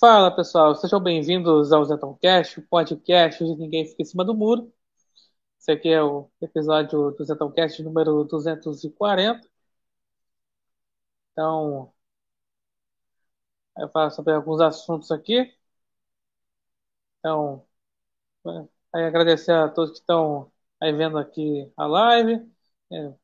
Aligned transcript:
Fala 0.00 0.30
pessoal, 0.34 0.74
sejam 0.76 1.00
bem-vindos 1.00 1.72
ao 1.72 1.84
Zetoncast, 1.84 2.60
o 2.60 2.62
podcast 2.68 3.42
onde 3.42 3.60
ninguém 3.60 3.84
fica 3.86 4.02
em 4.02 4.04
cima 4.04 4.24
do 4.24 4.34
muro. 4.34 4.72
Esse 5.60 5.72
aqui 5.72 5.88
é 5.90 6.02
o 6.02 6.30
episódio 6.40 7.12
do 7.12 7.24
Zetoncast 7.24 7.82
número 7.82 8.24
240. 8.24 9.48
Então, 11.32 11.92
eu 13.78 13.88
falo 13.90 14.10
sobre 14.10 14.32
alguns 14.34 14.60
assuntos 14.60 15.10
aqui. 15.10 15.54
Então, 17.18 17.64
aí 18.92 19.04
agradecer 19.04 19.52
a 19.52 19.68
todos 19.68 19.92
que 19.92 19.98
estão 20.00 20.52
aí 20.80 20.92
vendo 20.92 21.18
aqui 21.18 21.70
a 21.76 21.86
live. 21.86 22.34
É, 22.92 23.14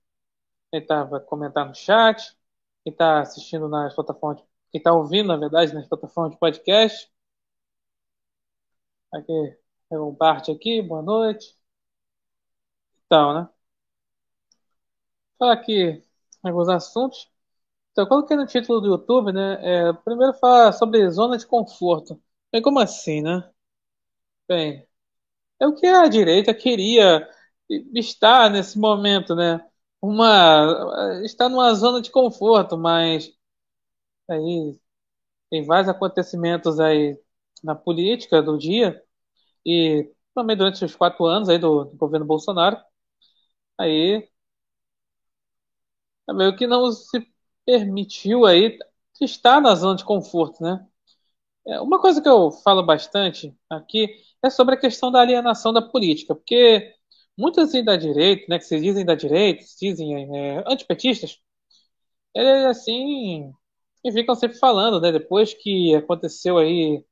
quem 0.72 0.80
está 0.82 1.20
comentar 1.20 1.66
no 1.68 1.74
chat. 1.74 2.36
Quem 2.84 2.92
está 2.92 3.20
assistindo 3.22 3.68
nas 3.68 3.94
plataformas 3.94 4.42
de 4.42 4.48
quem 4.74 4.80
está 4.80 4.92
ouvindo, 4.92 5.28
na 5.28 5.36
verdade, 5.36 5.72
nas 5.72 5.86
plataformas 5.86 6.32
de 6.32 6.38
podcast. 6.40 7.08
Aqui 9.12 9.32
é 9.90 9.98
o 9.98 10.10
Bart 10.12 10.48
aqui, 10.50 10.82
boa 10.82 11.00
noite. 11.02 11.54
Então, 13.06 13.34
né? 13.34 13.48
Falar 15.38 15.52
aqui 15.54 16.02
alguns 16.42 16.68
assuntos. 16.68 17.30
Então, 17.92 18.06
coloquei 18.06 18.36
no 18.36 18.46
título 18.46 18.80
do 18.80 18.88
YouTube, 18.88 19.32
né? 19.32 19.58
É, 19.90 19.92
primeiro 19.92 20.34
falar 20.34 20.72
sobre 20.72 21.08
zona 21.10 21.38
de 21.38 21.46
conforto. 21.46 22.20
Bem, 22.52 22.62
como 22.62 22.80
assim, 22.80 23.22
né? 23.22 23.48
Bem, 24.48 24.86
é 25.60 25.66
o 25.66 25.74
que 25.74 25.86
a 25.86 26.08
direita 26.08 26.54
queria 26.54 27.28
estar 27.94 28.50
nesse 28.50 28.78
momento, 28.78 29.34
né? 29.36 29.60
Uma, 30.02 31.20
está 31.24 31.48
numa 31.48 31.74
zona 31.74 32.02
de 32.02 32.10
conforto, 32.10 32.76
mas 32.78 33.32
aí 34.28 34.78
tem 35.50 35.64
vários 35.66 35.88
acontecimentos 35.88 36.80
aí 36.80 37.18
na 37.62 37.74
política 37.74 38.42
do 38.42 38.58
dia 38.58 39.02
e 39.66 40.10
também 40.34 40.56
durante 40.56 40.84
os 40.84 40.96
quatro 40.96 41.26
anos 41.26 41.48
aí 41.48 41.58
do, 41.58 41.84
do 41.86 41.96
governo 41.96 42.26
Bolsonaro, 42.26 42.78
aí 43.78 44.28
é 46.28 46.32
meio 46.32 46.56
que 46.56 46.66
não 46.66 46.90
se 46.92 47.26
permitiu 47.64 48.46
aí 48.46 48.78
estar 49.20 49.60
na 49.60 49.74
zona 49.74 49.96
de 49.96 50.04
conforto, 50.04 50.62
né? 50.62 50.86
É, 51.66 51.80
uma 51.80 52.00
coisa 52.00 52.22
que 52.22 52.28
eu 52.28 52.50
falo 52.50 52.82
bastante 52.84 53.56
aqui 53.70 54.08
é 54.44 54.50
sobre 54.50 54.74
a 54.76 54.80
questão 54.80 55.10
da 55.12 55.20
alienação 55.20 55.72
da 55.72 55.82
política, 55.82 56.34
porque 56.34 56.94
muitos 57.38 57.72
da 57.84 57.96
direita, 57.96 58.46
né, 58.48 58.58
que 58.58 58.64
se 58.66 58.80
dizem 58.80 59.04
da 59.04 59.14
direita, 59.14 59.62
se 59.64 59.78
dizem 59.90 60.36
é, 60.38 60.64
antipetistas, 60.66 61.40
eles 62.34 62.64
assim 62.66 63.52
e 64.04 64.12
ficam 64.12 64.34
sempre 64.34 64.58
falando, 64.58 65.00
né? 65.00 65.10
Depois 65.12 65.54
que 65.54 65.94
aconteceu 65.94 66.58
aí 66.58 67.04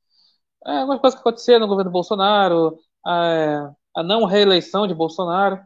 é, 0.67 0.79
algumas 0.79 1.01
coisas 1.01 1.19
que 1.19 1.23
aconteceram 1.23 1.61
no 1.61 1.69
governo 1.69 1.91
Bolsonaro, 1.91 2.79
a, 3.05 3.73
a 3.97 4.03
não 4.03 4.25
reeleição 4.27 4.87
de 4.87 4.95
Bolsonaro, 4.95 5.61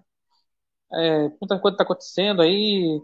é, 0.94 1.28
muita 1.40 1.58
coisa 1.58 1.74
está 1.74 1.84
acontecendo 1.84 2.42
aí, 2.42 3.00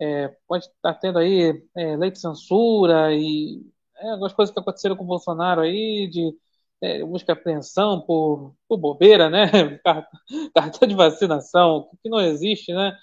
é, 0.00 0.28
pode 0.48 0.66
estar 0.66 0.94
tá 0.94 0.94
tendo 0.94 1.18
aí 1.18 1.62
é, 1.76 1.96
lei 1.96 2.10
de 2.10 2.20
censura 2.20 3.14
e 3.14 3.62
é, 3.96 4.10
algumas 4.10 4.32
coisas 4.32 4.52
que 4.52 4.60
aconteceram 4.60 4.96
com 4.96 5.04
o 5.04 5.06
Bolsonaro 5.06 5.60
aí, 5.62 6.08
de 6.08 6.36
é, 6.82 7.04
busca 7.04 7.32
apreensão 7.34 8.00
por, 8.02 8.54
por 8.68 8.78
bobeira, 8.78 9.30
né? 9.30 9.46
Cartão 10.54 10.88
de 10.88 10.94
vacinação, 10.94 11.90
que 12.02 12.08
não 12.08 12.20
existe, 12.20 12.72
né? 12.72 12.96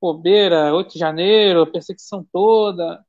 Bobeira, 0.00 0.74
8 0.74 0.94
de 0.94 0.98
janeiro, 1.00 1.70
perseguição 1.70 2.26
toda 2.32 3.04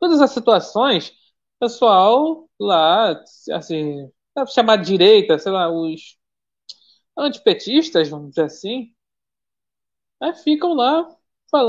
todas 0.00 0.20
as 0.20 0.30
situações, 0.32 1.10
o 1.10 1.66
pessoal 1.66 2.48
lá, 2.60 3.22
assim, 3.52 4.10
chamar 4.54 4.76
de 4.76 4.86
direita, 4.86 5.38
sei 5.38 5.52
lá, 5.52 5.70
os 5.70 6.18
antipetistas, 7.18 8.08
vamos 8.08 8.30
dizer 8.30 8.44
assim, 8.44 8.94
né, 10.20 10.34
ficam 10.34 10.74
lá 10.74 11.08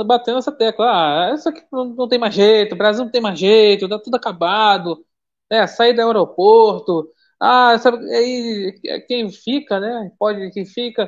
batendo 0.05 0.39
essa 0.39 0.51
tecla. 0.51 0.85
Ah, 1.31 1.33
isso 1.33 1.47
aqui 1.49 1.63
não, 1.71 1.85
não, 1.85 2.07
tem 2.07 2.19
mais 2.19 2.33
jeito, 2.35 2.73
o 2.75 2.77
Brasil 2.77 3.03
não 3.05 3.11
tem 3.11 3.21
mais 3.21 3.39
jeito, 3.39 3.87
tá 3.89 3.99
tudo 3.99 4.15
acabado, 4.15 5.05
né, 5.51 5.65
sair 5.67 5.93
do 5.93 6.01
aeroporto. 6.01 7.09
Ah, 7.39 7.77
sabe, 7.79 7.97
aí 8.13 8.79
quem 9.07 9.31
fica, 9.31 9.79
né? 9.79 10.11
Pode, 10.19 10.51
quem 10.51 10.65
fica 10.65 11.03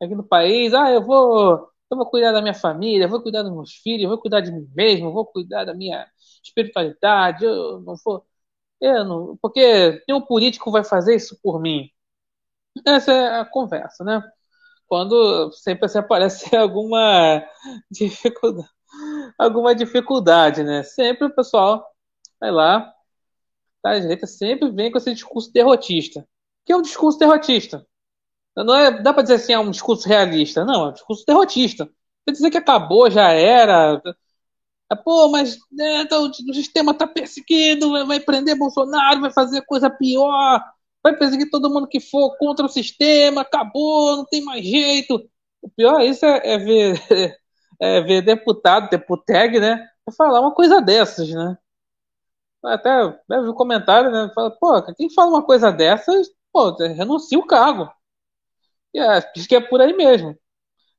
aqui 0.00 0.14
no 0.14 0.22
país, 0.26 0.72
ah, 0.74 0.90
eu 0.90 1.02
vou, 1.02 1.68
eu 1.90 1.96
vou 1.96 2.06
cuidar 2.06 2.30
da 2.32 2.40
minha 2.42 2.54
família, 2.54 3.08
vou 3.08 3.20
cuidar 3.22 3.42
dos 3.42 3.52
meus 3.52 3.72
filhos, 3.74 4.08
vou 4.08 4.18
cuidar 4.20 4.40
de 4.40 4.52
mim 4.52 4.68
mesmo, 4.74 5.12
vou 5.12 5.26
cuidar 5.26 5.64
da 5.64 5.74
minha 5.74 6.06
espiritualidade, 6.42 7.44
eu 7.44 7.80
não 7.80 7.94
vou. 8.04 8.26
Eu 8.80 9.04
não, 9.04 9.36
porque 9.40 10.02
nenhum 10.08 10.20
político 10.20 10.70
vai 10.70 10.84
fazer 10.84 11.16
isso 11.16 11.38
por 11.42 11.60
mim. 11.60 11.90
Essa 12.86 13.12
é 13.12 13.40
a 13.40 13.44
conversa, 13.44 14.04
né? 14.04 14.22
Quando 14.86 15.52
sempre 15.52 15.88
se 15.88 15.98
aparece 15.98 16.54
alguma 16.56 17.44
dificuldade, 17.90 18.68
alguma 19.38 19.74
dificuldade, 19.74 20.62
né? 20.64 20.82
Sempre 20.82 21.26
o 21.26 21.34
pessoal 21.34 21.86
vai 22.40 22.50
lá, 22.50 22.92
tá, 23.82 23.90
a 23.92 24.00
direita 24.00 24.26
sempre 24.26 24.70
vem 24.70 24.90
com 24.90 24.98
esse 24.98 25.12
discurso 25.14 25.52
derrotista. 25.52 26.26
Que 26.64 26.72
é 26.72 26.76
um 26.76 26.82
discurso 26.82 27.18
derrotista? 27.18 27.86
Não 28.56 28.76
é, 28.76 29.02
dá 29.02 29.12
para 29.12 29.22
dizer 29.22 29.36
assim, 29.36 29.52
é 29.52 29.58
um 29.58 29.70
discurso 29.70 30.08
realista. 30.08 30.64
Não, 30.64 30.86
é 30.86 30.88
um 30.90 30.92
discurso 30.92 31.24
derrotista. 31.26 31.88
Quer 32.26 32.32
dizer 32.32 32.50
que 32.50 32.58
acabou, 32.58 33.10
já 33.10 33.32
era, 33.32 34.00
pô, 34.96 35.28
mas 35.28 35.58
né, 35.70 36.02
então, 36.02 36.24
o 36.26 36.54
sistema 36.54 36.94
tá 36.94 37.06
perseguindo, 37.06 38.06
vai 38.06 38.20
prender 38.20 38.56
Bolsonaro, 38.58 39.20
vai 39.20 39.32
fazer 39.32 39.62
coisa 39.62 39.90
pior, 39.90 40.62
vai 41.02 41.16
perseguir 41.16 41.50
todo 41.50 41.70
mundo 41.70 41.88
que 41.88 42.00
for 42.00 42.36
contra 42.38 42.66
o 42.66 42.68
sistema, 42.68 43.42
acabou, 43.42 44.16
não 44.16 44.24
tem 44.26 44.42
mais 44.44 44.64
jeito. 44.64 45.28
O 45.62 45.68
pior 45.70 46.00
é 46.00 46.06
isso 46.06 46.24
é, 46.26 46.40
é 46.54 46.58
ver, 46.58 47.00
é 47.80 48.00
ver 48.02 48.22
deputado, 48.22 48.90
deputeg, 48.90 49.60
né, 49.60 49.88
falar 50.16 50.40
uma 50.40 50.54
coisa 50.54 50.80
dessas, 50.80 51.28
né? 51.30 51.56
Até 52.64 52.90
né, 53.28 53.40
vi 53.42 53.48
um 53.48 53.54
comentário, 53.54 54.10
né? 54.10 54.30
Fala, 54.34 54.50
pô, 54.52 54.82
quem 54.94 55.10
fala 55.12 55.30
uma 55.30 55.42
coisa 55.44 55.72
dessas, 55.72 56.28
pô, 56.52 56.70
renuncia 56.76 57.38
o 57.38 57.46
cargo. 57.46 57.90
E 58.94 58.98
é, 59.00 59.20
diz 59.34 59.46
que 59.46 59.56
é 59.56 59.60
por 59.60 59.80
aí 59.80 59.92
mesmo 59.94 60.36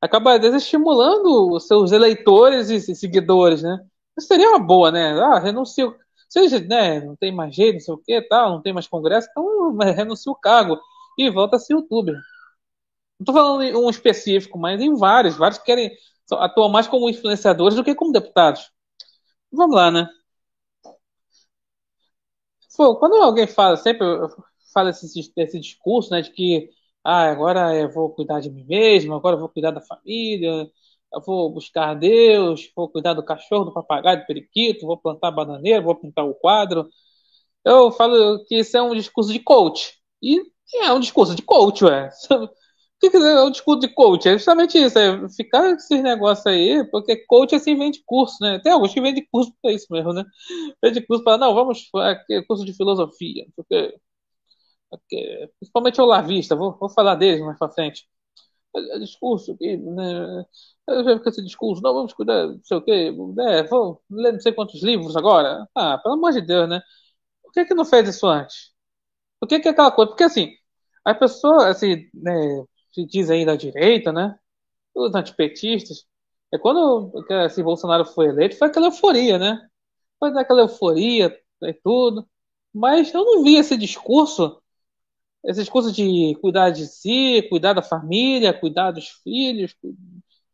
acaba 0.04 0.38
desestimulando 0.38 1.52
os 1.54 1.68
seus 1.68 1.92
eleitores 1.92 2.70
e 2.70 2.96
seguidores, 2.96 3.64
né? 3.64 3.80
Isso 4.18 4.28
seria 4.28 4.50
uma 4.50 4.60
boa, 4.60 4.92
né? 4.92 5.14
Ah, 5.20 5.40
renuncio. 5.40 5.96
Seja, 6.30 6.60
né, 6.60 7.00
não 7.02 7.16
tem 7.16 7.32
mais 7.32 7.56
jeito, 7.56 7.76
não 7.76 7.80
sei 7.82 7.94
o 7.94 7.98
que, 7.98 8.22
tal, 8.24 8.50
não 8.52 8.62
tem 8.62 8.74
mais 8.74 8.88
congresso, 8.88 9.28
então 9.32 9.78
renuncia 9.96 10.32
o 10.32 10.36
cargo 10.36 10.80
e 11.18 11.30
volta 11.30 11.58
a 11.58 11.60
ser 11.60 11.74
youtuber. 11.74 12.16
Não 13.20 13.26
tô 13.26 13.34
falando 13.34 13.64
em 13.64 13.76
um 13.76 13.90
específico, 13.90 14.58
mas 14.60 14.82
em 14.82 14.96
vários. 14.96 15.38
Vários 15.38 15.60
que 15.60 15.66
querem 15.66 15.92
atuam 16.32 16.70
mais 16.70 16.88
como 16.88 17.10
influenciadores 17.10 17.76
do 17.76 17.84
que 17.84 17.96
como 17.96 18.12
deputados. 18.12 18.72
Vamos 19.52 19.76
lá, 19.76 19.92
né? 19.92 20.10
Pô, 22.76 22.96
quando 22.98 23.16
alguém 23.16 23.48
fala, 23.48 23.78
sempre 23.78 24.06
fala 24.74 24.90
esse, 24.90 25.06
esse 25.38 25.60
discurso, 25.60 26.12
né, 26.12 26.22
de 26.22 26.32
que 26.32 26.70
ah, 27.04 27.30
agora 27.32 27.76
eu 27.76 27.90
vou 27.92 28.10
cuidar 28.12 28.40
de 28.40 28.50
mim 28.50 28.66
mesmo, 28.66 29.14
agora 29.14 29.36
eu 29.36 29.40
vou 29.40 29.50
cuidar 29.50 29.72
da 29.72 29.82
família, 29.82 30.70
eu 31.14 31.22
vou 31.26 31.52
buscar 31.52 31.94
Deus, 31.96 32.72
vou 32.76 32.90
cuidar 32.90 33.14
do 33.14 33.24
cachorro, 33.24 33.66
do 33.66 33.74
papagaio, 33.74 34.20
do 34.22 34.26
periquito, 34.26 34.86
vou 34.88 34.98
plantar 34.98 35.32
bananeira, 35.32 35.82
vou 35.82 35.96
pintar 35.96 36.26
o 36.26 36.34
quadro. 36.36 36.90
Eu 37.66 37.92
falo 37.92 38.44
que 38.46 38.58
isso 38.60 38.78
é 38.78 38.82
um 38.82 38.96
discurso 38.96 39.32
de 39.34 39.40
coach. 39.40 39.94
E 40.22 40.42
é 40.76 40.92
um 40.94 41.00
discurso 41.00 41.36
de 41.36 41.42
coach, 41.42 41.84
ué. 41.86 42.10
O 42.32 42.50
que 43.12 43.18
é 43.18 43.44
um 43.44 43.52
discurso 43.52 43.82
de 43.82 43.94
coach? 43.94 44.28
É 44.30 44.34
justamente 44.34 44.78
isso, 44.78 44.98
é 44.98 45.30
ficar 45.30 45.62
com 45.70 45.76
esses 45.76 46.02
negócios 46.04 46.46
aí, 46.48 46.84
porque 46.90 47.18
coach 47.28 47.56
assim 47.56 47.76
vende 47.78 48.02
curso, 48.06 48.38
né? 48.42 48.60
Tem 48.64 48.72
alguns 48.72 48.94
que 48.94 49.02
vendem 49.02 49.28
curso 49.32 49.54
para 49.62 49.72
isso 49.74 49.88
mesmo, 49.92 50.14
né? 50.14 50.24
Vende 50.84 51.02
curso 51.06 51.24
para, 51.24 51.38
não, 51.38 51.54
vamos, 51.54 51.90
curso 52.48 52.66
de 52.66 52.74
filosofia, 52.74 53.46
porque 53.56 53.96
principalmente 55.60 56.02
o 56.02 56.06
Lavista, 56.06 56.56
vou, 56.56 56.78
vou 56.78 56.90
falar 56.90 57.16
deles 57.16 57.42
mais 57.42 57.58
pra 57.58 57.70
frente. 57.70 58.08
É, 58.76 58.98
é 58.98 59.00
discurso, 59.00 59.58
né? 59.62 60.46
Eu 60.88 61.04
já 61.04 61.18
fico 61.18 61.30
esse 61.30 61.44
discurso, 61.44 61.82
não, 61.82 61.94
vamos 61.94 62.14
cuidar, 62.14 62.48
não 62.48 62.62
sei 62.64 62.78
o 62.78 62.82
quê, 62.82 63.12
né? 63.36 63.64
Vou 63.64 64.02
ler 64.10 64.34
não 64.34 64.40
sei 64.42 64.54
quantos 64.54 64.84
livros 64.84 65.16
agora. 65.16 65.68
Ah, 65.76 65.98
pelo 66.00 66.16
amor 66.16 66.34
de 66.34 66.42
Deus, 66.42 66.70
né? 66.70 66.82
Por 67.44 67.54
que 67.54 67.66
que 67.66 67.74
não 67.76 67.86
fez 67.86 68.10
isso 68.10 68.28
antes? 68.28 68.74
Por 69.40 69.48
que 69.48 69.60
que 69.60 69.68
é 69.70 69.72
aquela 69.72 69.92
coisa? 69.92 70.12
Porque 70.12 70.24
assim, 70.24 70.52
as 71.06 71.18
pessoas, 71.18 71.66
assim, 71.66 72.10
né, 72.14 72.34
se 72.94 73.06
diz 73.06 73.30
aí 73.30 73.46
da 73.46 73.56
direita, 73.56 74.12
né? 74.12 74.38
Os 74.96 75.16
antipetistas, 75.16 76.06
é 76.54 76.60
quando 76.60 77.12
assim, 77.46 77.64
Bolsonaro 77.64 78.06
foi 78.06 78.28
eleito, 78.28 78.58
foi 78.58 78.70
aquela 78.70 78.88
euforia, 78.88 79.40
né? 79.40 79.70
Foi 80.20 80.34
daquela 80.34 80.62
euforia 80.62 81.38
e 81.64 81.74
tudo. 81.76 82.28
Mas 82.74 83.14
eu 83.14 83.26
não 83.26 83.44
vi 83.44 83.58
esse 83.58 83.78
discurso 83.78 84.63
esses 85.44 85.68
cursos 85.70 85.94
de 85.94 86.38
cuidar 86.42 86.70
de 86.70 86.88
si, 86.88 87.46
cuidar 87.50 87.74
da 87.74 87.82
família, 87.82 88.54
cuidar 88.54 88.92
dos 88.92 89.10
filhos, 89.24 89.76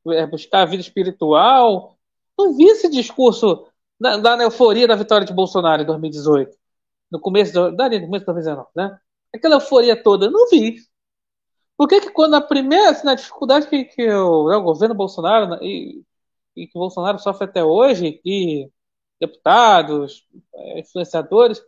é, 0.08 0.26
buscar 0.26 0.62
a 0.64 0.66
vida 0.66 0.82
espiritual. 0.82 1.98
Não 2.38 2.56
vi 2.56 2.66
esse 2.66 2.90
discurso 2.90 3.68
da 4.00 4.44
euforia 4.44 4.88
da 4.88 4.96
vitória 4.96 5.26
de 5.28 5.34
Bolsonaro 5.34 5.84
em 5.84 5.86
2018. 5.86 6.58
no 7.12 7.20
começo 7.20 7.54
do, 7.54 7.72
no 7.72 7.78
começo 7.78 8.26
do 8.26 8.32
2019, 8.32 8.68
né? 8.76 9.00
Aquela 9.34 9.56
euforia 9.56 10.02
toda, 10.02 10.30
não 10.30 10.48
vi. 10.50 10.78
Por 11.78 11.88
que 11.88 12.02
que 12.02 12.12
quando 12.12 12.36
a 12.36 12.42
primeira, 12.42 12.90
assim, 12.92 13.06
na 13.06 13.16
dificuldade 13.16 13.68
que, 13.68 13.86
que 13.86 14.10
o, 14.10 14.50
né, 14.50 14.58
o 14.58 14.64
governo 14.64 14.96
Bolsonaro 14.96 15.50
né, 15.50 15.60
e, 15.62 16.04
e 16.56 16.68
que 16.68 16.74
Bolsonaro 16.74 17.20
sofre 17.20 17.46
até 17.46 17.64
hoje, 17.64 18.22
e 18.26 18.70
deputados, 19.20 20.28
é, 20.54 20.80
influenciadores, 20.80 21.62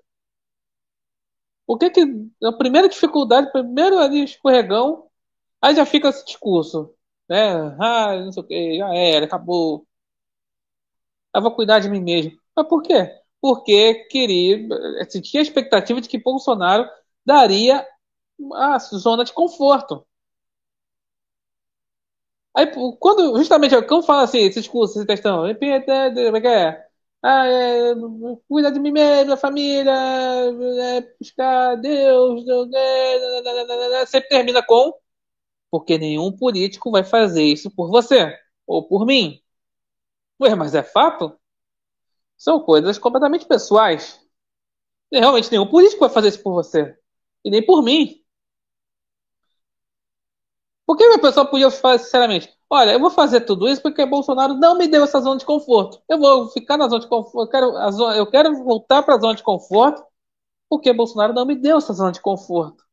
por 1.71 1.79
que 1.79 1.89
que 1.89 2.01
a 2.45 2.51
primeira 2.53 2.89
dificuldade, 2.89 3.51
primeiro 3.51 3.97
ali 3.99 4.23
escorregão, 4.23 5.07
aí 5.61 5.75
já 5.75 5.85
fica 5.85 6.09
esse 6.09 6.25
discurso, 6.25 6.93
né? 7.29 7.53
Ah, 7.79 8.17
não 8.25 8.31
sei 8.33 8.43
o 8.43 8.47
que, 8.47 8.77
já 8.79 8.93
era, 8.95 9.25
acabou. 9.25 9.87
Eu 11.35 11.41
vou 11.41 11.55
cuidar 11.55 11.79
de 11.79 11.89
mim 11.89 12.01
mesmo. 12.01 12.33
Mas 12.55 12.67
por 12.67 12.81
quê? 12.83 13.09
Porque 13.41 13.95
queria, 14.09 14.67
assim, 15.01 15.21
tinha 15.21 15.41
a 15.41 15.43
expectativa 15.43 16.01
de 16.01 16.09
que 16.09 16.21
Bolsonaro 16.21 16.87
daria 17.25 17.85
a 18.55 18.79
zona 18.79 19.23
de 19.25 19.33
conforto. 19.33 20.05
Aí, 22.55 22.65
quando 22.99 23.37
justamente 23.37 23.79
quando 23.87 24.05
fala 24.05 24.23
assim, 24.23 24.39
esse 24.39 24.59
discurso, 24.59 24.97
esse 24.97 25.07
textão, 25.07 25.37
como 25.37 25.47
é 25.47 26.41
que 26.41 26.47
é? 26.47 26.90
Ah, 27.23 27.45
é, 27.45 27.93
cuida 28.47 28.71
de 28.71 28.79
mim 28.79 28.91
mesmo, 28.91 29.29
da 29.29 29.37
família, 29.37 29.91
é, 29.91 31.01
buscar 31.19 31.75
Deus, 31.75 32.43
Deus, 32.45 32.69
sempre 34.09 34.29
termina 34.29 34.63
com 34.65 34.93
porque 35.71 35.97
nenhum 35.97 36.31
político 36.35 36.91
vai 36.91 37.03
fazer 37.03 37.43
isso 37.43 37.71
por 37.71 37.89
você 37.89 38.37
ou 38.67 38.87
por 38.87 39.05
mim. 39.05 39.41
Ué, 40.41 40.55
mas 40.55 40.75
é 40.75 40.83
fato? 40.83 41.39
São 42.37 42.59
coisas 42.63 42.97
completamente 42.97 43.45
pessoais. 43.45 44.19
Realmente 45.13 45.51
nenhum 45.51 45.67
político 45.69 46.01
vai 46.01 46.09
fazer 46.09 46.29
isso 46.29 46.43
por 46.43 46.53
você. 46.53 46.97
E 47.45 47.51
nem 47.51 47.65
por 47.65 47.83
mim. 47.83 48.23
Por 50.85 50.95
que 50.97 51.03
a 51.03 51.17
pessoa 51.19 51.49
podia 51.49 51.71
falar 51.71 51.97
sinceramente? 51.99 52.55
Olha, 52.71 52.91
eu 52.93 52.99
vou 52.99 53.11
fazer 53.11 53.41
tudo 53.41 53.67
isso 53.69 53.81
porque 53.83 54.03
Bolsonaro 54.05 54.53
não 54.55 54.75
me 54.77 54.87
deu 54.87 55.03
essa 55.03 55.19
zona 55.21 55.37
de 55.37 55.45
conforto. 55.45 56.01
Eu 56.09 56.17
vou 56.19 56.47
ficar 56.49 56.75
na 56.77 56.87
zona 56.87 57.01
de 57.01 57.07
conforto. 57.07 57.45
Eu 57.47 57.49
quero, 57.51 57.91
zona, 57.91 58.15
eu 58.17 58.25
quero 58.27 58.63
voltar 58.63 59.03
para 59.03 59.15
a 59.15 59.19
zona 59.19 59.35
de 59.35 59.43
conforto 59.43 60.03
porque 60.69 60.93
Bolsonaro 60.93 61.33
não 61.33 61.45
me 61.45 61.55
deu 61.55 61.77
essa 61.79 61.93
zona 61.93 62.11
de 62.13 62.21
conforto. 62.21 62.83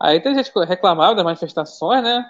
Aí 0.00 0.20
tem 0.22 0.34
gente 0.34 0.52
que 0.52 0.64
reclamava 0.64 1.14
das 1.14 1.24
manifestações, 1.24 2.02
né? 2.02 2.24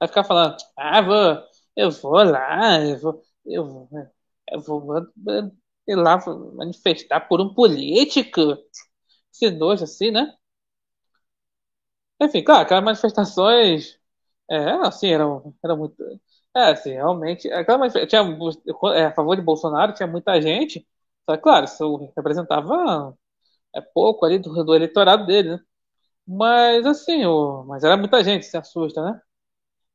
Vai 0.00 0.08
ficar 0.08 0.24
falando, 0.24 0.56
ah, 0.78 1.02
vou, 1.02 1.44
eu 1.76 1.90
vou 1.92 2.24
lá, 2.24 2.80
eu 2.82 2.98
vou, 3.00 3.22
eu 3.46 3.66
vou, 3.66 3.88
eu 4.48 4.60
vou 4.62 5.04
lá 5.88 6.18
manifestar 6.54 7.20
por 7.28 7.40
um 7.40 7.54
político. 7.54 8.40
Esse 9.32 9.50
nojo 9.52 9.84
assim, 9.84 10.10
né? 10.12 10.34
Enfim, 12.20 12.42
claro, 12.44 12.62
aquelas 12.62 12.84
manifestações, 12.84 13.98
é, 14.54 14.72
assim, 14.86 15.08
eram, 15.12 15.54
eram 15.64 15.76
muito, 15.78 15.96
é, 16.54 16.70
assim, 16.72 16.90
realmente, 16.92 17.50
aquela 17.52 17.88
tinha, 18.06 18.22
é, 18.94 19.06
a 19.06 19.14
favor 19.14 19.36
de 19.36 19.42
Bolsonaro 19.42 19.94
tinha 19.94 20.06
muita 20.06 20.40
gente, 20.40 20.86
só 21.28 21.36
claro, 21.38 21.64
isso 21.66 22.12
representava 22.16 23.16
é, 23.74 23.80
pouco 23.80 24.26
ali 24.26 24.38
do, 24.38 24.64
do 24.64 24.74
eleitorado 24.74 25.26
dele, 25.26 25.56
né? 25.56 25.60
Mas, 26.26 26.86
assim, 26.86 27.24
o, 27.26 27.64
mas 27.66 27.84
era 27.84 27.96
muita 27.96 28.24
gente, 28.24 28.46
se 28.46 28.56
assusta, 28.56 29.02
né? 29.04 29.22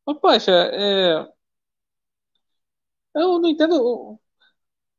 Mas, 0.06 0.20
poxa, 0.20 0.52
é, 0.52 1.28
eu 3.16 3.40
não 3.40 3.50
entendo, 3.50 4.20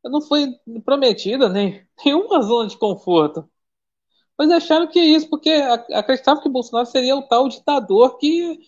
não 0.05 0.21
foi 0.23 0.47
prometida 0.85 1.49
nem 1.49 1.87
nenhuma 2.05 2.43
zona 2.43 2.69
de 2.69 2.79
conforto. 2.79 3.49
Mas 4.39 4.51
acharam 4.51 4.87
que 4.89 4.99
é 4.99 5.05
isso, 5.05 5.29
porque 5.29 5.51
acreditavam 5.93 6.43
que 6.43 6.49
Bolsonaro 6.49 6.87
seria 6.87 7.17
o 7.17 7.27
tal 7.29 7.49
ditador 7.49 8.19
que 8.19 8.61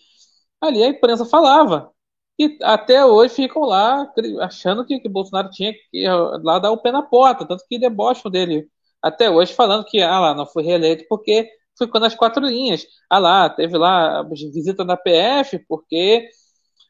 ali 0.61 0.83
a 0.83 0.87
imprensa 0.87 1.25
falava. 1.25 1.91
E 2.39 2.57
até 2.63 3.05
hoje 3.05 3.35
ficam 3.35 3.63
lá 3.63 4.11
achando 4.41 4.85
que, 4.85 4.99
que 4.99 5.09
Bolsonaro 5.09 5.49
tinha 5.51 5.73
que 5.73 6.05
lá 6.43 6.59
dar 6.59 6.71
o 6.71 6.77
pé 6.81 6.91
na 6.91 7.01
porta, 7.03 7.45
tanto 7.47 7.65
que 7.67 7.79
debocham 7.79 8.31
dele 8.31 8.67
até 9.01 9.29
hoje, 9.29 9.53
falando 9.53 9.85
que 9.85 10.01
ah 10.01 10.19
lá, 10.19 10.35
não 10.35 10.45
foi 10.45 10.63
reeleito 10.63 11.05
porque 11.09 11.49
ficou 11.77 11.99
nas 12.01 12.15
quatro 12.15 12.45
linhas. 12.45 12.85
Ah 13.09 13.19
lá, 13.19 13.49
teve 13.49 13.77
lá 13.77 14.23
visita 14.23 14.85
da 14.85 14.97
PF, 14.97 15.59
porque 15.67 16.29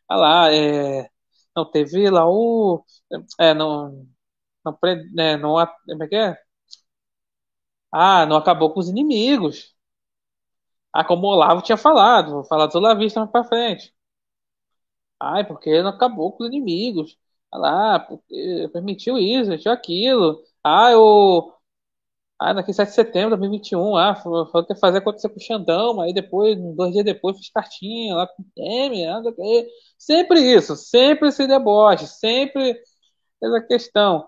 ah 0.10 0.16
lá, 0.18 0.54
é, 0.54 1.10
não 1.56 1.70
teve 1.70 2.10
lá 2.10 2.28
o. 2.30 2.84
É, 3.40 3.54
não. 3.54 4.08
Não, 4.66 4.78
é, 5.20 5.38
não, 5.38 5.56
como 5.88 6.04
é 6.04 6.08
que 6.08 6.16
é? 6.16 6.38
Ah, 7.92 8.26
não 8.26 8.38
acabou 8.38 8.74
com 8.74 8.80
os 8.80 8.90
inimigos. 8.90 9.74
Ah, 10.94 11.04
como 11.04 11.28
o 11.28 11.32
Olavo 11.32 11.62
tinha 11.62 11.78
falado, 11.78 12.32
vou 12.32 12.44
falar 12.46 12.66
dos 12.68 12.76
olavistas 12.76 13.22
mais 13.22 13.32
pra 13.32 13.44
frente. 13.44 13.94
Ai, 15.20 15.46
porque 15.46 15.82
não 15.82 15.90
acabou 15.92 16.32
com 16.34 16.44
os 16.44 16.50
inimigos. 16.50 17.18
Ah 17.52 17.58
lá, 17.58 18.00
permitiu 18.72 19.18
isso, 19.18 19.50
permitiu 19.50 19.72
aquilo. 19.72 20.42
Ah, 20.64 20.98
o. 20.98 21.54
Ah, 22.40 22.54
naquele 22.54 22.76
7 22.76 22.90
de 22.90 22.96
setembro 22.96 23.32
de 23.36 23.40
2021, 23.40 23.98
ah, 23.98 24.16
falou 24.16 24.48
que 24.66 24.74
ia 24.74 24.78
fazer 24.80 25.00
acontecer 25.00 25.30
com 25.30 25.38
o 25.38 25.42
Xandão, 25.42 26.02
aí 26.02 26.14
depois, 26.14 26.58
dois 26.76 26.94
dias 26.94 27.06
depois, 27.06 27.38
fiz 27.38 27.50
cartinha 27.52 28.16
lá 28.16 28.28
com 28.28 28.44
o 28.44 28.46
Temer, 28.56 29.08
nada, 29.10 29.34
sempre 29.98 30.42
isso, 30.42 30.76
sempre 30.76 31.30
esse 31.30 31.48
deboche, 31.48 32.08
sempre 32.08 32.80
essa 33.42 33.62
questão 33.68 34.28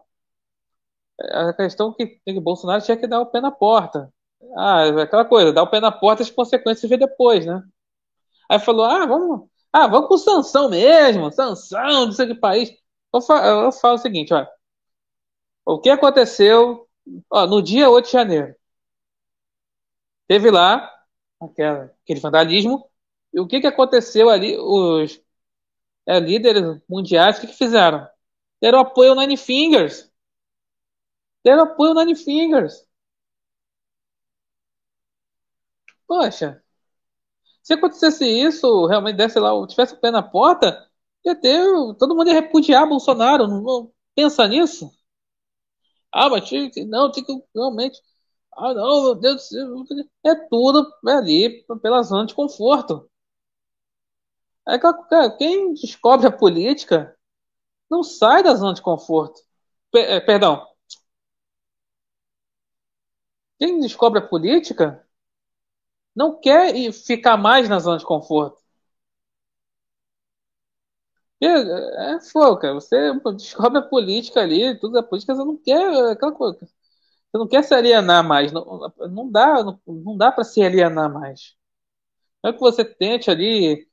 a 1.19 1.53
questão 1.53 1.93
que, 1.93 2.05
que 2.07 2.39
Bolsonaro 2.39 2.83
tinha 2.83 2.97
que 2.97 3.07
dar 3.07 3.19
o 3.21 3.25
pé 3.25 3.41
na 3.41 3.51
porta. 3.51 4.11
Ah, 4.55 5.01
aquela 5.01 5.25
coisa, 5.25 5.51
dar 5.53 5.63
o 5.63 5.67
pé 5.69 5.79
na 5.79 5.91
porta, 5.91 6.23
as 6.23 6.29
consequências 6.31 6.89
vê 6.89 6.97
depois, 6.97 7.45
né? 7.45 7.61
Aí 8.49 8.59
falou, 8.59 8.85
ah, 8.85 9.05
vamos, 9.05 9.49
ah, 9.71 9.87
vamos 9.87 10.07
com 10.09 10.17
sanção 10.17 10.69
mesmo, 10.69 11.31
sanção, 11.31 12.05
não 12.07 12.11
sei 12.11 12.27
que 12.27 12.35
país. 12.35 12.71
Eu 13.13 13.21
falo, 13.21 13.65
eu 13.65 13.71
falo 13.71 13.95
o 13.95 13.97
seguinte, 13.99 14.33
olha, 14.33 14.49
o 15.65 15.79
que 15.79 15.89
aconteceu 15.89 16.87
ó, 17.29 17.45
no 17.47 17.61
dia 17.61 17.89
8 17.89 18.05
de 18.05 18.11
janeiro? 18.11 18.55
Teve 20.27 20.49
lá 20.51 20.89
aquela, 21.41 21.93
aquele 22.03 22.19
vandalismo, 22.19 22.89
e 23.33 23.39
o 23.39 23.47
que, 23.47 23.61
que 23.61 23.67
aconteceu 23.67 24.29
ali? 24.29 24.57
Os 24.57 25.21
é, 26.07 26.19
líderes 26.19 26.81
mundiais, 26.89 27.37
o 27.37 27.41
que, 27.41 27.47
que 27.47 27.53
fizeram? 27.57 28.07
Deram 28.61 28.79
apoio 28.79 29.11
ao 29.11 29.17
Nine 29.17 29.37
Fingers. 29.37 30.11
Deram 31.43 31.63
apoio 31.63 31.91
ao 31.91 32.05
Nine 32.05 32.15
Fingers. 32.15 32.87
Poxa, 36.13 36.49
se 37.61 37.73
acontecesse 37.73 38.25
isso, 38.25 38.85
realmente 38.87 39.15
desse 39.17 39.39
lá, 39.39 39.49
tivesse 39.67 39.93
o 39.95 39.99
pé 39.99 40.11
na 40.11 40.21
porta, 40.21 40.87
ia 41.25 41.35
ter, 41.35 41.63
todo 41.97 42.15
mundo 42.15 42.27
ia 42.29 42.33
repudiar 42.35 42.87
Bolsonaro. 42.87 43.47
Não, 43.47 43.61
não 43.61 43.91
pensa 44.15 44.47
nisso? 44.47 44.91
Ah, 46.11 46.29
mas 46.29 46.47
tinha 46.47 46.69
que, 46.71 46.85
não, 46.85 47.11
tinha 47.11 47.25
que 47.25 47.33
realmente. 47.55 47.99
Ah, 48.57 48.73
não, 48.73 49.03
meu 49.03 49.15
Deus 49.15 49.35
do 49.37 49.41
céu. 49.41 49.85
É 50.25 50.35
tudo 50.49 50.87
ali 51.07 51.63
pela 51.81 52.03
zona 52.03 52.25
de 52.25 52.33
conforto. 52.35 53.09
É, 54.67 54.77
quem 55.37 55.73
descobre 55.73 56.27
a 56.27 56.31
política 56.31 57.15
não 57.91 58.03
sai 58.03 58.43
da 58.43 58.55
zona 58.55 58.73
de 58.75 58.81
conforto. 58.81 59.41
É, 59.95 60.19
perdão, 60.21 60.65
quem 63.57 63.79
descobre 63.79 64.19
a 64.19 64.27
política 64.27 65.03
não 66.15 66.39
quer 66.39 66.91
ficar 66.93 67.37
mais 67.37 67.69
na 67.69 67.79
zona 67.79 67.97
de 67.97 68.05
conforto. 68.05 68.61
É, 71.41 72.15
é 72.15 72.19
fogo, 72.21 72.57
cara. 72.57 72.73
Você 72.75 72.95
descobre 73.35 73.79
a 73.79 73.81
política 73.81 74.41
ali, 74.41 74.77
tudo 74.79 74.97
a 74.97 75.03
política, 75.03 75.35
você 75.35 75.43
não 75.43 75.57
quer 75.57 76.11
aquela 76.11 76.31
coisa. 76.31 76.59
Você 76.59 77.37
não 77.39 77.47
quer 77.47 77.63
se 77.63 77.73
alienar 77.75 78.23
mais. 78.27 78.51
Não, 78.51 78.65
não 79.11 79.31
dá, 79.31 79.63
não, 79.63 79.81
não 79.87 80.17
dá 80.17 80.31
para 80.31 80.43
se 80.43 80.63
alienar 80.63 81.11
mais. 81.13 81.55
Não 82.43 82.51
é 82.51 82.53
que 82.53 82.59
você 82.59 82.85
tente 82.85 83.31
ali 83.31 83.87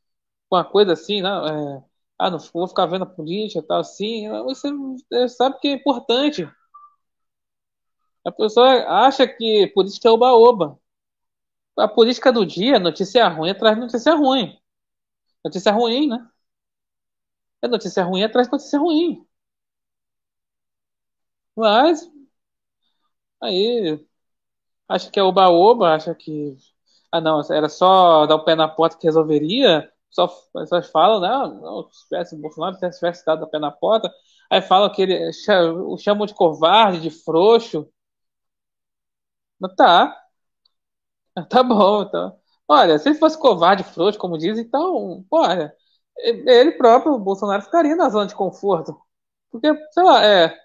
com 0.50 0.57
uma 0.57 0.65
coisa 0.65 0.95
assim, 0.95 1.23
não, 1.23 1.47
é, 1.47 1.85
ah, 2.19 2.31
não 2.31 2.39
vou 2.39 2.69
ficar 2.69 2.87
vendo 2.87 3.05
a 3.05 3.07
política 3.07 3.62
tal 3.67 3.81
assim. 3.81 4.29
Você 4.45 5.29
sabe 5.31 5.59
que 5.61 5.69
é 5.69 5.73
importante. 5.75 6.49
A 8.25 8.33
pessoa 8.33 8.67
acha 9.07 9.27
que 9.29 9.67
política 9.75 10.09
é 10.09 10.11
oba-oba. 10.11 10.79
A 11.81 11.89
política 11.89 12.33
do 12.33 12.45
dia, 12.47 12.79
notícia 12.79 13.27
ruim 13.29 13.51
atrás 13.51 13.75
de 13.77 13.81
notícia 13.83 14.15
ruim. 14.15 14.57
Notícia 15.45 15.73
ruim, 15.73 16.09
né? 16.09 16.29
É 17.63 17.67
notícia 17.69 18.05
ruim 18.05 18.23
atrás 18.23 18.49
de 18.49 18.53
notícia 18.53 18.79
ruim. 18.79 19.27
Mas, 21.55 22.09
aí, 23.43 24.05
acha 24.89 25.11
que 25.11 25.21
é 25.21 25.25
oba-oba, 25.25 25.95
acha 25.95 26.15
que. 26.15 26.57
Ah, 27.13 27.21
não, 27.21 27.41
era 27.53 27.69
só 27.69 28.27
dar 28.27 28.37
o 28.37 28.45
pé 28.45 28.55
na 28.57 28.69
porta 28.69 28.99
que 28.99 29.07
resolveria. 29.07 29.91
Só 30.11 30.29
pessoas 30.55 30.91
falam, 30.91 31.21
né? 31.21 31.29
Não, 31.63 31.91
se 31.93 32.05
tivesse 32.09 32.37
Bolsonaro, 32.37 32.77
se 32.77 32.91
tivesse 32.93 33.25
dado 33.27 33.45
o 33.45 33.49
pé 33.51 33.59
na 33.59 33.71
porta. 33.73 34.13
Aí 34.51 34.63
falam 34.63 34.91
que 34.93 35.03
ele 35.03 35.31
o 35.85 35.99
chamam 35.99 36.27
de 36.27 36.35
covarde, 36.35 37.01
de 37.03 37.11
frouxo. 37.11 37.89
Tá. 39.77 40.30
Tá 41.49 41.63
bom, 41.63 42.03
então. 42.03 42.39
Olha, 42.69 42.99
se 42.99 43.09
ele 43.09 43.19
fosse 43.19 43.39
covarde, 43.39 43.83
frouxo, 43.85 44.19
como 44.19 44.39
diz, 44.39 44.59
então, 44.59 45.25
olha, 45.31 45.75
ele 46.17 46.73
próprio, 46.73 47.13
o 47.15 47.19
Bolsonaro, 47.19 47.63
ficaria 47.63 47.97
na 47.97 48.09
zona 48.09 48.27
de 48.27 48.35
conforto. 48.35 48.97
Porque, 49.51 49.69
sei 49.93 50.03
lá, 50.05 50.25
é. 50.25 50.57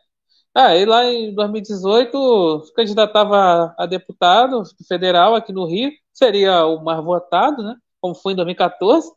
Ah, 0.55 0.75
ele 0.75 0.87
lá 0.91 1.05
em 1.05 1.33
2018 1.35 2.63
se 2.65 2.73
candidatava 2.73 3.75
a 3.77 3.85
deputado 3.87 4.63
federal 4.87 5.35
aqui 5.35 5.53
no 5.53 5.65
Rio, 5.67 5.91
seria 6.13 6.65
o 6.65 6.83
mais 6.83 7.03
votado, 7.03 7.63
né? 7.63 7.75
Como 8.01 8.15
foi 8.15 8.33
em 8.33 8.37
2014. 8.37 9.11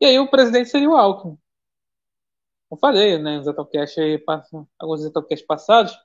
E 0.00 0.06
aí 0.06 0.18
o 0.20 0.30
presidente 0.30 0.70
seria 0.70 0.90
o 0.90 0.96
Alckmin. 0.96 1.38
Eu 2.70 2.76
falei, 2.78 3.18
né, 3.18 3.36
nos 3.36 3.46
Zetocast 3.46 3.98
aí, 4.00 4.22
alguns 4.78 5.00
Zetocast 5.02 5.46
passados, 5.46 5.96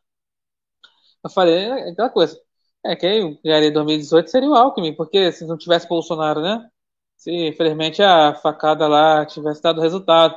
eu 1.24 1.29
falei 1.29 1.55
é 1.65 1.89
aquela 1.91 2.10
coisa. 2.10 2.39
É, 2.86 2.95
quem 2.95 3.39
ganharia 3.43 3.69
em 3.69 3.74
2018 3.74 4.29
seria 4.29 4.50
o 4.50 4.55
Alckmin, 4.55 4.95
porque 4.95 5.31
se 5.31 5.45
não 5.45 5.57
tivesse 5.57 5.88
Bolsonaro, 5.88 6.41
né? 6.41 6.69
Se 7.17 7.31
infelizmente 7.31 8.01
a 8.01 8.33
facada 8.36 8.88
lá 8.88 9.25
tivesse 9.25 9.62
dado 9.62 9.81
resultado. 9.81 10.36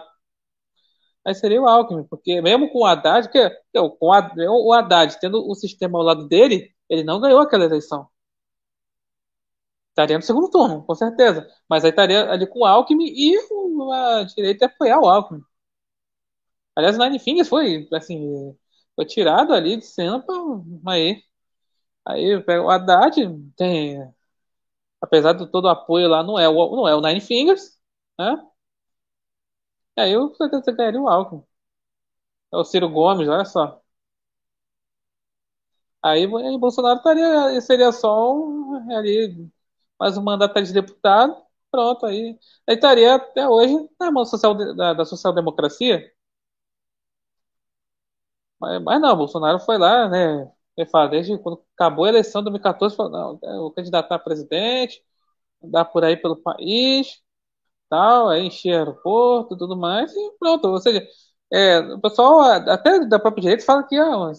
Aí 1.25 1.35
seria 1.35 1.61
o 1.63 1.69
Alckmin, 1.69 2.05
porque 2.05 2.41
mesmo 2.41 2.71
com 2.71 2.81
o 2.81 2.87
Haddad, 2.87 3.29
que, 3.31 3.51
com 3.99 4.07
o 4.09 4.73
Haddad 4.73 5.19
tendo 5.21 5.49
o 5.49 5.55
sistema 5.55 5.99
ao 5.99 6.05
lado 6.05 6.27
dele, 6.29 6.73
ele 6.89 7.05
não 7.05 7.21
ganhou 7.21 7.41
aquela 7.41 7.65
eleição. 7.65 8.09
Estaria 9.91 10.17
no 10.19 10.23
segundo 10.23 10.51
turno, 10.51 10.85
com 10.85 10.95
certeza. 10.95 11.47
Mas 11.69 11.85
aí 11.85 11.91
estaria 11.91 12.31
ali 12.31 12.47
com 12.47 12.61
o 12.61 12.65
Alckmin 12.65 13.07
e 13.07 13.37
a 13.93 14.25
direita 14.25 14.65
ia 14.65 14.69
apoiar 14.69 15.01
o 15.01 15.09
Alckmin. 15.09 15.43
Aliás, 16.75 16.97
o 16.97 16.99
Nine 16.99 17.19
Fingers 17.19 17.49
foi, 17.49 17.89
assim, 17.93 18.57
foi 18.95 19.05
tirado 19.07 19.53
ali 19.53 19.77
de 19.77 19.87
cena 19.87 20.21
pra, 20.23 20.35
aí. 20.89 21.23
Aí 22.07 22.37
o 22.37 22.71
Haddad 22.71 23.15
tem. 23.57 24.13
Apesar 25.01 25.35
de 25.35 25.47
todo 25.51 25.67
o 25.67 25.69
apoio 25.69 26.09
lá, 26.09 26.23
não 26.23 26.39
é 26.39 26.49
o, 26.49 26.77
não 26.77 26.89
é 26.89 26.95
o 26.97 27.01
Nine 27.01 27.21
Fingers, 27.21 27.79
né? 28.19 28.37
E 29.97 30.01
aí 30.03 30.13
eu 30.13 30.29
você 30.29 30.51
o 30.99 31.09
Alckmin. 31.09 31.43
É 32.53 32.57
o 32.57 32.65
Ciro 32.65 32.89
Gomes, 32.89 33.29
olha 33.29 33.45
só. 33.45 33.83
Aí, 36.03 36.25
aí 36.25 36.59
Bolsonaro 36.59 36.99
estaria, 36.99 37.61
seria 37.61 37.93
só 37.93 38.35
um, 38.37 38.97
ali, 38.97 39.49
mais 39.99 40.17
um 40.19 40.23
mandato 40.23 40.61
de 40.63 40.73
deputado, 40.73 41.37
pronto, 41.71 42.05
aí, 42.07 42.39
aí 42.69 42.75
estaria 42.75 43.15
até 43.15 43.49
hoje 43.49 43.75
na 44.01 44.11
mão 44.11 44.25
social, 44.25 44.55
da, 44.55 44.95
da 44.95 45.05
social-democracia. 45.05 46.13
Mas, 48.61 48.83
mas 48.83 49.01
não, 49.01 49.17
Bolsonaro 49.17 49.59
foi 49.61 49.77
lá, 49.79 50.09
né? 50.09 50.51
Ele 50.76 50.88
fala, 50.88 51.09
desde 51.11 51.38
quando 51.38 51.62
acabou 51.75 52.05
a 52.05 52.09
eleição 52.09 52.41
de 52.41 52.47
2014, 52.47 52.97
falou, 52.97 53.12
não, 53.12 53.38
eu 53.43 53.71
candidatar 53.73 54.17
a 54.17 54.19
presidente, 54.19 55.02
andar 55.62 55.87
por 55.87 56.05
aí 56.05 56.17
pelo 56.17 56.37
país, 56.37 57.23
tal, 57.91 58.29
aí 58.31 58.47
encher 58.47 58.75
aeroporto, 58.79 59.57
tudo 59.57 59.76
mais, 59.76 60.12
e 60.14 60.33
pronto. 60.38 60.69
Ou 60.69 60.81
seja, 60.81 61.07
é, 61.52 61.81
o 61.81 62.00
pessoal, 62.00 62.41
até 62.43 63.07
da 63.07 63.19
própria 63.19 63.43
direita, 63.43 63.64
fala 63.64 63.85
que 63.87 63.97
ah, 63.97 64.33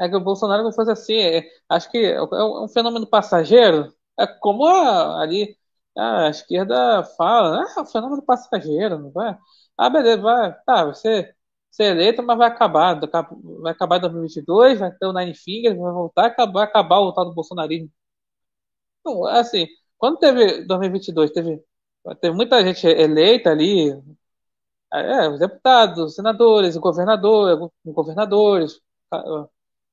é, 0.00 0.06
é, 0.06 0.08
que 0.08 0.16
o 0.16 0.20
Bolsonaro 0.20 0.62
não 0.64 0.72
fosse 0.72 0.90
assim, 0.90 1.14
é, 1.16 1.48
acho 1.68 1.90
que 1.90 1.98
é 1.98 2.20
um 2.22 2.68
fenômeno 2.68 3.06
passageiro, 3.06 3.94
é 4.18 4.26
como 4.26 4.66
a, 4.66 5.20
ali 5.22 5.56
a 5.96 6.28
esquerda 6.28 7.04
fala, 7.16 7.62
ah, 7.64 7.74
é 7.78 7.82
um 7.82 7.86
fenômeno 7.86 8.22
passageiro, 8.22 8.98
não 8.98 9.10
vai? 9.12 9.36
Ah, 9.76 9.90
beleza, 9.90 10.22
vai, 10.22 10.54
tá, 10.64 10.84
você 10.86 11.33
ser 11.74 11.84
eleito, 11.96 12.22
mas 12.22 12.38
vai 12.38 12.48
acabar. 12.48 13.00
Vai 13.60 13.72
acabar 13.72 13.98
em 13.98 14.00
2022, 14.02 14.78
vai 14.78 14.92
ter 14.92 15.06
o 15.06 15.12
Nine 15.12 15.34
Fingers, 15.34 15.76
vai 15.76 15.92
voltar, 15.92 16.34
vai 16.52 16.64
acabar 16.64 17.00
o 17.00 17.12
tal 17.12 17.24
do 17.26 17.34
bolsonarismo. 17.34 17.90
Então, 19.00 19.26
assim, 19.26 19.66
quando 19.98 20.18
teve 20.18 20.64
2022, 20.66 21.30
teve, 21.30 21.62
teve 22.20 22.36
muita 22.36 22.64
gente 22.64 22.86
eleita 22.86 23.50
ali, 23.50 23.90
é, 24.92 25.28
os 25.28 25.38
deputados, 25.40 25.98
os 25.98 26.14
senadores, 26.14 26.76
o 26.76 26.80
governador, 26.80 27.70
governadores, 27.84 28.80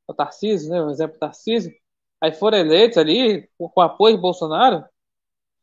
o 0.08 0.14
Tarcísio, 0.14 0.70
né, 0.72 0.82
o 0.82 0.90
exemplo 0.92 1.20
Tarcísio, 1.20 1.74
aí 2.22 2.34
foram 2.34 2.58
eleitos 2.60 2.98
ali 2.98 3.50
com, 3.58 3.82
apoio 3.82 4.16
de 4.16 4.22
Bolsonaro, 4.22 4.86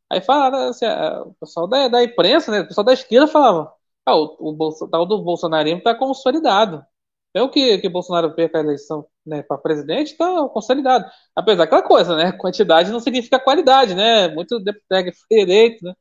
aí 0.09 0.21
falaram, 0.21 0.69
assim, 0.69 0.85
o 1.25 1.33
pessoal 1.35 1.67
da, 1.67 1.87
da 1.87 2.03
imprensa, 2.03 2.51
né, 2.51 2.61
o 2.61 2.67
pessoal 2.67 2.85
da 2.85 2.93
esquerda 2.93 3.27
falava, 3.27 3.73
ah, 4.09 4.15
o, 4.15 4.37
o 4.51 4.53
Bolso, 4.53 4.87
tal 4.89 5.05
do 5.05 5.21
bolsonarismo 5.23 5.79
está 5.79 5.95
consolidado. 5.95 6.85
É 7.33 7.41
o 7.43 7.49
que, 7.49 7.77
que 7.79 7.89
Bolsonaro 7.89 8.33
perca 8.35 8.57
a 8.59 8.61
eleição 8.61 9.07
né, 9.25 9.43
para 9.43 9.57
presidente, 9.57 10.11
está 10.13 10.47
consolidado. 10.49 11.05
Apesar 11.35 11.59
daquela 11.65 11.83
coisa, 11.83 12.15
né? 12.15 12.31
Quantidade 12.37 12.91
não 12.91 12.99
significa 12.99 13.39
qualidade, 13.39 13.93
né? 13.95 14.27
Muito 14.29 14.59
deputado 14.59 15.11
foi 15.27 15.39
eleito, 15.39 15.85
né? 15.85 15.93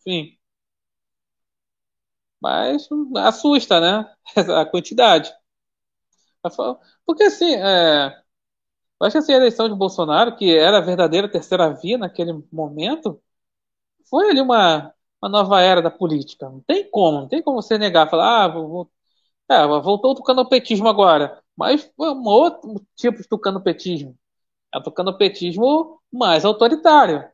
Enfim. 0.00 0.38
Mas 2.40 2.88
assusta, 3.16 3.80
né? 3.80 4.14
A 4.60 4.66
quantidade. 4.66 5.32
Porque 7.06 7.24
assim, 7.24 7.54
é, 7.54 8.06
eu 9.00 9.06
acho 9.06 9.12
que 9.14 9.18
assim, 9.18 9.32
a 9.34 9.36
eleição 9.36 9.68
de 9.68 9.74
Bolsonaro, 9.76 10.36
que 10.36 10.56
era 10.56 10.78
a 10.78 10.80
verdadeira 10.80 11.30
terceira 11.30 11.70
via 11.74 11.98
naquele 11.98 12.32
momento, 12.52 13.22
foi 14.10 14.30
ali 14.30 14.40
uma, 14.40 14.94
uma 15.22 15.28
nova 15.28 15.60
era 15.60 15.82
da 15.82 15.90
política. 15.90 16.48
Não 16.48 16.60
tem 16.60 16.88
como, 16.90 17.20
não 17.22 17.28
tem 17.28 17.42
como 17.42 17.62
você 17.62 17.78
negar, 17.78 18.08
falar, 18.10 18.44
ah, 18.44 18.48
vou, 18.48 18.90
é, 19.50 19.66
voltou 19.66 20.12
o 20.12 20.14
tucanopetismo 20.14 20.88
agora. 20.88 21.42
Mas 21.56 21.90
foi 21.96 22.10
um 22.10 22.24
outro 22.26 22.84
tipo 22.96 23.18
de 23.22 23.28
tucanopetismo. 23.28 24.18
É 24.74 24.78
o 24.78 24.82
tucanopetismo 24.82 26.00
mais 26.12 26.44
autoritário. 26.44 27.28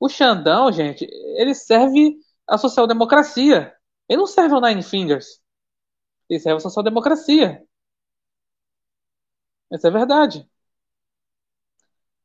O 0.00 0.08
Xandão, 0.08 0.72
gente, 0.72 1.06
ele 1.38 1.54
serve 1.54 2.18
a 2.46 2.58
social-democracia. 2.58 3.74
Ele 4.08 4.18
não 4.18 4.26
serve 4.26 4.54
ao 4.54 4.60
Nine 4.60 4.82
Fingers. 4.82 5.40
Ele 6.28 6.40
serve 6.40 6.58
a 6.58 6.60
social-democracia. 6.60 7.64
Essa 9.70 9.88
é 9.88 9.90
verdade. 9.90 10.48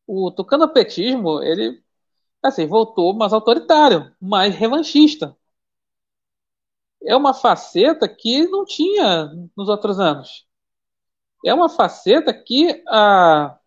O 0.07 0.31
tucanopetismo, 0.31 1.41
ele 1.43 1.81
assim, 2.43 2.65
voltou 2.67 3.13
mais 3.13 3.33
autoritário, 3.33 4.13
mais 4.21 4.55
revanchista. 4.55 5.35
É 7.03 7.15
uma 7.15 7.33
faceta 7.33 8.07
que 8.07 8.45
não 8.47 8.65
tinha 8.65 9.31
nos 9.55 9.69
outros 9.69 9.99
anos. 9.99 10.47
É 11.45 11.53
uma 11.53 11.69
faceta 11.69 12.33
que 12.33 12.83
a, 12.87 13.57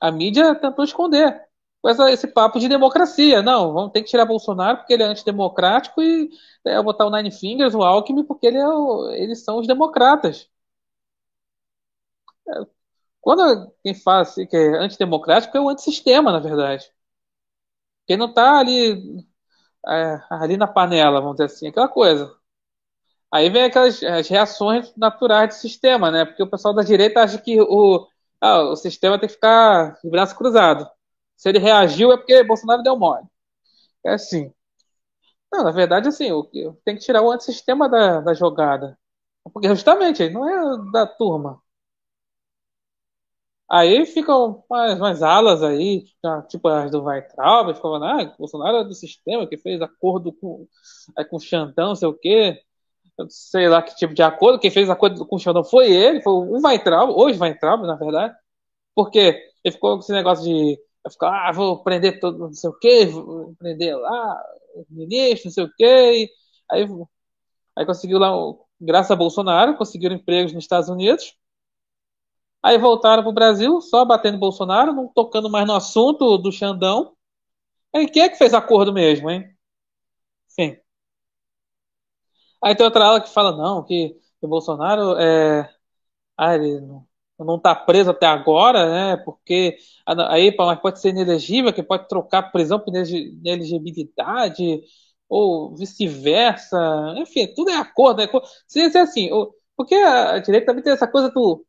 a 0.00 0.10
mídia 0.12 0.54
tentou 0.54 0.84
esconder. 0.84 1.46
Com 1.82 1.88
essa, 1.90 2.10
esse 2.10 2.28
papo 2.28 2.58
de 2.60 2.68
democracia. 2.68 3.42
Não, 3.42 3.72
vamos 3.72 3.92
ter 3.92 4.02
que 4.02 4.10
tirar 4.10 4.24
Bolsonaro 4.26 4.78
porque 4.78 4.92
ele 4.94 5.02
é 5.04 5.06
antidemocrático 5.06 6.02
e 6.02 6.30
é, 6.64 6.82
botar 6.82 7.06
o 7.06 7.10
Nine 7.10 7.30
Fingers, 7.30 7.74
o 7.74 7.82
Alckmin, 7.82 8.24
porque 8.24 8.46
ele 8.46 8.58
é 8.58 8.68
o, 8.68 9.10
eles 9.12 9.44
são 9.44 9.58
os 9.60 9.66
democratas. 9.66 10.48
Quando 13.20 13.72
quem 13.82 13.94
fala 13.94 14.22
assim, 14.22 14.46
que 14.46 14.56
é 14.56 14.76
antidemocrático 14.78 15.56
é 15.56 15.60
o 15.60 15.68
antissistema, 15.68 16.32
na 16.32 16.38
verdade. 16.40 16.90
Quem 18.08 18.18
não 18.18 18.32
tá 18.34 18.60
ali, 18.60 19.24
é, 19.88 20.20
ali 20.30 20.56
na 20.56 20.66
panela, 20.68 21.20
vamos 21.20 21.36
dizer 21.36 21.46
assim, 21.46 21.68
aquela 21.68 21.88
coisa. 21.88 22.34
Aí 23.32 23.50
vem 23.50 23.64
aquelas 23.64 24.02
as 24.02 24.28
reações 24.28 24.92
naturais 24.96 25.48
do 25.50 25.60
sistema, 25.60 26.10
né? 26.10 26.24
Porque 26.24 26.42
o 26.42 26.50
pessoal 26.50 26.74
da 26.74 26.82
direita 26.82 27.22
acha 27.22 27.38
que 27.38 27.60
o, 27.60 28.08
ah, 28.40 28.62
o 28.70 28.76
sistema 28.76 29.18
tem 29.18 29.28
que 29.28 29.34
ficar 29.34 29.98
de 30.02 30.10
braço 30.10 30.36
cruzado. 30.36 30.88
Se 31.36 31.48
ele 31.48 31.58
reagiu 31.58 32.12
é 32.12 32.16
porque 32.16 32.42
Bolsonaro 32.44 32.82
deu 32.82 32.96
mole. 32.98 33.26
É 34.04 34.12
assim. 34.14 34.52
Não, 35.52 35.64
na 35.64 35.70
verdade, 35.70 36.08
assim, 36.08 36.30
o, 36.32 36.44
tem 36.84 36.96
que 36.96 37.00
tirar 37.04 37.22
o 37.22 37.30
antissistema 37.30 37.88
da, 37.88 38.20
da 38.20 38.34
jogada. 38.34 38.98
Porque 39.52 39.68
justamente, 39.68 40.28
não 40.30 40.48
é 40.48 40.92
da 40.92 41.06
turma. 41.06 41.62
Aí 43.70 44.06
ficam 44.06 44.64
umas, 44.68 44.98
umas 44.98 45.22
alas 45.22 45.62
aí, 45.62 46.04
tipo 46.48 46.68
as 46.68 46.90
do 46.90 47.04
Weitraub, 47.04 47.74
falando, 47.74 48.04
ah, 48.06 48.34
Bolsonaro 48.38 48.78
é 48.78 48.84
do 48.84 48.94
sistema 48.94 49.46
que 49.46 49.58
fez 49.58 49.82
acordo 49.82 50.32
com, 50.32 50.66
é, 51.18 51.24
com 51.24 51.36
o 51.36 51.40
Xandão, 51.40 51.94
sei 51.94 52.08
o 52.08 52.14
quê. 52.14 52.58
sei 53.28 53.68
lá 53.68 53.82
que 53.82 53.94
tipo 53.96 54.14
de 54.14 54.22
acordo, 54.22 54.58
quem 54.58 54.70
fez 54.70 54.88
acordo 54.90 55.26
com 55.26 55.36
o 55.36 55.38
Xandão 55.38 55.64
foi 55.64 55.92
ele, 55.92 56.22
foi 56.22 56.32
o 56.32 56.60
Weitraub, 56.62 57.10
hoje 57.10 57.38
Weitraub, 57.38 57.82
na 57.86 57.96
verdade, 57.96 58.34
porque 58.94 59.18
ele 59.64 59.72
ficou 59.74 59.94
com 59.96 60.00
esse 60.00 60.12
negócio 60.12 60.44
de 60.44 60.78
ficar, 61.10 61.48
ah, 61.48 61.52
vou 61.52 61.82
prender 61.82 62.20
todo, 62.20 62.38
não 62.38 62.52
sei 62.54 62.70
o 62.70 62.78
quê, 62.78 63.06
vou 63.06 63.54
prender 63.58 63.96
lá, 63.98 64.42
ministro, 64.90 65.46
não 65.46 65.52
sei 65.52 65.64
o 65.64 65.72
quê, 65.76 66.30
aí, 66.70 66.86
aí 67.76 67.86
conseguiu 67.86 68.18
lá, 68.18 68.30
graças 68.80 69.10
a 69.10 69.16
Bolsonaro, 69.16 69.76
conseguiram 69.76 70.16
empregos 70.16 70.52
nos 70.52 70.64
Estados 70.64 70.88
Unidos, 70.88 71.34
Aí 72.68 72.78
voltaram 72.78 73.22
para 73.22 73.30
o 73.30 73.34
Brasil, 73.34 73.80
só 73.80 74.04
batendo 74.04 74.38
Bolsonaro, 74.38 74.92
não 74.92 75.08
tocando 75.08 75.48
mais 75.48 75.66
no 75.66 75.74
assunto 75.74 76.36
do 76.36 76.52
Xandão. 76.52 77.14
Aí 77.94 78.08
quem 78.08 78.22
é 78.22 78.28
que 78.28 78.36
fez 78.38 78.54
acordo 78.54 78.92
mesmo, 78.92 79.30
hein? 79.30 79.48
Sim. 80.48 80.76
Aí 82.62 82.74
tem 82.74 82.84
outra 82.84 83.04
ala 83.04 83.20
que 83.20 83.28
fala, 83.32 83.56
não, 83.56 83.84
que 83.84 84.16
o 84.40 84.48
Bolsonaro 84.48 85.16
é. 85.18 85.70
Ah, 86.38 86.54
ele 86.56 86.80
não, 86.80 87.06
não 87.40 87.56
está 87.56 87.74
preso 87.74 88.10
até 88.10 88.26
agora, 88.26 88.90
né? 89.16 89.18
Porque 89.24 89.78
aí 90.06 90.52
pode 90.52 91.00
ser 91.00 91.10
inelegível, 91.10 91.72
que 91.72 91.82
pode 91.82 92.08
trocar 92.08 92.52
prisão 92.52 92.80
por 92.80 92.94
inelegibilidade, 92.94 94.82
ou 95.28 95.76
vice-versa. 95.76 96.78
Enfim, 97.18 97.48
tudo 97.54 97.70
é 97.70 97.76
acordo. 97.76 98.22
É 98.22 98.28
Se, 98.68 98.90
se 98.90 98.98
assim, 98.98 99.30
porque 99.76 99.94
a 99.96 100.38
direita 100.40 100.66
também 100.68 100.82
tem 100.84 100.92
essa 100.94 101.08
coisa 101.08 101.30
do. 101.30 101.64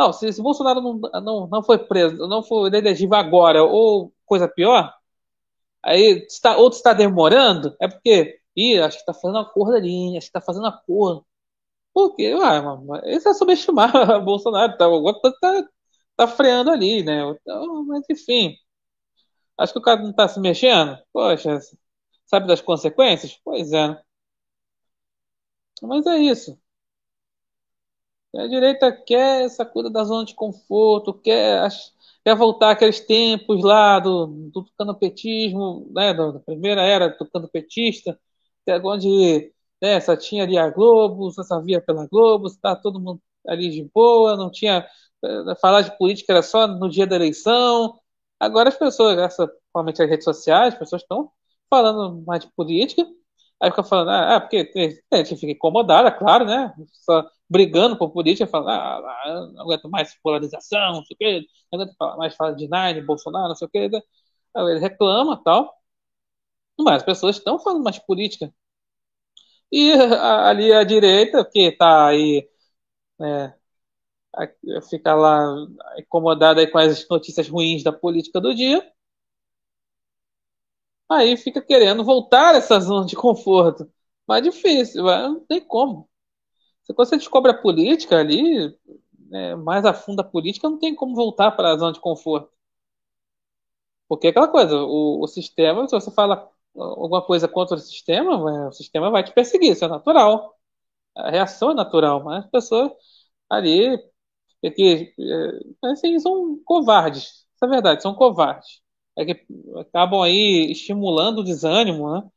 Não, 0.00 0.12
se, 0.14 0.32
se 0.32 0.40
Bolsonaro 0.42 0.80
não, 0.80 0.98
não, 1.22 1.46
não 1.46 1.62
foi 1.62 1.78
preso, 1.78 2.16
não 2.26 2.42
foi 2.42 2.68
inelegível 2.68 3.16
agora, 3.18 3.62
ou 3.62 4.12
coisa 4.24 4.48
pior, 4.48 4.94
aí 5.84 6.26
está, 6.28 6.56
outro 6.56 6.78
está 6.78 6.92
demorando, 6.94 7.76
é 7.80 7.88
porque. 7.88 8.40
Ih, 8.56 8.78
acho 8.80 8.98
que 8.98 9.02
está 9.02 9.14
fazendo 9.14 9.38
acordo 9.38 9.76
ali, 9.76 10.16
acho 10.16 10.26
que 10.26 10.38
está 10.38 10.40
fazendo 10.40 10.66
acordo. 10.66 11.24
Porque, 11.94 12.26
ah, 12.42 12.62
isso 13.06 13.28
é 13.28 13.34
subestimar 13.34 13.92
Bolsonaro, 14.24 14.76
tá, 14.78 14.86
alguma 14.86 15.18
coisa 15.20 15.36
tá, 15.40 15.68
tá 16.16 16.28
freando 16.28 16.70
ali, 16.70 17.02
né? 17.04 17.22
Então, 17.30 17.84
mas 17.86 18.04
enfim. 18.10 18.56
Acho 19.58 19.72
que 19.72 19.78
o 19.78 19.82
cara 19.82 20.02
não 20.02 20.12
tá 20.12 20.26
se 20.28 20.40
mexendo. 20.40 20.98
Poxa, 21.12 21.58
sabe 22.26 22.46
das 22.48 22.60
consequências? 22.60 23.38
Pois 23.44 23.72
é. 23.72 24.00
Mas 25.82 26.06
é 26.06 26.16
isso. 26.18 26.58
A 28.36 28.46
direita 28.46 28.92
quer 28.92 29.42
essa 29.44 29.64
coisa 29.66 29.90
da 29.90 30.04
zona 30.04 30.24
de 30.24 30.34
conforto, 30.34 31.12
quer, 31.14 31.68
quer 32.24 32.36
voltar 32.36 32.70
aqueles 32.72 33.00
tempos 33.00 33.62
lá 33.62 33.98
do, 33.98 34.26
do 34.26 34.64
tucano-petismo, 34.64 35.90
né, 35.92 36.14
da 36.14 36.38
primeira 36.40 36.82
era 36.82 37.08
do 37.08 37.16
tucano-petista, 37.18 38.18
que 38.64 38.70
é 38.70 38.78
onde 38.78 39.52
né? 39.80 40.00
Só 40.00 40.16
tinha 40.16 40.44
ali 40.44 40.58
a 40.58 40.68
Globo, 40.70 41.30
só 41.30 41.60
via 41.60 41.80
pela 41.80 42.06
Globo, 42.06 42.46
está 42.46 42.76
todo 42.76 43.00
mundo 43.00 43.20
ali 43.46 43.70
de 43.70 43.84
boa, 43.94 44.36
não 44.36 44.50
tinha. 44.50 44.86
Eh, 45.24 45.54
falar 45.60 45.82
de 45.82 45.96
política 45.98 46.32
era 46.32 46.42
só 46.42 46.66
no 46.66 46.88
dia 46.88 47.06
da 47.06 47.16
eleição. 47.16 47.98
Agora 48.38 48.68
as 48.68 48.76
pessoas, 48.78 49.16
graças 49.16 49.46
principalmente 49.46 50.02
às 50.02 50.08
redes 50.10 50.24
sociais, 50.24 50.74
as 50.74 50.78
pessoas 50.78 51.02
estão 51.02 51.30
falando 51.70 52.22
mais 52.26 52.44
de 52.44 52.50
política. 52.52 53.06
Aí 53.60 53.70
fica 53.70 53.84
falando, 53.84 54.10
ah, 54.10 54.34
é, 54.34 54.40
porque 54.40 55.02
a 55.12 55.16
gente 55.18 55.36
fica 55.36 55.52
incomodada, 55.52 56.10
claro, 56.10 56.44
né? 56.46 56.74
Só 56.92 57.28
brigando 57.50 57.98
por 57.98 58.12
política, 58.12 58.46
falando, 58.48 58.70
ah, 58.70 59.50
não 59.54 59.62
aguento 59.62 59.90
mais 59.90 60.14
polarização, 60.22 60.94
não 60.94 61.04
sei 61.04 61.14
o 61.16 61.18
quê, 61.18 61.46
não 61.72 61.80
aguento 61.82 61.96
mais 62.18 62.36
falar 62.36 62.52
de 62.52 62.68
Nine, 62.68 63.02
Bolsonaro, 63.06 63.48
não 63.48 63.56
sei 63.56 63.66
o 63.68 63.70
quê. 63.70 63.90
Aí 64.56 64.64
ele 64.72 64.80
reclama 64.80 65.42
tal. 65.42 65.74
Mas 66.80 66.96
as 66.96 67.02
pessoas 67.04 67.36
estão 67.36 67.60
falando 67.60 67.84
mais 67.84 67.98
política. 68.00 68.52
E 69.72 69.92
ali 69.92 70.72
à 70.72 70.82
direita, 70.84 71.44
que 71.44 71.60
está 71.60 72.08
aí, 72.08 72.48
né, 73.20 73.54
fica 74.88 75.14
lá 75.14 75.44
incomodada 75.98 76.68
com 76.70 76.78
as 76.78 77.06
notícias 77.08 77.48
ruins 77.48 77.82
da 77.82 77.92
política 77.92 78.40
do 78.40 78.54
dia, 78.54 78.82
aí 81.10 81.36
fica 81.36 81.60
querendo 81.62 82.04
voltar 82.04 82.54
a 82.54 82.58
essa 82.58 82.80
zona 82.80 83.06
de 83.06 83.14
conforto. 83.16 83.90
Mas 84.26 84.42
difícil, 84.42 85.04
não 85.04 85.44
tem 85.46 85.60
como. 85.60 86.08
Se 86.92 86.96
você 86.96 87.16
descobre 87.16 87.50
a 87.52 87.54
política 87.62 88.18
ali, 88.18 88.76
né, 89.30 89.54
mais 89.56 89.84
a 89.84 89.94
fundo 89.94 90.20
a 90.20 90.24
política, 90.24 90.68
não 90.68 90.78
tem 90.78 90.94
como 90.94 91.14
voltar 91.14 91.52
para 91.52 91.72
a 91.72 91.76
zona 91.78 91.92
de 91.92 92.00
conforto. 92.00 92.50
Porque 94.08 94.26
é 94.28 94.30
aquela 94.30 94.48
coisa, 94.48 94.76
o, 94.76 95.22
o 95.22 95.26
sistema, 95.28 95.86
se 95.88 95.92
você 95.94 96.10
fala 96.10 96.48
alguma 96.76 97.22
coisa 97.24 97.46
contra 97.48 97.76
o 97.76 97.78
sistema, 97.80 98.36
o 98.68 98.72
sistema 98.72 99.10
vai 99.10 99.22
te 99.24 99.32
perseguir, 99.32 99.72
isso 99.72 99.84
é 99.84 99.88
natural. 99.88 100.56
A 101.16 101.30
reação 101.30 101.72
é 101.72 101.74
natural, 101.74 102.24
mas 102.24 102.44
as 102.46 102.50
pessoas 102.50 102.92
ali 103.50 103.96
é 104.64 104.70
que, 104.70 105.14
é, 105.84 105.88
assim, 105.92 106.18
são 106.20 106.60
covardes. 106.64 107.24
Isso 107.54 107.64
é 107.64 107.68
verdade, 107.68 108.02
são 108.02 108.14
covardes. 108.14 108.82
É 109.16 109.24
que 109.26 109.46
acabam 109.80 110.22
aí 110.22 110.70
estimulando 110.72 111.40
o 111.40 111.44
desânimo, 111.44 112.12
né? 112.14 112.28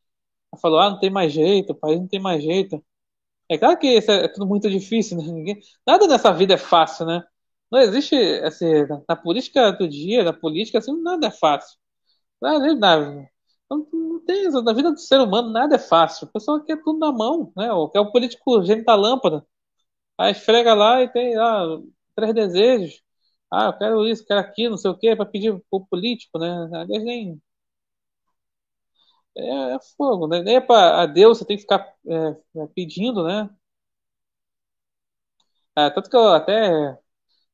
Falou, 0.62 0.80
ah, 0.80 0.90
não 0.92 1.00
tem 1.00 1.10
mais 1.12 1.34
jeito, 1.34 1.72
o 1.74 1.76
país 1.76 2.00
não 2.00 2.08
tem 2.08 2.20
mais 2.22 2.44
jeito. 2.44 2.84
É 3.54 3.58
claro 3.58 3.78
que 3.78 3.88
isso 3.88 4.12
é, 4.12 4.26
é 4.26 4.28
tudo 4.28 4.48
muito 4.48 4.70
difícil, 4.70 5.18
né? 5.18 5.24
Ninguém, 5.26 5.60
nada 5.86 6.08
nessa 6.08 6.32
vida 6.34 6.54
é 6.56 6.58
fácil, 6.58 7.06
né? 7.06 7.24
Não 7.72 7.80
existe, 7.80 8.16
assim, 8.44 8.66
na, 9.08 9.16
política 9.16 9.72
do 9.72 9.88
dia, 9.88 10.24
na 10.24 10.34
política, 10.34 10.80
assim, 10.80 10.94
nada 11.02 11.28
é 11.28 11.32
fácil. 11.32 11.78
Não, 13.70 13.88
não 13.92 14.20
tem. 14.26 14.50
Na 14.64 14.74
vida 14.74 14.92
do 14.92 15.00
ser 15.00 15.20
humano 15.20 15.50
nada 15.52 15.76
é 15.76 15.80
fácil. 15.80 16.28
O 16.28 16.32
pessoal 16.32 16.64
quer 16.64 16.82
tudo 16.84 17.00
na 17.00 17.12
mão, 17.12 17.52
né? 17.58 17.68
Quer 17.92 18.00
o 18.00 18.12
político 18.12 18.64
gênio 18.64 18.86
da 18.86 18.96
lâmpada. 18.96 19.46
Aí 20.20 20.32
esfrega 20.34 20.74
lá 20.76 21.04
e 21.04 21.10
tem 21.12 21.38
ah, 21.38 21.80
três 22.16 22.36
desejos. 22.36 23.02
Ah, 23.52 23.68
eu 23.68 23.74
quero 23.80 24.08
isso, 24.08 24.26
quero 24.26 24.42
aquilo, 24.42 24.72
não 24.72 24.78
sei 24.78 24.92
o 24.92 24.98
quê, 25.00 25.16
para 25.16 25.26
pedir 25.28 25.54
pro 25.70 25.86
político, 25.88 26.40
né? 26.40 26.70
Aliás, 26.74 27.04
nem. 27.06 27.42
É, 29.36 29.76
é 29.76 29.80
fogo, 29.98 30.28
né? 30.28 30.42
Nem 30.44 30.58
é 30.58 30.62
para 30.62 31.02
a 31.02 31.06
Deus 31.06 31.38
você 31.40 31.46
tem 31.46 31.58
que 31.58 31.62
ficar 31.64 31.80
é, 32.08 32.62
é, 32.62 32.68
pedindo, 32.76 33.24
né? 33.24 33.50
É, 35.78 35.90
tanto 35.90 36.10
que 36.10 36.16
eu 36.16 36.28
até, 36.30 36.98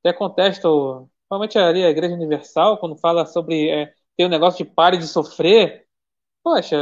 até 0.01 0.13
contesto, 0.13 1.09
principalmente 1.21 1.57
ali 1.59 1.85
a 1.85 1.89
Igreja 1.89 2.15
Universal, 2.15 2.79
quando 2.79 2.97
fala 2.97 3.25
sobre 3.25 3.69
é, 3.69 3.93
ter 4.17 4.25
um 4.25 4.29
negócio 4.29 4.65
de 4.65 4.71
pare 4.71 4.97
de 4.97 5.07
sofrer, 5.07 5.87
Poxa, 6.43 6.77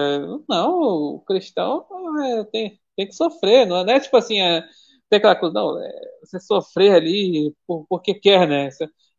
não, 0.49 0.73
o 1.17 1.21
cristão 1.27 1.87
é, 2.23 2.43
tem, 2.45 2.79
tem 2.95 3.07
que 3.07 3.13
sofrer, 3.15 3.65
não 3.67 3.79
é, 3.89 3.99
tipo 3.99 4.17
assim, 4.17 4.39
é, 4.41 4.61
tem 5.09 5.17
aquela 5.19 5.35
coisa, 5.35 5.53
não, 5.53 5.75
você 6.21 6.39
sofrer 6.39 6.93
ali 6.95 7.55
por, 7.67 7.85
porque 7.89 8.13
quer, 8.15 8.47
né? 8.47 8.69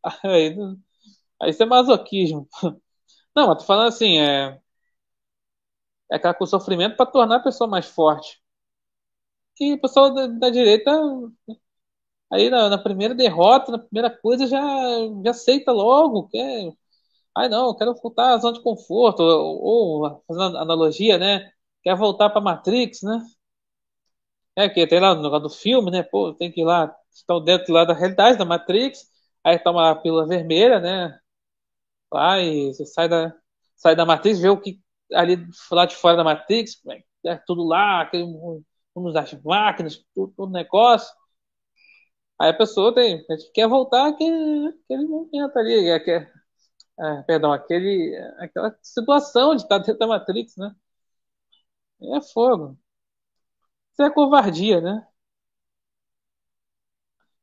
Aí, 0.25 0.55
aí 1.41 1.49
isso 1.51 1.63
é 1.63 1.65
masoquismo. 1.67 2.47
Não, 3.35 3.47
mas 3.47 3.59
tô 3.59 3.65
falando 3.65 3.87
assim, 3.89 4.19
é, 4.19 4.59
é 6.11 6.15
aquela 6.17 6.33
com 6.33 6.45
sofrimento 6.45 6.95
para 6.97 7.05
tornar 7.05 7.37
a 7.37 7.39
pessoa 7.43 7.69
mais 7.69 7.85
forte. 7.87 8.41
E 9.59 9.73
o 9.73 9.81
pessoal 9.81 10.13
da, 10.13 10.25
da 10.27 10.49
direita, 10.49 10.91
aí 12.31 12.49
na, 12.49 12.69
na, 12.69 12.77
primeira 12.77 13.13
derrota, 13.15 13.71
na 13.71 13.79
primeira 13.79 14.09
coisa, 14.09 14.47
já, 14.47 14.61
já 15.23 15.31
aceita 15.31 15.71
logo, 15.71 16.27
quer 16.29 16.71
Ai, 17.35 17.49
não, 17.49 17.67
eu 17.69 17.75
quero 17.75 17.95
voltar 17.95 18.33
à 18.35 18.37
zona 18.37 18.53
de 18.55 18.63
conforto, 18.63 19.21
ou, 19.23 20.03
ou 20.03 20.23
fazendo 20.27 20.57
analogia, 20.57 21.17
né? 21.17 21.51
Quer 21.83 21.95
voltar 21.95 22.29
para 22.29 22.41
Matrix, 22.41 23.01
né? 23.03 23.21
É, 24.55 24.67
que 24.69 24.85
tem 24.87 24.99
lá 24.99 25.15
no 25.15 25.23
negócio 25.23 25.43
do 25.43 25.49
filme, 25.49 25.89
né? 25.89 26.03
Pô, 26.03 26.33
tem 26.33 26.51
que 26.51 26.61
ir 26.61 26.65
lá, 26.65 26.93
estão 27.11 27.41
dentro 27.43 27.73
lá 27.73 27.85
da 27.85 27.93
realidade 27.93 28.37
da 28.37 28.45
Matrix, 28.45 29.09
aí 29.43 29.57
toma 29.57 29.89
a 29.91 29.95
pílula 29.95 30.27
vermelha, 30.27 30.79
né? 30.79 31.17
Lá 32.11 32.39
e 32.41 32.73
você 32.73 32.85
sai 32.85 33.09
da, 33.09 33.33
sai 33.75 33.95
da 33.95 34.05
Matrix, 34.05 34.39
vê 34.39 34.49
o 34.49 34.59
que 34.61 34.81
ali 35.13 35.37
lá 35.71 35.85
de 35.85 35.95
fora 35.95 36.17
da 36.17 36.23
Matrix, 36.23 36.81
é 37.25 37.35
tudo 37.45 37.63
lá, 37.65 38.01
aquele 38.01 38.25
mundo 38.25 39.13
das 39.13 39.33
máquinas, 39.43 39.97
tudo, 40.13 40.33
tudo 40.35 40.51
negócio. 40.51 41.13
Aí 42.39 42.49
a 42.49 42.53
pessoa 42.57 42.93
tem, 42.93 43.25
a 43.29 43.35
gente 43.35 43.51
quer 43.51 43.67
voltar 43.67 44.07
àquele, 44.07 44.69
àquele 44.69 45.05
momento 45.07 45.57
ali, 45.57 45.89
é, 45.89 45.97
é, 46.99 47.23
perdão, 47.23 47.51
aquele, 47.53 48.15
aquela 48.39 48.77
situação 48.81 49.55
de 49.55 49.63
estar 49.63 49.79
dentro 49.79 49.97
da 49.99 50.07
Matrix, 50.07 50.55
né? 50.57 50.75
É 52.01 52.21
fogo. 52.21 52.77
Isso 53.93 54.01
é 54.03 54.09
covardia, 54.09 54.81
né? 54.81 55.07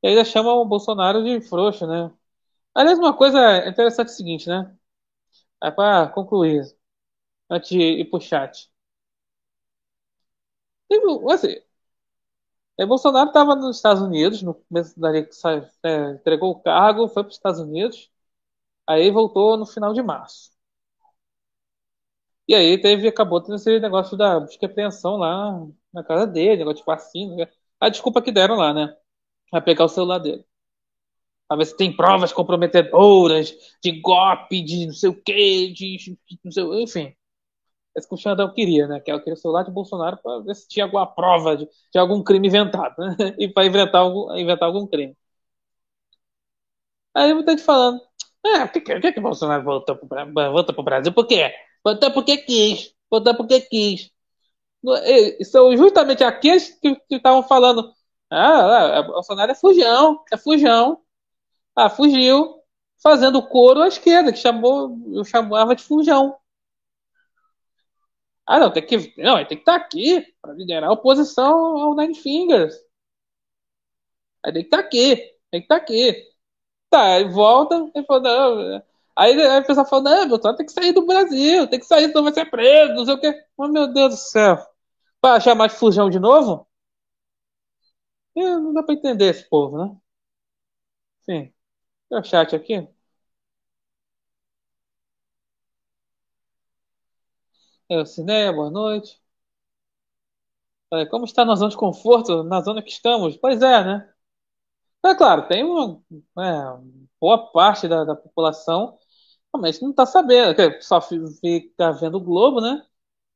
E 0.02 0.08
ainda 0.08 0.24
chama 0.24 0.52
o 0.54 0.64
Bolsonaro 0.64 1.22
de 1.24 1.40
frouxo, 1.40 1.86
né? 1.86 2.10
Aliás, 2.74 2.98
uma 2.98 3.16
coisa 3.16 3.66
interessante 3.68 4.08
é 4.10 4.12
o 4.12 4.16
seguinte, 4.16 4.48
né? 4.48 4.76
É 5.62 5.70
para 5.70 6.08
concluir, 6.10 6.62
antes 7.50 7.70
de 7.70 7.78
ir 7.80 8.10
pro 8.10 8.20
chat. 8.20 8.70
Assim, 11.30 11.60
é, 12.78 12.84
Bolsonaro 12.86 13.28
estava 13.28 13.54
nos 13.54 13.76
Estados 13.76 14.02
Unidos, 14.02 14.42
no 14.42 14.54
começo 14.54 14.98
da 15.00 15.10
é, 15.16 16.10
entregou 16.12 16.50
o 16.52 16.60
cargo, 16.60 17.08
foi 17.08 17.22
para 17.22 17.30
os 17.30 17.36
Estados 17.36 17.60
Unidos. 17.60 18.10
Aí 18.88 19.10
voltou 19.10 19.56
no 19.58 19.66
final 19.66 19.94
de 19.94 20.02
março. 20.02 20.52
E 22.48 22.54
aí 22.54 22.80
teve, 22.80 23.08
acabou 23.08 23.40
tendo 23.40 23.56
esse 23.56 23.78
negócio 23.80 24.16
da 24.16 24.38
busca 24.40 24.64
e 24.64 24.66
apreensão 24.66 25.16
lá 25.16 25.66
na 25.92 26.04
casa 26.04 26.26
dele, 26.26 26.58
negócio 26.58 26.78
de 26.80 26.86
vacina. 26.86 27.34
Né? 27.36 27.48
A 27.80 27.88
desculpa 27.88 28.22
que 28.22 28.30
deram 28.32 28.56
lá, 28.56 28.72
né? 28.72 28.96
Vai 29.52 29.62
pegar 29.62 29.84
o 29.86 29.88
celular 29.88 30.18
dele. 30.18 30.44
Pra 31.48 31.56
ver 31.56 31.66
se 31.66 31.76
tem 31.76 31.94
provas 31.96 32.32
comprometedoras 32.32 33.54
de 33.82 34.00
golpe, 34.00 34.62
de 34.62 34.86
não 34.86 34.92
sei 34.94 35.10
o 35.10 35.22
quê, 35.22 35.72
de, 35.72 35.96
de 35.96 36.18
não 36.44 36.52
sei, 36.52 36.64
enfim. 36.82 37.14
Esse 37.96 38.08
que 38.08 38.14
o 38.14 38.18
Xandão 38.18 38.52
queria, 38.52 38.86
né? 38.86 39.00
Que 39.00 39.10
é 39.10 39.16
o 39.16 39.36
celular 39.36 39.64
de 39.64 39.70
Bolsonaro 39.70 40.18
para 40.22 40.40
ver 40.40 40.54
se 40.54 40.68
tinha 40.68 40.84
alguma 40.84 41.06
prova 41.06 41.56
de, 41.56 41.66
de 41.92 41.98
algum 41.98 42.22
crime 42.22 42.48
inventado, 42.48 42.94
né? 42.98 43.16
E 43.38 43.48
para 43.48 43.66
inventar 43.66 44.02
algum, 44.02 44.34
inventar 44.36 44.68
algum 44.68 44.86
crime. 44.86 45.16
Aí 47.14 47.32
muita 47.34 47.52
gente 47.52 47.62
falando, 47.64 48.00
é, 48.44 48.66
por 48.66 48.72
que, 48.82 49.00
que, 49.00 49.12
que 49.12 49.20
Bolsonaro 49.20 49.64
voltou 49.64 49.96
para 49.96 50.24
voltou 50.50 50.74
o 50.78 50.82
Brasil? 50.82 51.12
Por 51.12 51.26
quê? 51.26 51.52
Voltou 51.84 52.12
porque 52.12 52.38
quis. 52.38 52.94
Voltou 53.10 53.34
porque 53.36 53.60
quis. 53.62 54.10
São 55.50 55.76
justamente 55.76 56.24
aqueles 56.24 56.70
que 56.80 56.98
estavam 57.10 57.42
falando. 57.42 57.92
Ah, 58.30 58.98
ah, 58.98 59.02
Bolsonaro 59.02 59.52
é 59.52 59.54
fujão, 59.54 60.22
é 60.32 60.36
fujão. 60.36 61.00
Ah, 61.76 61.90
fugiu, 61.90 62.56
fazendo 63.02 63.42
coro 63.48 63.82
à 63.82 63.88
esquerda, 63.88 64.32
que 64.32 64.38
chamou, 64.38 64.98
eu 65.14 65.24
chamava 65.24 65.76
de 65.76 65.82
fujão. 65.84 66.36
Ah, 68.46 68.58
não, 68.60 68.70
tem 68.72 68.84
que, 68.86 68.96
não, 69.20 69.36
ele 69.38 69.46
tem 69.48 69.56
que 69.58 69.62
estar 69.62 69.74
aqui 69.76 70.24
para 70.40 70.52
liderar 70.54 70.88
a 70.90 70.92
oposição 70.92 71.78
ao 71.78 71.94
Nine 71.96 72.14
Fingers. 72.14 72.74
Aí 74.44 74.52
tem 74.52 74.62
que 74.62 74.66
estar 74.68 74.78
aqui, 74.80 75.16
tem 75.50 75.60
que 75.60 75.64
estar 75.64 75.76
aqui. 75.76 76.14
Tá, 76.90 77.14
aí 77.16 77.24
volta, 77.28 77.90
e 77.96 78.04
fala, 78.06 78.20
não. 78.22 78.84
Aí, 79.16 79.40
aí 79.42 79.60
o 79.60 79.66
pessoal 79.66 79.86
fala, 79.88 80.02
não, 80.04 80.28
Bolsonaro 80.28 80.58
tem 80.58 80.66
que 80.66 80.72
sair 80.72 80.92
do 80.92 81.06
Brasil, 81.06 81.68
tem 81.68 81.80
que 81.80 81.86
sair, 81.86 82.08
senão 82.08 82.24
vai 82.24 82.34
ser 82.34 82.46
preso, 82.50 82.94
não 82.94 83.04
sei 83.04 83.14
o 83.14 83.20
quê. 83.20 83.34
Mas, 83.58 83.70
meu 83.72 83.92
Deus 83.92 84.14
do 84.14 84.18
céu. 84.18 84.58
Para 85.20 85.40
chamar 85.40 85.68
de 85.68 85.76
fujão 85.76 86.10
de 86.10 86.20
novo? 86.20 86.66
É, 88.36 88.40
não 88.42 88.72
dá 88.72 88.82
para 88.84 88.94
entender 88.94 89.26
esse 89.30 89.48
povo, 89.48 89.76
né? 89.84 89.96
Sim. 91.26 91.52
Tem 92.10 92.18
o 92.20 92.24
chat 92.24 92.54
aqui. 92.56 92.88
É, 97.88 97.98
o 98.00 98.06
Cineia, 98.06 98.52
boa 98.52 98.70
noite. 98.70 99.20
É, 100.92 101.04
como 101.06 101.24
está 101.24 101.44
na 101.44 101.56
zona 101.56 101.70
de 101.70 101.76
conforto, 101.76 102.44
na 102.44 102.60
zona 102.62 102.82
que 102.82 102.90
estamos? 102.90 103.36
Pois 103.36 103.60
é, 103.62 103.84
né? 103.84 104.08
É 105.04 105.14
claro, 105.14 105.46
tem 105.48 105.64
uma 105.64 106.02
é, 106.40 106.80
boa 107.20 107.52
parte 107.52 107.88
da, 107.88 108.04
da 108.04 108.16
população 108.16 108.98
realmente 109.54 109.82
não 109.82 109.90
está 109.90 110.06
sabendo, 110.06 110.56
só 110.82 111.00
fica 111.00 111.92
vendo 111.92 112.16
o 112.18 112.20
Globo, 112.20 112.60
né? 112.60 112.84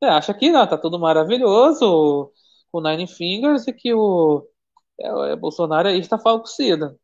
É, 0.02 0.08
acha 0.08 0.34
que 0.34 0.50
não, 0.52 0.66
tá 0.68 0.78
tudo 0.78 0.98
maravilhoso 1.00 2.32
com 2.72 2.80
Nine 2.82 3.06
Fingers 3.08 3.66
e 3.68 3.72
que 3.74 3.94
o, 3.94 4.48
é, 5.00 5.12
o 5.34 5.38
Bolsonaro 5.38 5.88
aí 5.88 6.00
está 6.00 6.18
falcida. 6.18 6.98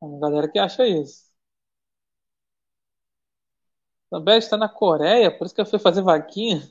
Tem 0.00 0.18
galera 0.20 0.50
que 0.50 0.58
acha 0.58 0.86
isso. 0.86 1.25
Zambelli 4.18 4.38
está 4.38 4.56
na 4.56 4.68
Coreia, 4.68 5.30
por 5.30 5.46
isso 5.46 5.54
que 5.54 5.60
eu 5.60 5.66
fui 5.66 5.78
fazer 5.78 6.02
vaquinha. 6.02 6.62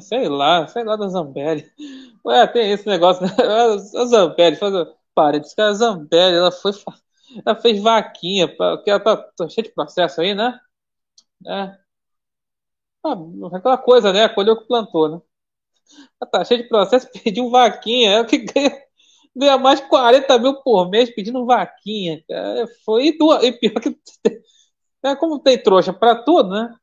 Sei 0.00 0.28
lá, 0.28 0.66
sei 0.68 0.84
lá 0.84 0.96
da 0.96 1.08
Zambelli. 1.08 1.70
Ué, 2.24 2.46
tem 2.48 2.70
esse 2.72 2.86
negócio, 2.86 3.24
né? 3.26 3.32
A 3.96 4.04
Zambelli, 4.06 4.56
faz, 4.56 4.74
para, 5.14 5.40
que 5.40 5.60
a 5.60 5.72
Zambelli, 5.72 6.36
ela 6.36 6.52
foi, 6.52 6.72
ela 7.44 7.56
fez 7.56 7.80
vaquinha, 7.82 8.48
porque 8.56 8.90
ela 8.90 9.00
tá, 9.00 9.16
tá 9.16 9.48
cheia 9.48 9.64
de 9.68 9.74
processo 9.74 10.20
aí, 10.20 10.34
né? 10.34 10.58
É. 11.46 11.78
Ah, 13.04 13.14
aquela 13.56 13.78
coisa, 13.78 14.12
né? 14.12 14.28
Colheu 14.28 14.54
o 14.54 14.60
que 14.60 14.66
plantou, 14.66 15.08
né? 15.08 15.20
Ela 16.20 16.30
tá 16.30 16.44
cheia 16.44 16.62
de 16.62 16.68
processo, 16.68 17.08
pediu 17.24 17.50
vaquinha, 17.50 18.12
é 18.12 18.20
o 18.20 18.26
que 18.26 18.38
ganha, 18.38 18.82
ganha 19.36 19.58
mais 19.58 19.80
de 19.80 19.88
40 19.88 20.38
mil 20.38 20.62
por 20.62 20.88
mês 20.90 21.10
pedindo 21.14 21.46
vaquinha. 21.46 22.22
Cara. 22.28 22.66
Foi 22.84 23.06
e, 23.08 23.18
duas, 23.18 23.42
e 23.44 23.52
pior 23.52 23.80
que. 23.80 23.96
É, 25.02 25.16
como 25.16 25.38
tem 25.38 25.62
trouxa 25.62 25.92
pra 25.94 26.14
tudo, 26.14 26.50
né? 26.50 26.74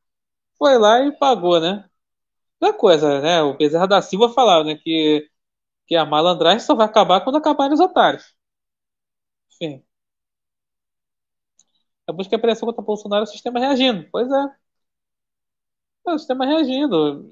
Foi 0.58 0.78
lá 0.78 1.00
e 1.04 1.12
pagou, 1.12 1.60
né? 1.60 1.88
Outra 2.60 2.78
coisa, 2.78 3.20
né? 3.20 3.42
O 3.42 3.56
Bezerra 3.56 3.86
da 3.88 4.02
Silva 4.02 4.30
falava, 4.30 4.64
né? 4.64 4.76
Que, 4.76 5.28
que 5.86 5.96
a 5.96 6.06
malandragem 6.06 6.60
só 6.60 6.74
vai 6.74 6.86
acabar 6.86 7.22
quando 7.22 7.36
acabarem 7.38 7.74
os 7.74 7.80
otários. 7.80 8.34
Enfim. 9.50 9.84
A 12.08 12.12
busca 12.12 12.36
de 12.36 12.42
pressão 12.42 12.66
contra 12.66 12.82
Bolsonaro 12.82 13.22
é 13.22 13.24
o 13.24 13.26
sistema 13.26 13.60
reagindo. 13.60 14.08
Pois 14.10 14.28
é. 14.30 14.56
É 16.06 16.12
o 16.12 16.18
sistema 16.18 16.44
reagindo. 16.46 17.28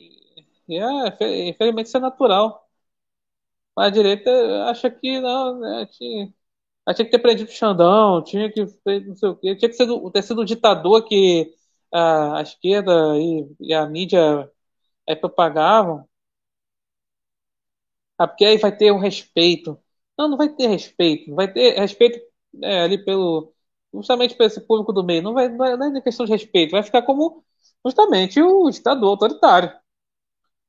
E 0.68 0.76
é, 0.78 1.48
infelizmente 1.50 1.86
isso 1.86 1.96
é 1.96 2.00
natural. 2.00 2.68
Mas 3.76 3.88
a 3.88 3.90
direita 3.90 4.30
acha 4.70 4.90
que 4.90 5.20
não, 5.20 5.58
né? 5.60 5.86
Tinha, 5.86 6.26
tinha 6.94 7.06
que 7.06 7.10
ter 7.10 7.18
prendido 7.18 7.48
o 7.48 7.52
Xandão, 7.52 8.22
tinha 8.24 8.50
que 8.52 8.62
não 8.62 9.16
sei 9.16 9.28
o 9.30 9.36
quê, 9.36 9.56
tinha 9.56 9.70
que 9.70 9.76
ser, 9.76 9.86
ter 10.12 10.22
sido 10.22 10.40
o 10.42 10.44
ditador 10.44 11.04
que 11.06 11.54
a, 11.96 12.38
a 12.38 12.42
esquerda 12.42 12.92
e, 13.18 13.46
e 13.60 13.74
a 13.74 13.86
mídia 13.86 14.50
é, 15.06 15.14
propagavam. 15.16 16.08
Ah, 18.18 18.26
porque 18.26 18.44
aí 18.44 18.58
vai 18.58 18.74
ter 18.76 18.92
um 18.92 18.98
respeito. 18.98 19.78
Não, 20.18 20.28
não 20.28 20.36
vai 20.36 20.48
ter 20.48 20.66
respeito. 20.68 21.34
Vai 21.34 21.52
ter 21.52 21.78
respeito 21.78 22.18
é, 22.62 22.80
ali 22.82 23.04
pelo. 23.04 23.52
Justamente 23.92 24.34
para 24.34 24.46
esse 24.46 24.60
público 24.60 24.92
do 24.92 25.04
meio. 25.04 25.22
Não 25.22 25.34
vai, 25.34 25.48
não 25.48 25.64
é, 25.64 25.76
não 25.76 25.96
é 25.96 26.00
questão 26.00 26.26
de 26.26 26.32
respeito. 26.32 26.72
Vai 26.72 26.82
ficar 26.82 27.02
como 27.02 27.44
justamente 27.84 28.40
o 28.42 28.70
ditador 28.70 29.10
autoritário. 29.10 29.72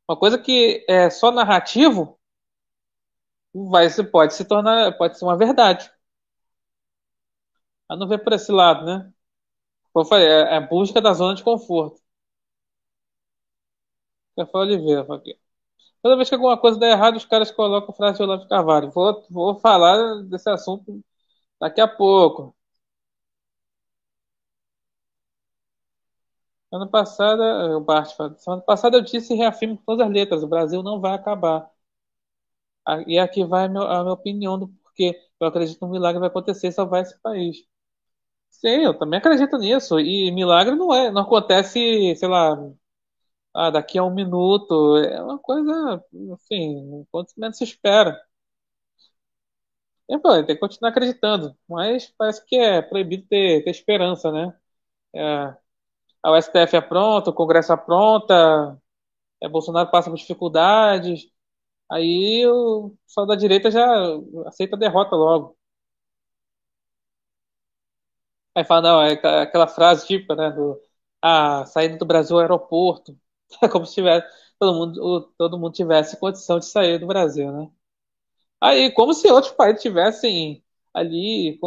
Uma 0.07 0.17
coisa 0.19 0.37
que 0.37 0.83
é 0.89 1.09
só 1.09 1.31
narrativo 1.31 2.19
vai, 3.53 3.87
pode 4.11 4.33
se 4.35 4.45
tornar, 4.45 4.97
pode 4.97 5.17
ser 5.17 5.25
uma 5.25 5.37
verdade. 5.37 5.89
A 7.89 7.95
não 7.97 8.07
ver 8.07 8.19
por 8.23 8.31
esse 8.33 8.49
lado, 8.51 8.85
né? 8.85 9.11
Como 9.97 10.05
eu 10.05 10.09
falei, 10.09 10.27
é, 10.27 10.41
é 10.53 10.57
a 10.57 10.61
busca 10.61 11.01
da 11.01 11.11
zona 11.13 11.33
de 11.33 11.43
conforto. 11.43 11.99
Rafael 14.37 14.63
Oliveira, 14.65 15.01
aqui. 15.15 15.37
Toda 16.03 16.15
vez 16.17 16.29
que 16.29 16.35
alguma 16.35 16.57
coisa 16.59 16.79
der 16.79 16.91
errado, 16.93 17.17
os 17.17 17.25
caras 17.25 17.51
colocam 17.51 17.95
frase 17.95 18.17
de 18.17 18.23
Olavo 18.23 18.47
Carvalho. 18.49 18.91
Vou, 18.91 19.25
vou 19.31 19.59
falar 19.59 20.23
desse 20.23 20.49
assunto 20.49 21.01
daqui 21.59 21.81
a 21.81 21.87
pouco. 21.87 22.55
Ano 26.71 26.89
passado, 26.89 27.81
Bart 27.81 28.15
fala, 28.15 28.37
ano 28.47 28.61
passado 28.61 28.95
eu 28.97 29.01
disse 29.01 29.33
e 29.33 29.37
reafirmo 29.37 29.77
com 29.77 29.83
todas 29.85 30.07
as 30.07 30.13
letras, 30.13 30.43
o 30.43 30.47
Brasil 30.47 30.81
não 30.83 30.99
vai 31.01 31.13
acabar. 31.13 31.69
E 33.05 33.19
aqui 33.19 33.43
vai 33.45 33.65
a 33.65 33.69
minha, 33.69 33.83
a 33.83 34.01
minha 34.01 34.13
opinião 34.13 34.57
do 34.57 34.67
porquê. 34.69 35.19
Eu 35.39 35.47
acredito 35.47 35.77
que 35.79 35.85
um 35.85 35.89
milagre 35.91 36.19
vai 36.19 36.29
acontecer 36.29 36.67
e 36.67 36.71
salvar 36.71 37.01
esse 37.03 37.19
país. 37.21 37.57
Sim, 38.59 38.83
eu 38.85 38.97
também 38.97 39.19
acredito 39.19 39.57
nisso. 39.57 39.99
E 39.99 40.31
milagre 40.31 40.75
não 40.75 40.93
é, 40.93 41.11
não 41.11 41.21
acontece, 41.21 42.15
sei 42.15 42.27
lá, 42.27 42.57
ah, 43.55 43.71
daqui 43.71 43.97
a 43.97 44.03
um 44.03 44.13
minuto. 44.13 44.97
É 44.99 45.21
uma 45.23 45.39
coisa, 45.39 46.03
assim, 46.33 47.05
quanto 47.11 47.33
menos 47.37 47.57
se 47.57 47.63
espera. 47.65 48.19
Tem 50.45 50.55
que 50.55 50.57
continuar 50.57 50.91
acreditando, 50.91 51.55
mas 51.67 52.07
parece 52.17 52.45
que 52.45 52.55
é 52.55 52.81
proibido 52.81 53.25
ter, 53.27 53.63
ter 53.63 53.69
esperança, 53.71 54.31
né? 54.31 54.55
É, 55.15 55.55
a 56.23 56.37
STF 56.37 56.75
é 56.77 56.81
pronta, 56.81 57.31
o 57.31 57.33
Congresso 57.33 57.73
é 57.73 57.77
pronta, 57.77 58.79
é, 59.41 59.49
Bolsonaro 59.49 59.91
passa 59.91 60.09
por 60.11 60.17
dificuldades, 60.17 61.29
aí 61.91 62.47
o 62.47 62.95
pessoal 63.07 63.27
da 63.27 63.35
direita 63.35 63.71
já 63.71 63.85
aceita 64.47 64.77
a 64.77 64.79
derrota 64.79 65.15
logo. 65.17 65.56
Aí 68.57 68.65
fala, 68.65 68.81
não, 68.83 69.03
é 69.03 69.13
aquela 69.43 69.67
frase 69.67 70.07
típica, 70.07 70.35
né, 70.35 70.51
do, 70.51 70.81
a 71.21 71.65
saída 71.67 71.97
do 71.97 72.05
Brasil 72.05 72.35
ao 72.37 72.41
aeroporto. 72.41 73.17
É 73.63 73.69
como 73.69 73.85
se 73.85 73.93
tivesse, 73.95 74.27
todo 74.59 74.73
mundo, 74.77 75.33
todo 75.37 75.57
mundo 75.59 75.73
tivesse 75.73 76.19
condição 76.19 76.59
de 76.59 76.65
sair 76.65 76.99
do 76.99 77.07
Brasil, 77.07 77.49
né? 77.51 77.71
Aí, 78.61 78.91
como 78.93 79.13
se 79.13 79.29
outros 79.31 79.53
países 79.53 79.81
tivessem 79.83 80.63
ali, 80.93 81.59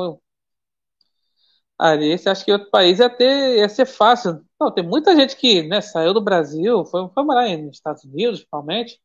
ali, 1.79 2.17
você 2.19 2.29
acha 2.29 2.45
que 2.45 2.53
outro 2.53 2.71
país 2.71 2.99
ia 2.99 3.09
ter, 3.11 3.59
ia 3.59 3.69
ser 3.69 3.87
fácil? 3.87 4.45
Não, 4.61 4.71
tem 4.73 4.85
muita 4.87 5.15
gente 5.17 5.37
que, 5.37 5.63
né, 5.63 5.81
saiu 5.81 6.13
do 6.15 6.21
Brasil, 6.21 6.85
foi, 6.85 7.09
foi 7.11 7.25
morar 7.25 7.49
nos 7.59 7.77
Estados 7.77 8.05
Unidos, 8.05 8.41
principalmente, 8.41 9.01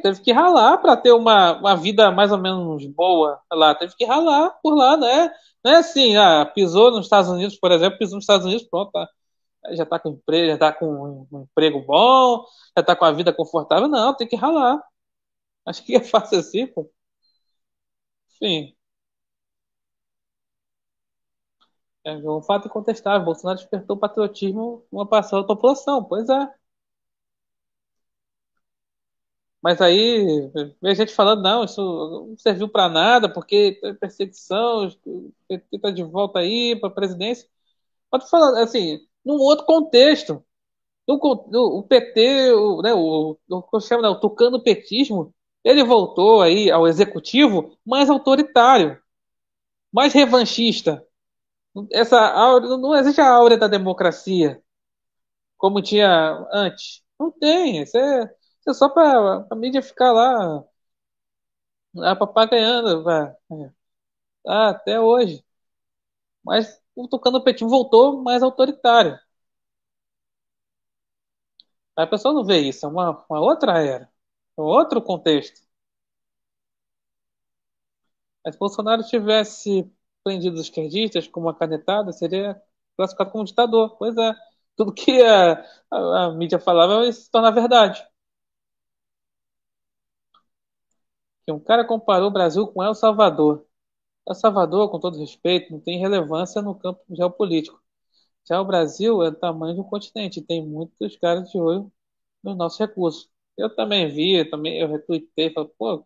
teve 0.00 0.20
que 0.22 0.32
ralar 0.32 0.78
para 0.78 0.96
ter 0.96 1.12
uma, 1.12 1.52
uma 1.58 1.76
vida 1.76 2.10
mais 2.10 2.32
ou 2.32 2.38
menos 2.38 2.86
boa 2.86 3.40
lá, 3.52 3.74
teve 3.74 3.94
que 3.96 4.04
ralar 4.04 4.50
por 4.62 4.74
lá, 4.74 4.96
né? 4.96 5.30
Não 5.64 5.72
é 5.72 5.76
assim, 5.76 6.16
ah, 6.16 6.44
pisou 6.46 6.90
nos 6.90 7.06
Estados 7.06 7.30
Unidos, 7.30 7.56
por 7.58 7.70
exemplo, 7.72 7.98
pisou 7.98 8.16
nos 8.16 8.24
Estados 8.24 8.46
Unidos, 8.46 8.64
pronto, 8.68 8.90
tá 8.92 9.08
já 9.74 9.84
está 9.84 9.98
com 9.98 10.10
emprego, 10.10 10.48
já 10.52 10.58
tá 10.58 10.72
com 10.72 11.26
um 11.32 11.42
emprego 11.42 11.80
bom, 11.82 12.44
já 12.76 12.80
está 12.82 12.96
com 12.96 13.04
a 13.04 13.12
vida 13.12 13.32
confortável. 13.32 13.88
Não, 13.88 14.14
tem 14.16 14.26
que 14.28 14.36
ralar. 14.36 14.80
Acho 15.66 15.84
que 15.84 15.96
é 15.96 16.00
fácil 16.04 16.38
assim, 16.40 16.66
pô. 16.66 16.90
Sim. 18.38 18.74
É 22.04 22.12
um 22.16 22.40
fato 22.42 22.66
incontestável. 22.68 23.24
Bolsonaro 23.24 23.58
despertou 23.58 23.96
patriotismo 23.96 24.84
uma 24.90 25.06
parcela 25.06 25.42
da 25.42 25.48
população. 25.48 26.02
Pois 26.04 26.28
é. 26.28 26.48
Mas 29.62 29.80
aí, 29.80 30.50
vem 30.82 30.94
gente 30.94 31.14
falando, 31.14 31.42
não, 31.42 31.64
isso 31.64 31.80
não 31.80 32.36
serviu 32.38 32.68
para 32.68 32.88
nada, 32.88 33.32
porque 33.32 33.80
perseguição, 34.00 34.88
o 35.06 35.32
PT 35.48 35.76
está 35.76 35.90
de 35.90 36.02
volta 36.02 36.40
aí 36.40 36.76
para 36.80 36.88
a 36.88 36.92
presidência. 36.92 37.48
Pode 38.10 38.28
falar, 38.30 38.62
assim, 38.62 39.00
num 39.24 39.36
outro 39.38 39.66
contexto. 39.66 40.44
O, 41.06 41.14
o, 41.14 41.78
o 41.80 41.82
PT, 41.84 42.52
o, 42.54 42.82
né, 42.82 42.94
o, 42.94 43.38
o, 43.50 43.80
chama, 43.80 44.02
né, 44.02 44.08
o 44.08 44.20
tucano 44.20 44.62
petismo, 44.62 45.34
ele 45.64 45.84
voltou 45.84 46.42
aí 46.42 46.70
ao 46.70 46.86
executivo 46.88 47.76
mais 47.86 48.10
autoritário, 48.10 49.00
mais 49.92 50.12
revanchista. 50.12 51.06
Essa 51.92 52.18
áurea, 52.20 52.76
não 52.76 52.94
existe 52.94 53.20
a 53.20 53.28
áurea 53.30 53.58
da 53.58 53.68
democracia 53.68 54.62
como 55.58 55.82
tinha 55.82 56.08
antes. 56.52 57.02
Não 57.18 57.30
tem. 57.30 57.82
Isso 57.82 57.96
é, 57.96 58.30
isso 58.62 58.70
é 58.70 58.74
só 58.74 58.88
para 58.88 59.46
a 59.50 59.54
mídia 59.56 59.82
ficar 59.82 60.12
lá, 60.12 60.64
lá 61.94 62.14
papagaiando. 62.16 63.04
Ah, 64.46 64.68
até 64.70 65.00
hoje. 65.00 65.44
Mas 66.44 66.80
o 66.94 67.08
Tucano 67.08 67.42
Petinho 67.42 67.68
voltou 67.70 68.22
mais 68.22 68.42
autoritário. 68.44 69.18
A 71.96 72.06
pessoa 72.06 72.34
não 72.34 72.44
vê 72.44 72.58
isso, 72.60 72.84
é 72.86 72.88
uma, 72.88 73.24
uma 73.30 73.40
outra 73.40 73.78
era, 73.82 74.04
é 74.58 74.60
um 74.60 74.64
outro 74.64 75.00
contexto. 75.02 75.60
Mas 78.44 78.54
se 78.54 78.58
Bolsonaro 78.58 79.02
tivesse 79.04 79.90
prendido 80.24 80.54
os 80.54 80.62
esquerdistas 80.62 81.26
com 81.28 81.40
uma 81.40 81.54
canetada, 81.54 82.12
seria 82.12 82.60
classificado 82.96 83.30
como 83.30 83.44
ditador. 83.44 83.96
Pois 83.98 84.16
é, 84.16 84.34
tudo 84.76 84.92
que 84.92 85.22
a, 85.22 85.52
a, 85.90 86.24
a 86.26 86.32
mídia 86.32 86.58
falava 86.58 87.10
se 87.12 87.30
torna 87.30 87.50
verdade. 87.52 88.04
Que 91.44 91.52
um 91.52 91.60
cara 91.60 91.84
comparou 91.86 92.28
o 92.28 92.32
Brasil 92.32 92.66
com 92.68 92.82
El 92.82 92.94
Salvador. 92.94 93.66
El 94.28 94.34
Salvador, 94.34 94.90
com 94.90 95.00
todo 95.00 95.18
respeito, 95.18 95.72
não 95.72 95.80
tem 95.80 95.98
relevância 96.00 96.62
no 96.62 96.74
campo 96.74 97.02
geopolítico. 97.10 97.80
Já 98.48 98.60
o 98.60 98.64
Brasil 98.64 99.22
é 99.22 99.30
do 99.30 99.38
tamanho 99.38 99.74
de 99.74 99.80
um 99.80 99.84
continente, 99.84 100.42
tem 100.42 100.66
muitos 100.66 101.16
caras 101.18 101.50
de 101.50 101.58
olho 101.58 101.92
nos 102.42 102.56
nossos 102.56 102.78
recursos. 102.78 103.30
Eu 103.56 103.74
também 103.74 104.08
vi, 104.12 104.44
também 104.50 104.80
eu 104.80 104.88
retuitei, 104.88 105.52
falei, 105.52 105.70
pô, 105.78 106.02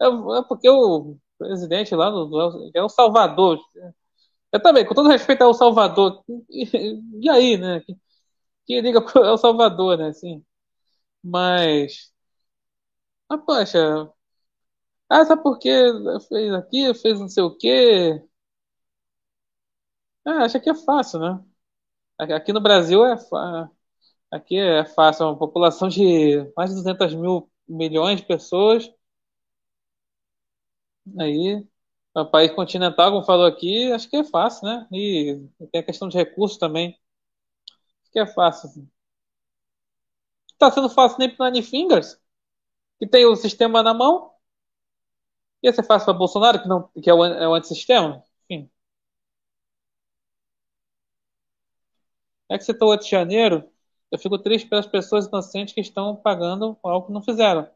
é, 0.00 0.06
é 0.06 0.42
porque 0.48 0.68
o 0.68 1.16
presidente 1.38 1.94
lá 1.94 2.10
do, 2.10 2.70
é 2.74 2.82
o 2.82 2.88
Salvador. 2.88 3.60
Eu 4.52 4.60
também, 4.62 4.86
com 4.86 4.94
todo 4.94 5.08
respeito 5.08 5.42
ao 5.42 5.54
Salvador. 5.54 6.22
E, 6.50 7.28
aí, 7.30 7.56
né? 7.56 7.80
Que, 7.80 7.96
que 8.66 8.80
liga 8.82 9.02
pro 9.02 9.24
El 9.24 9.38
Salvador, 9.38 9.98
né? 9.98 10.08
Assim. 10.08 10.44
Mas. 11.22 12.12
Mas, 13.28 13.40
poxa. 13.44 14.12
Ah, 15.12 15.24
sabe 15.24 15.42
por 15.42 15.58
quê? 15.58 15.70
Fez 16.28 16.54
aqui, 16.54 16.94
fez 16.94 17.20
não 17.20 17.28
sei 17.28 17.42
o 17.42 17.56
quê. 17.56 18.22
Ah, 20.24 20.44
acha 20.44 20.60
que 20.60 20.70
é 20.70 20.74
fácil, 20.74 21.18
né? 21.20 21.44
Aqui 22.18 22.52
no 22.52 22.60
Brasil 22.62 23.04
é, 23.06 23.16
aqui 24.30 24.56
é 24.58 24.84
fácil, 24.84 25.24
é 25.24 25.26
uma 25.28 25.38
população 25.38 25.88
de 25.88 26.38
mais 26.56 26.70
de 26.70 26.76
200 26.76 27.14
mil 27.14 27.50
milhões 27.68 28.20
de 28.20 28.26
pessoas. 28.26 28.90
Aí, 31.18 31.64
o 32.14 32.26
país 32.26 32.52
continental, 32.52 33.10
como 33.12 33.24
falou 33.24 33.46
aqui, 33.46 33.90
acho 33.92 34.08
que 34.08 34.16
é 34.16 34.24
fácil, 34.24 34.66
né? 34.66 34.86
E 34.92 35.40
tem 35.72 35.80
a 35.80 35.84
questão 35.84 36.08
de 36.08 36.16
recursos 36.16 36.58
também. 36.58 36.98
Acho 38.02 38.12
que 38.12 38.18
é 38.20 38.26
fácil. 38.26 38.68
Assim. 38.68 38.88
Tá 40.58 40.70
sendo 40.70 40.88
fácil 40.88 41.18
nem 41.18 41.28
para 41.34 41.50
Nine 41.50 41.62
Fingers, 41.64 42.18
que 43.00 43.08
tem 43.08 43.26
o 43.26 43.36
sistema 43.36 43.82
na 43.82 43.94
mão. 43.94 44.31
Ia 45.62 45.72
ser 45.72 45.82
fácil 45.84 46.06
para 46.06 46.14
Bolsonaro, 46.18 46.62
que, 46.62 46.68
não, 46.68 46.88
que 47.02 47.08
é 47.10 47.14
o, 47.14 47.24
é 47.24 47.48
o 47.48 47.54
antissistema. 47.54 48.22
Enfim. 48.50 48.70
É 52.48 52.58
que 52.58 52.64
você 52.64 52.72
está 52.72 52.84
8 52.86 53.04
de 53.04 53.10
janeiro, 53.10 53.68
eu 54.10 54.18
fico 54.18 54.38
triste 54.38 54.68
pelas 54.68 54.86
pessoas 54.86 55.26
inocentes 55.26 55.74
que 55.74 55.80
estão 55.80 56.16
pagando 56.16 56.78
algo 56.82 57.06
que 57.06 57.12
não 57.12 57.22
fizeram. 57.22 57.68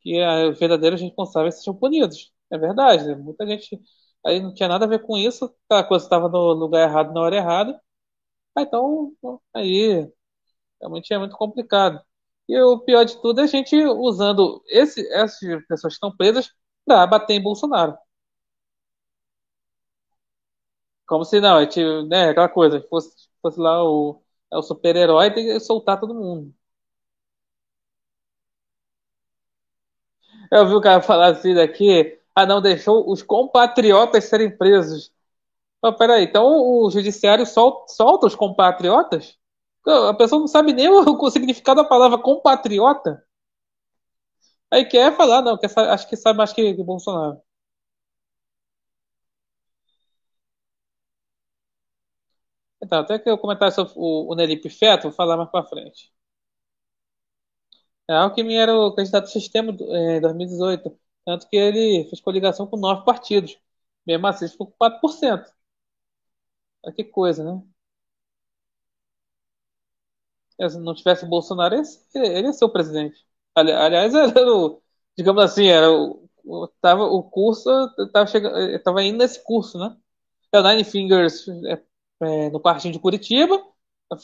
Que 0.00 0.20
os 0.50 0.58
verdadeiros 0.58 1.00
responsáveis 1.00 1.56
sejam 1.56 1.74
punidos. 1.76 2.32
É 2.50 2.58
verdade, 2.58 3.06
né? 3.06 3.16
muita 3.16 3.46
gente 3.46 3.80
aí 4.26 4.40
não 4.40 4.54
tinha 4.54 4.68
nada 4.68 4.84
a 4.86 4.88
ver 4.88 5.00
com 5.06 5.18
isso, 5.18 5.54
a 5.70 5.84
coisa 5.84 6.04
estava 6.06 6.28
no 6.28 6.52
lugar 6.54 6.88
errado 6.88 7.12
na 7.14 7.20
hora 7.22 7.36
errada. 7.36 7.80
Ah, 8.56 8.62
então, 8.62 9.14
aí 9.54 10.08
realmente 10.80 11.12
é 11.14 11.18
muito 11.18 11.36
complicado. 11.36 12.00
E 12.48 12.58
o 12.60 12.80
pior 12.80 13.04
de 13.04 13.20
tudo 13.22 13.40
é 13.40 13.44
a 13.44 13.46
gente 13.46 13.76
usando 13.84 14.62
esse, 14.68 15.06
essas 15.14 15.38
pessoas 15.68 15.94
que 15.94 15.96
estão 15.96 16.16
presas 16.16 16.50
para 16.86 17.06
bater 17.06 17.34
em 17.34 17.42
Bolsonaro. 17.42 17.96
Como 21.06 21.24
se 21.24 21.40
não, 21.40 21.56
a 21.58 21.62
gente, 21.64 21.80
né, 22.08 22.30
aquela 22.30 22.48
coisa, 22.48 22.80
fosse, 22.88 23.28
fosse 23.42 23.60
lá 23.60 23.82
o, 23.84 24.22
é 24.50 24.56
o 24.56 24.62
super-herói 24.62 25.30
tem 25.32 25.44
que 25.46 25.60
soltar 25.60 26.00
todo 26.00 26.14
mundo. 26.14 26.54
Eu 30.50 30.66
vi 30.66 30.74
o 30.74 30.80
cara 30.80 31.00
falar 31.02 31.28
assim 31.32 31.54
daqui, 31.54 32.18
ah 32.34 32.46
não, 32.46 32.60
deixou 32.60 33.10
os 33.10 33.22
compatriotas 33.22 34.24
serem 34.24 34.54
presos. 34.56 35.12
Oh, 35.82 35.92
peraí, 35.94 36.24
então 36.24 36.46
o 36.46 36.90
judiciário 36.90 37.46
solta, 37.46 37.92
solta 37.94 38.26
os 38.26 38.36
compatriotas? 38.36 39.38
A 39.86 40.14
pessoa 40.14 40.40
não 40.40 40.48
sabe 40.48 40.72
nem 40.74 40.88
o, 40.90 41.30
significado 41.30 41.82
da 41.82 41.88
palavra 41.88 42.18
compatriota. 42.18 43.24
Aí 44.72 44.84
quer 44.84 45.14
falar, 45.16 45.40
não, 45.42 45.56
quer, 45.58 45.70
acho 45.90 46.08
que 46.08 46.16
sabe 46.16 46.36
mais 46.38 46.52
que, 46.52 46.74
que 46.74 46.82
Bolsonaro. 46.82 47.40
Então, 52.82 52.98
até 53.00 53.18
que 53.18 53.28
eu 53.30 53.38
comentar 53.38 53.72
sobre 53.72 53.92
o, 53.96 54.30
o 54.32 54.34
Nelipe 54.34 54.68
Feto, 54.70 55.04
vou 55.04 55.12
falar 55.12 55.36
mais 55.36 55.50
pra 55.50 55.64
frente. 55.64 56.12
É, 58.08 58.14
Alckmin 58.14 58.54
era 58.56 58.74
o 58.76 58.92
candidato 58.94 59.24
do 59.26 59.30
sistema 59.30 59.72
em 59.72 60.20
2018, 60.20 60.98
tanto 61.24 61.48
que 61.48 61.56
ele 61.56 62.04
fez 62.08 62.20
coligação 62.20 62.66
com 62.66 62.76
nove 62.76 63.04
partidos. 63.04 63.58
Mesmo 64.06 64.26
assim, 64.26 64.48
ficou 64.48 64.66
com 64.68 64.72
4%. 64.76 65.52
Olha 66.82 66.94
que 66.94 67.02
coisa, 67.04 67.42
né? 67.44 67.60
Se 70.58 70.78
não 70.78 70.94
tivesse 70.94 71.24
o 71.24 71.28
Bolsonaro, 71.28 71.74
ele 72.14 72.46
ia 72.46 72.52
ser 72.54 72.64
o 72.64 72.70
presidente. 72.72 73.22
Aliás, 73.54 74.14
era 74.14 74.52
o, 74.54 74.82
digamos 75.16 75.42
assim, 75.44 75.66
era 75.66 75.90
o, 75.90 76.28
o, 76.44 76.68
tava, 76.80 77.04
o 77.04 77.22
curso 77.22 77.70
estava 77.98 78.26
chegando, 78.26 78.82
tava 78.82 79.02
indo 79.02 79.18
nesse 79.18 79.42
curso, 79.44 79.78
né? 79.78 79.96
É 80.52 80.58
o 80.60 80.62
Nine 80.62 80.84
Fingers 80.84 81.46
é, 81.66 81.82
é, 82.22 82.50
no 82.50 82.60
quartinho 82.60 82.92
de 82.94 83.00
Curitiba, 83.00 83.62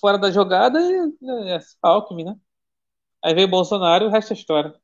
fora 0.00 0.18
da 0.18 0.30
jogada 0.30 0.78
é, 0.80 1.56
é 1.56 1.60
Alckmin, 1.82 2.24
né? 2.24 2.36
Aí 3.24 3.34
veio 3.34 3.48
Bolsonaro 3.48 4.06
e 4.06 4.08
o 4.08 4.10
resto 4.10 4.32
é 4.32 4.36
história. 4.36 4.74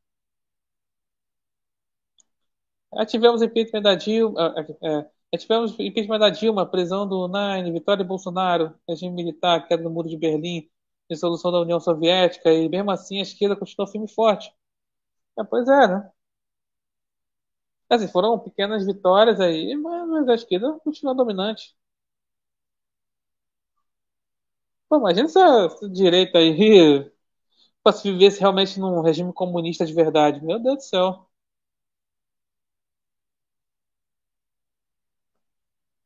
Aí 2.96 3.06
tivemos 3.06 3.42
impeachment 3.42 3.82
da 3.82 3.94
Dilma, 3.94 4.54
é, 4.82 5.00
é, 5.32 5.38
tivemos 5.38 5.72
impeachment 5.78 6.18
da 6.18 6.30
Dilma, 6.30 6.66
prisão 6.66 7.08
do 7.08 7.26
Nine, 7.28 7.72
vitória 7.72 8.04
de 8.04 8.08
Bolsonaro, 8.08 8.74
regime 8.88 9.14
militar, 9.14 9.66
queda 9.66 9.82
do 9.82 9.90
muro 9.90 10.08
de 10.08 10.16
Berlim, 10.16 10.68
dissolução 11.10 11.52
da 11.52 11.60
União 11.60 11.80
Soviética, 11.80 12.52
e 12.52 12.68
mesmo 12.68 12.90
assim 12.90 13.18
a 13.18 13.22
esquerda 13.22 13.56
continuou 13.56 13.90
firme 13.90 14.06
e 14.06 14.14
forte. 14.14 14.52
É, 15.38 15.44
pois 15.44 15.68
é, 15.68 15.88
né? 15.88 16.10
Assim, 17.88 18.08
foram 18.08 18.38
pequenas 18.38 18.84
vitórias 18.84 19.40
aí, 19.40 19.74
mas, 19.76 20.06
a 20.28 20.34
esquerda 20.34 20.78
continua 20.80 21.14
dominante. 21.14 21.74
Pô, 24.88 24.96
imagina 24.98 25.28
se 25.28 25.38
a 25.38 25.68
direita 25.92 26.38
aí 26.38 26.50
se 27.94 28.12
vivesse 28.12 28.40
realmente 28.40 28.80
num 28.80 29.02
regime 29.02 29.32
comunista 29.32 29.86
de 29.86 29.94
verdade. 29.94 30.44
Meu 30.44 30.58
Deus 30.60 30.76
do 30.78 30.82
céu. 30.82 31.28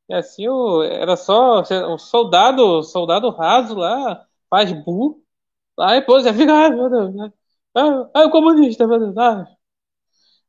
E 0.09 0.15
assim, 0.15 0.47
o, 0.49 0.83
era 0.83 1.17
só 1.17 1.63
um 1.93 1.99
soldado, 1.99 2.83
soldado 2.83 3.31
raso 3.31 3.75
lá, 3.75 4.27
faz 4.51 4.73
bu. 4.85 5.23
Aí, 5.81 6.03
pô, 6.03 6.21
já 6.21 6.35
fica, 6.35 6.53
ai, 6.55 6.71
meu 6.71 6.91
Deus, 6.91 7.15
né? 7.17 7.33
Ah, 7.77 8.11
ah, 8.15 8.27
o 8.27 8.31
comunista, 8.33 8.87
meu 8.89 8.99
Deus, 9.01 9.17
ah. 9.19 9.47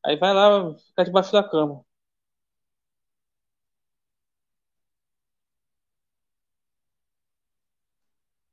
Aí 0.05 0.17
vai 0.17 0.33
lá, 0.33 0.75
fica 0.77 1.05
debaixo 1.05 1.31
da 1.31 1.43
cama. 1.47 1.83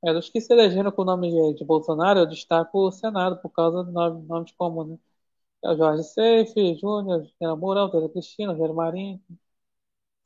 É, 0.05 0.13
dos 0.13 0.29
que 0.31 0.41
se 0.41 0.53
elegeram 0.53 0.93
com 0.93 1.03
o 1.03 1.05
nome 1.05 1.31
de, 1.31 1.55
de 1.59 1.65
Bolsonaro, 1.65 2.21
eu 2.21 2.27
destaco 2.27 2.79
o 2.89 2.93
Senado, 2.93 3.41
por 3.41 3.51
causa 3.51 3.83
do 3.85 3.91
nome, 3.93 4.27
nome 4.27 4.45
de 4.47 4.55
comum, 4.55 4.85
né? 4.85 4.99
É 5.65 5.71
o 5.71 5.77
Jorge 5.77 6.05
Seife, 6.05 6.77
Júnior, 6.77 7.25
General 7.41 7.57
Mourão, 7.59 7.91
Teresa 7.91 8.11
Cristina, 8.13 8.53
Rogério 8.53 8.75
Marinho. 8.77 9.23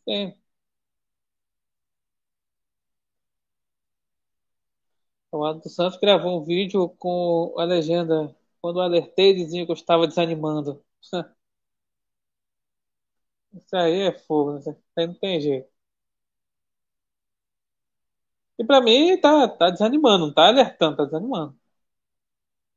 Sim. 0.07 0.35
O 5.33 5.45
Adam 5.45 5.61
dos 5.61 5.75
Santos 5.75 5.99
gravou 5.99 6.41
um 6.41 6.45
vídeo 6.45 6.89
com 6.99 7.53
a 7.59 7.65
legenda 7.65 8.33
quando 8.61 8.81
alertei 8.81 9.35
dizia 9.35 9.65
que 9.65 9.71
eu 9.73 9.75
estava 9.75 10.07
desanimando. 10.07 10.85
Isso 13.55 13.77
aí 13.77 14.01
é 14.03 14.13
fogo, 14.13 14.55
né? 14.59 14.77
Aí 14.97 15.07
não 15.07 15.15
tem 15.15 15.41
jeito. 15.41 15.69
E 18.59 18.65
pra 18.65 18.81
mim 18.81 19.21
tá, 19.21 19.49
tá 19.49 19.71
desanimando, 19.71 20.27
não 20.27 20.33
tá 20.35 20.47
alertando, 20.49 20.97
tá 20.99 21.05
desanimando. 21.05 21.59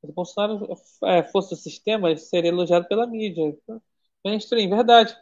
Se 0.02 0.10
o 0.10 0.14
Bolsonaro 0.14 0.68
é, 1.06 1.24
fosse 1.24 1.54
o 1.54 1.58
sistema, 1.58 2.10
ele 2.10 2.20
seria 2.20 2.50
elogiado 2.50 2.88
pela 2.88 3.08
mídia. 3.08 3.56
Mainstream, 4.26 4.70
verdade. 4.70 5.16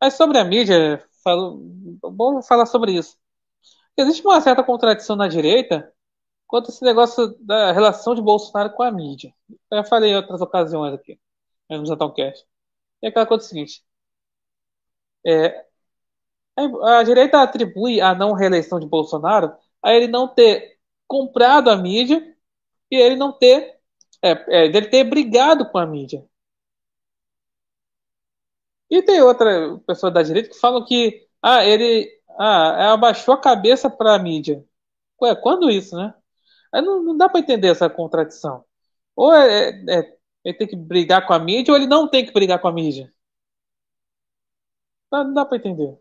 Mas 0.00 0.14
sobre 0.14 0.38
a 0.38 0.44
mídia, 0.44 1.04
falo, 1.24 1.60
vamos 2.02 2.46
falar 2.46 2.66
sobre 2.66 2.92
isso. 2.92 3.16
Existe 3.96 4.26
uma 4.26 4.40
certa 4.42 4.64
contradição 4.64 5.16
na 5.16 5.28
direita 5.28 5.92
quanto 6.48 6.70
a 6.70 6.74
esse 6.74 6.82
negócio 6.84 7.36
da 7.40 7.72
relação 7.72 8.14
de 8.14 8.22
Bolsonaro 8.22 8.72
com 8.72 8.82
a 8.82 8.90
mídia. 8.90 9.34
Eu 9.70 9.78
já 9.78 9.84
falei 9.84 10.12
em 10.12 10.16
outras 10.16 10.40
ocasiões 10.40 10.94
aqui, 10.94 11.20
no 11.70 11.86
Zatãocast. 11.86 12.46
E 13.02 13.08
aquela 13.08 13.26
coisa 13.26 13.44
é 13.44 13.46
o 13.46 13.48
seguinte: 13.48 13.84
é, 15.26 15.64
A 16.82 17.02
direita 17.04 17.42
atribui 17.42 18.00
a 18.00 18.14
não 18.14 18.32
reeleição 18.32 18.80
de 18.80 18.86
Bolsonaro 18.86 19.54
a 19.82 19.92
ele 19.94 20.08
não 20.08 20.28
ter 20.28 20.78
comprado 21.06 21.70
a 21.70 21.76
mídia 21.76 22.36
e 22.90 22.96
ele 22.96 23.16
não 23.16 23.32
ter. 23.32 23.78
É, 24.22 24.66
é, 24.66 24.68
dele 24.68 24.88
ter 24.88 25.04
brigado 25.04 25.70
com 25.70 25.78
a 25.78 25.86
mídia. 25.86 26.26
E 28.90 29.02
tem 29.02 29.20
outra 29.22 29.78
pessoa 29.86 30.10
da 30.10 30.22
direita 30.22 30.50
que 30.50 30.58
falam 30.58 30.84
que 30.84 31.26
ah, 31.42 31.64
ele 31.64 32.10
ah, 32.38 32.92
abaixou 32.94 33.34
a 33.34 33.40
cabeça 33.40 33.88
para 33.90 34.14
a 34.14 34.18
mídia. 34.18 34.64
Ué, 35.22 35.34
quando 35.36 35.70
isso, 35.70 35.96
né? 35.96 36.14
Aí 36.72 36.82
não, 36.82 37.02
não 37.02 37.16
dá 37.16 37.28
para 37.28 37.40
entender 37.40 37.68
essa 37.68 37.88
contradição. 37.90 38.64
Ou 39.16 39.34
é, 39.34 39.70
é, 39.88 40.00
é, 40.00 40.18
ele 40.44 40.58
tem 40.58 40.68
que 40.68 40.76
brigar 40.76 41.26
com 41.26 41.32
a 41.34 41.38
mídia, 41.38 41.72
ou 41.72 41.78
ele 41.78 41.86
não 41.88 42.08
tem 42.08 42.24
que 42.26 42.32
brigar 42.32 42.60
com 42.60 42.68
a 42.68 42.72
mídia. 42.72 43.12
Não, 45.12 45.24
não 45.24 45.34
dá 45.34 45.44
para 45.44 45.58
entender. 45.58 45.98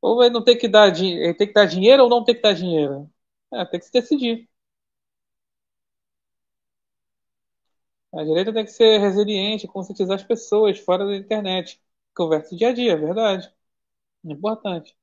Ou 0.00 0.22
ele 0.22 0.32
não 0.34 0.42
tem 0.44 0.56
que 0.58 0.68
dar 0.68 0.88
ele 1.00 1.34
tem 1.34 1.46
que 1.46 1.52
dar 1.52 1.66
dinheiro 1.66 2.04
ou 2.04 2.08
não 2.08 2.24
tem 2.24 2.34
que 2.34 2.42
dar 2.42 2.52
dinheiro. 2.54 3.10
É, 3.52 3.64
tem 3.64 3.80
que 3.80 3.86
se 3.86 3.92
decidir. 3.92 4.48
A 8.12 8.22
direita 8.24 8.52
tem 8.52 8.64
que 8.66 8.70
ser 8.70 8.98
resiliente, 8.98 9.66
conscientizar 9.68 10.16
as 10.16 10.22
pessoas 10.24 10.78
fora 10.78 11.06
da 11.06 11.16
internet. 11.16 11.80
Conversa 12.14 12.54
dia 12.56 12.68
a 12.68 12.72
dia, 12.74 12.92
é 12.92 12.96
verdade. 12.96 13.50
É 14.26 14.32
importante. 14.32 14.96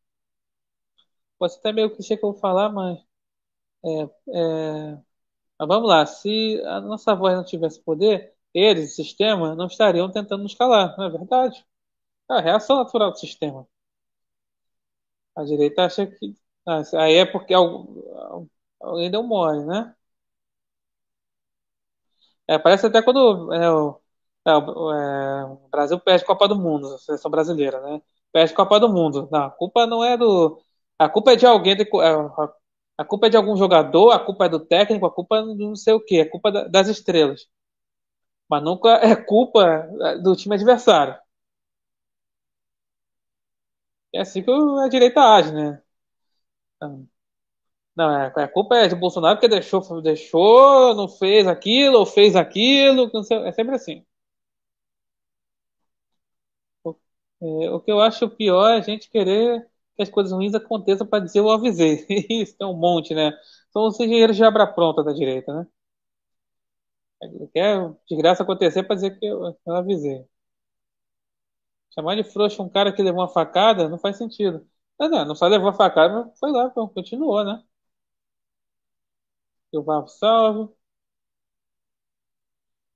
Pode 1.38 1.54
ser 1.54 1.60
até 1.60 1.72
meio 1.72 1.90
clichê 1.96 2.18
que 2.18 2.26
eu 2.26 2.32
vou 2.34 2.40
falar, 2.42 2.68
mas. 2.70 3.00
É, 3.86 4.04
é... 4.40 4.98
Mas 5.60 5.68
vamos 5.68 5.90
lá, 5.90 6.06
se 6.06 6.62
a 6.66 6.82
nossa 6.82 7.16
voz 7.16 7.36
não 7.36 7.44
tivesse 7.46 7.82
poder, 7.82 8.34
eles, 8.54 8.94
o 8.94 8.96
sistema, 8.96 9.56
não 9.56 9.68
estariam 9.68 10.12
tentando 10.12 10.44
nos 10.44 10.56
calar, 10.56 10.96
não 10.98 11.06
é 11.06 11.10
verdade? 11.10 11.66
É 12.32 12.36
a 12.36 12.42
reação 12.42 12.78
natural 12.78 13.12
do 13.12 13.20
sistema. 13.20 13.68
A 15.36 15.44
direita 15.44 15.86
acha 15.86 16.06
que. 16.08 16.36
Ah, 16.68 16.82
aí 17.00 17.16
é 17.16 17.26
porque 17.26 17.54
alguém 17.54 19.12
deu 19.12 19.24
mole, 19.24 19.66
né? 19.66 19.96
É, 22.48 22.58
parece 22.60 22.86
até 22.88 23.02
quando 23.02 23.52
é, 23.54 23.72
o, 23.72 24.00
é, 24.46 24.52
o, 24.58 24.94
é, 24.94 25.70
Brasil 25.72 26.00
perde 26.00 26.26
Copa 26.26 26.48
do 26.48 26.56
Mundo, 26.56 26.94
a 26.94 26.98
seleção 27.00 27.32
brasileira, 27.32 27.82
né? 27.82 28.02
Perde 28.32 28.54
Copa 28.54 28.80
do 28.80 28.90
Mundo. 28.90 29.28
Não, 29.32 29.44
a 29.46 29.50
culpa 29.52 29.86
não 29.88 30.04
é 30.04 30.18
do. 30.18 30.62
A 31.00 31.10
culpa 31.10 31.34
é 31.34 31.36
de 31.36 31.46
alguém. 31.46 31.76
De, 31.76 31.86
a 32.98 33.06
culpa 33.06 33.28
é 33.28 33.30
de 33.30 33.38
algum 33.38 33.56
jogador, 33.58 34.12
a 34.12 34.20
culpa 34.20 34.46
é 34.46 34.50
do 34.50 34.60
técnico, 34.60 35.06
a 35.06 35.12
culpa 35.14 35.38
é 35.38 35.42
do 35.44 35.56
não 35.56 35.76
sei 35.76 35.94
o 35.94 36.00
quê, 36.02 36.22
a 36.22 36.30
culpa 36.30 36.50
é 36.50 36.70
das 36.70 36.88
estrelas. 36.90 37.48
Mas 38.50 38.64
nunca 38.64 38.90
é 39.04 39.16
culpa 39.16 39.88
do 40.24 40.36
time 40.36 40.56
adversário. 40.56 41.16
É 44.14 44.20
assim 44.22 44.42
que 44.44 44.50
a 44.52 44.88
direita 44.90 45.22
age, 45.22 45.52
né? 45.54 45.80
Não, 47.96 48.12
é, 48.12 48.28
a 48.44 48.48
culpa 48.48 48.76
é 48.78 48.88
de 48.88 48.96
Bolsonaro 48.96 49.36
porque 49.38 49.48
deixou, 49.48 50.02
deixou, 50.02 50.94
não 50.96 51.08
fez 51.08 51.48
aquilo, 51.48 52.00
ou 52.00 52.06
fez 52.06 52.36
aquilo, 52.36 53.10
é 53.46 53.52
sempre 53.52 53.76
assim. 53.76 54.06
O, 56.84 56.96
é, 57.42 57.70
o 57.72 57.80
que 57.82 57.92
eu 57.92 58.00
acho 58.02 58.30
pior 58.30 58.70
é 58.70 58.78
a 58.78 58.82
gente 58.82 59.10
querer 59.10 59.68
que 59.96 60.04
as 60.04 60.10
coisas 60.10 60.32
ruins 60.34 60.54
aconteçam 60.54 61.08
para 61.08 61.24
dizer 61.24 61.40
eu 61.40 61.50
avisei. 61.50 62.06
Isso 62.30 62.58
tem 62.58 62.68
um 62.68 62.74
monte, 62.78 63.14
né? 63.16 63.32
São 63.72 63.88
os 63.88 64.00
engenheiros 64.00 64.36
de 64.36 64.44
abra 64.44 64.68
pronta 64.68 65.04
da 65.04 65.14
direita, 65.14 65.54
né? 65.54 65.68
Quer 67.54 67.94
de 68.08 68.16
graça 68.16 68.44
acontecer 68.44 68.84
para 68.84 68.96
dizer 68.96 69.18
que 69.20 69.26
eu, 69.26 69.58
eu 69.66 69.76
avisei. 69.76 70.26
Chamar 71.94 72.16
de 72.16 72.24
frouxo 72.24 72.62
um 72.64 72.70
cara 72.70 72.94
que 72.94 73.02
levou 73.02 73.22
uma 73.22 73.28
facada 73.30 73.90
não 73.90 73.98
faz 73.98 74.18
sentido. 74.18 74.68
Não, 75.00 75.10
não, 75.26 75.36
só 75.36 75.48
levou 75.48 75.70
a 75.70 75.74
facada, 75.74 76.26
mas 76.26 76.40
foi 76.40 76.52
lá, 76.52 76.70
continuou, 76.70 77.44
né? 77.44 77.64
Eu 79.72 79.84
vá 79.84 80.06
salve. 80.08 80.74
Se 80.74 80.76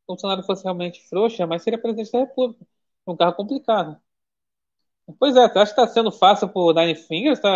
o 0.03 0.07
Bolsonaro 0.07 0.43
fosse 0.43 0.63
realmente 0.63 1.07
frouxo, 1.07 1.45
mas 1.47 1.63
seria 1.63 1.81
presidente 1.81 2.11
da 2.11 2.19
República. 2.19 2.65
Um 3.07 3.15
carro 3.15 3.35
complicado. 3.35 3.97
Pois 5.17 5.35
é, 5.35 5.47
você 5.47 5.59
acha 5.59 5.73
que 5.73 5.81
está 5.81 5.87
sendo 5.87 6.11
fácil 6.11 6.49
por 6.49 6.73
Nine 6.73 6.95
Fingers, 6.95 7.39
tá? 7.39 7.49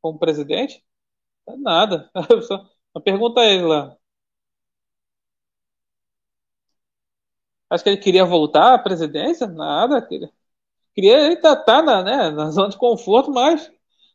Como 0.00 0.18
presidente? 0.18 0.84
Tá 1.46 1.56
nada. 1.58 2.10
Só, 2.48 2.66
pergunta 3.04 3.40
a 3.42 3.46
ele 3.46 3.64
lá. 3.64 3.96
Acho 7.70 7.82
que 7.84 7.90
ele 7.90 7.96
queria 7.98 8.24
voltar 8.24 8.74
à 8.74 8.78
presidência? 8.78 9.46
Nada. 9.46 10.00
Queria, 10.02 10.30
queria 10.94 11.18
ele 11.26 11.36
tá, 11.36 11.56
tá 11.56 11.82
na, 11.82 12.02
né, 12.04 12.30
na 12.30 12.50
zona 12.52 12.70
de 12.70 12.78
conforto, 12.78 13.32
mas 13.32 13.70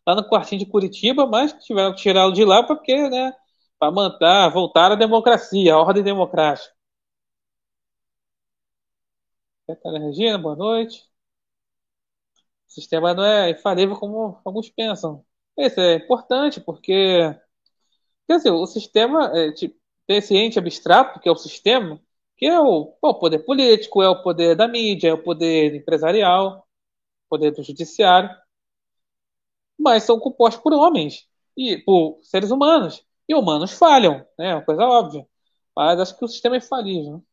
lá 0.07 0.15
no 0.15 0.27
quartinho 0.29 0.59
de 0.59 0.67
Curitiba, 0.67 1.27
mas 1.27 1.53
tiveram 1.65 1.93
que 1.95 2.01
tirá-lo 2.01 2.33
de 2.33 2.45
lá 2.45 2.63
porque, 2.63 3.09
né, 3.09 3.33
para 3.79 3.91
manter, 3.91 4.51
voltar 4.53 4.91
à 4.93 4.95
democracia, 4.95 5.75
à 5.75 5.79
ordem 5.79 6.03
democrática. 6.03 6.73
Regina, 9.99 10.37
boa 10.37 10.55
noite. 10.55 11.10
O 12.71 12.73
sistema 12.73 13.13
não 13.13 13.23
é 13.25 13.51
infalível 13.51 13.97
como 13.97 14.39
alguns 14.45 14.69
pensam. 14.69 15.25
Isso 15.57 15.79
é 15.79 15.95
importante 15.95 16.61
porque, 16.61 17.35
quer 18.27 18.37
dizer, 18.37 18.51
o 18.51 18.65
sistema 18.65 19.31
é, 19.37 19.51
tipo, 19.53 19.75
tem 20.07 20.17
esse 20.17 20.35
ente 20.35 20.59
abstrato 20.59 21.19
que 21.19 21.29
é 21.29 21.31
o 21.31 21.35
sistema, 21.35 22.01
que 22.37 22.45
é 22.45 22.59
o, 22.59 22.95
o 23.01 23.13
poder 23.15 23.39
político, 23.45 24.01
é 24.01 24.09
o 24.09 24.21
poder 24.23 24.55
da 24.55 24.67
mídia, 24.67 25.09
é 25.09 25.13
o 25.13 25.23
poder 25.23 25.75
empresarial, 25.75 26.59
o 27.27 27.29
poder 27.29 27.51
do 27.51 27.63
judiciário, 27.63 28.29
mas 29.77 30.03
são 30.03 30.19
compostos 30.19 30.61
por 30.61 30.73
homens 30.73 31.27
e 31.57 31.77
por 31.77 32.19
seres 32.23 32.51
humanos. 32.51 33.05
E 33.27 33.35
humanos 33.35 33.71
falham, 33.73 34.25
né? 34.37 34.51
É 34.51 34.55
uma 34.55 34.65
coisa 34.65 34.83
óbvia. 34.85 35.27
Mas 35.75 35.99
acho 35.99 36.17
que 36.17 36.25
o 36.25 36.27
sistema 36.27 36.55
é 36.55 36.59
infalível. 36.59 37.23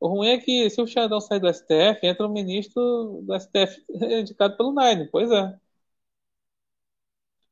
O 0.00 0.08
ruim 0.08 0.28
é 0.30 0.38
que 0.38 0.70
se 0.70 0.80
o 0.80 0.86
Xandão 0.86 1.20
sair 1.20 1.38
do 1.40 1.48
STF, 1.48 2.06
entra 2.06 2.26
um 2.26 2.32
ministro 2.32 3.22
do 3.22 3.34
STF 3.34 3.84
indicado 3.92 4.56
pelo 4.56 4.72
Nine. 4.72 5.08
Pois 5.10 5.30
é. 5.30 5.58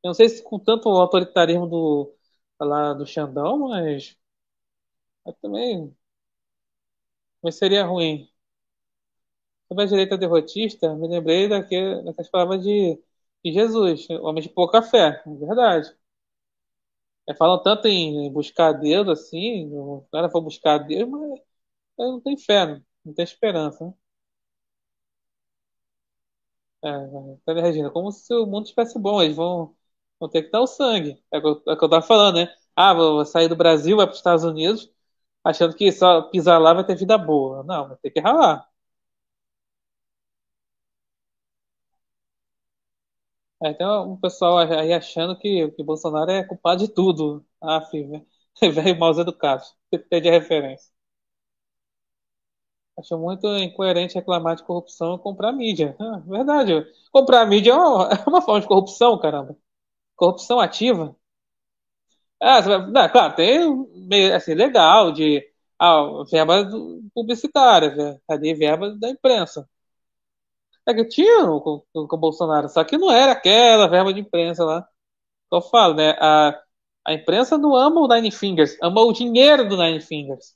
Eu 0.03 0.09
não 0.09 0.13
sei 0.13 0.29
se 0.29 0.41
com 0.43 0.57
tanto 0.59 0.87
autoritarismo 0.89 1.67
do, 1.67 2.13
lá 2.59 2.93
do 2.93 3.05
Xandão, 3.05 3.57
mas, 3.69 4.15
mas 5.23 5.35
também 5.41 5.95
mas 7.41 7.55
seria 7.57 7.85
ruim. 7.85 8.29
Sobre 9.67 9.83
a 9.83 9.87
direita 9.87 10.17
derrotista, 10.17 10.95
me 10.95 11.07
lembrei 11.07 11.47
daquele, 11.47 12.01
daquelas 12.03 12.29
palavras 12.29 12.63
de, 12.63 12.99
de 13.43 13.51
Jesus, 13.53 14.07
homem 14.09 14.41
de 14.43 14.49
pouca 14.49 14.81
fé, 14.81 15.21
é 15.25 15.29
verdade. 15.45 15.95
É, 17.27 17.33
falam 17.35 17.61
tanto 17.61 17.87
em 17.87 18.31
buscar 18.31 18.71
Deus 18.73 19.07
assim, 19.09 19.69
o 19.73 20.05
cara 20.11 20.29
for 20.29 20.41
buscar 20.41 20.77
Deus, 20.79 21.09
mas 21.09 21.39
não 21.97 22.21
tem 22.21 22.37
fé, 22.37 22.81
não, 23.03 23.13
tem 23.13 23.23
esperança. 23.23 23.85
Né? 23.85 23.93
É, 26.83 27.51
é, 27.51 27.61
Regina, 27.61 27.89
como 27.89 28.11
se 28.11 28.33
o 28.33 28.45
mundo 28.45 28.63
estivesse 28.65 28.99
bom, 28.99 29.21
eles 29.21 29.35
vão, 29.35 29.75
vão 30.19 30.29
ter 30.29 30.43
que 30.43 30.51
dar 30.51 30.61
o 30.61 30.67
sangue. 30.67 31.21
É 31.31 31.37
o 31.39 31.41
que 31.41 31.47
eu, 31.69 31.73
é 31.73 31.77
que 31.77 31.83
eu 31.85 31.89
tava 31.89 32.01
falando, 32.05 32.35
né? 32.37 32.53
Ah, 32.75 32.93
vou 32.93 33.25
sair 33.25 33.47
do 33.47 33.55
Brasil, 33.55 33.97
vai 33.97 34.05
para 34.05 34.11
os 34.13 34.17
Estados 34.19 34.43
Unidos, 34.43 34.91
achando 35.43 35.75
que 35.75 35.91
só 35.91 36.23
pisar 36.23 36.59
lá 36.59 36.73
vai 36.73 36.85
ter 36.85 36.95
vida 36.95 37.17
boa. 37.17 37.63
Não, 37.63 37.87
vai 37.89 37.97
ter 37.97 38.11
que 38.11 38.19
ralar. 38.19 38.67
É, 43.63 43.73
tem 43.73 43.87
um 43.87 44.17
pessoal 44.17 44.57
aí 44.59 44.93
achando 44.93 45.37
que, 45.37 45.69
que 45.71 45.83
Bolsonaro 45.83 46.29
é 46.31 46.43
culpado 46.43 46.85
de 46.85 46.93
tudo. 46.93 47.45
Ah, 47.61 47.81
filho, 47.81 48.25
velho 48.61 48.99
mal 48.99 49.17
educado. 49.19 49.63
Pede 50.09 50.27
a 50.29 50.31
referência. 50.31 50.91
Acho 52.97 53.17
muito 53.17 53.45
incoerente 53.57 54.15
reclamar 54.15 54.55
de 54.55 54.63
corrupção 54.63 55.15
e 55.15 55.19
comprar 55.19 55.51
mídia. 55.51 55.95
Ah, 55.99 56.19
verdade. 56.25 56.85
Comprar 57.11 57.45
mídia 57.45 57.71
é 57.71 57.75
uma, 57.75 58.09
é 58.25 58.29
uma, 58.29 58.41
forma 58.41 58.61
de 58.61 58.67
corrupção, 58.67 59.17
caramba. 59.19 59.57
Corrupção 60.15 60.59
ativa. 60.59 61.15
Ah, 62.41 62.61
não, 62.61 63.09
claro, 63.09 63.35
tem 63.35 64.33
assim, 64.33 64.53
legal 64.53 65.11
de 65.11 65.41
ah, 65.79 66.23
verba 66.29 66.69
publicitária, 67.13 68.21
ali 68.27 68.53
verba 68.53 68.95
da 68.97 69.09
imprensa. 69.09 69.67
É 70.87 70.93
que 70.93 71.05
tinha 71.05 71.45
com, 71.45 71.83
com, 71.93 72.15
o 72.15 72.17
Bolsonaro, 72.17 72.69
só 72.69 72.83
que 72.83 72.97
não 72.97 73.11
era 73.11 73.31
aquela 73.31 73.87
verba 73.87 74.13
de 74.13 74.19
imprensa 74.19 74.63
lá. 74.63 74.87
Eu 75.51 75.61
falo, 75.61 75.95
né? 75.95 76.11
A, 76.19 76.61
a 77.05 77.13
imprensa 77.13 77.57
não 77.57 77.75
ama 77.75 78.01
o 78.01 78.07
Nine 78.07 78.31
Fingers, 78.31 78.77
ama 78.81 79.01
o 79.03 79.13
dinheiro 79.13 79.67
do 79.67 79.77
Nine 79.77 80.01
Fingers. 80.01 80.55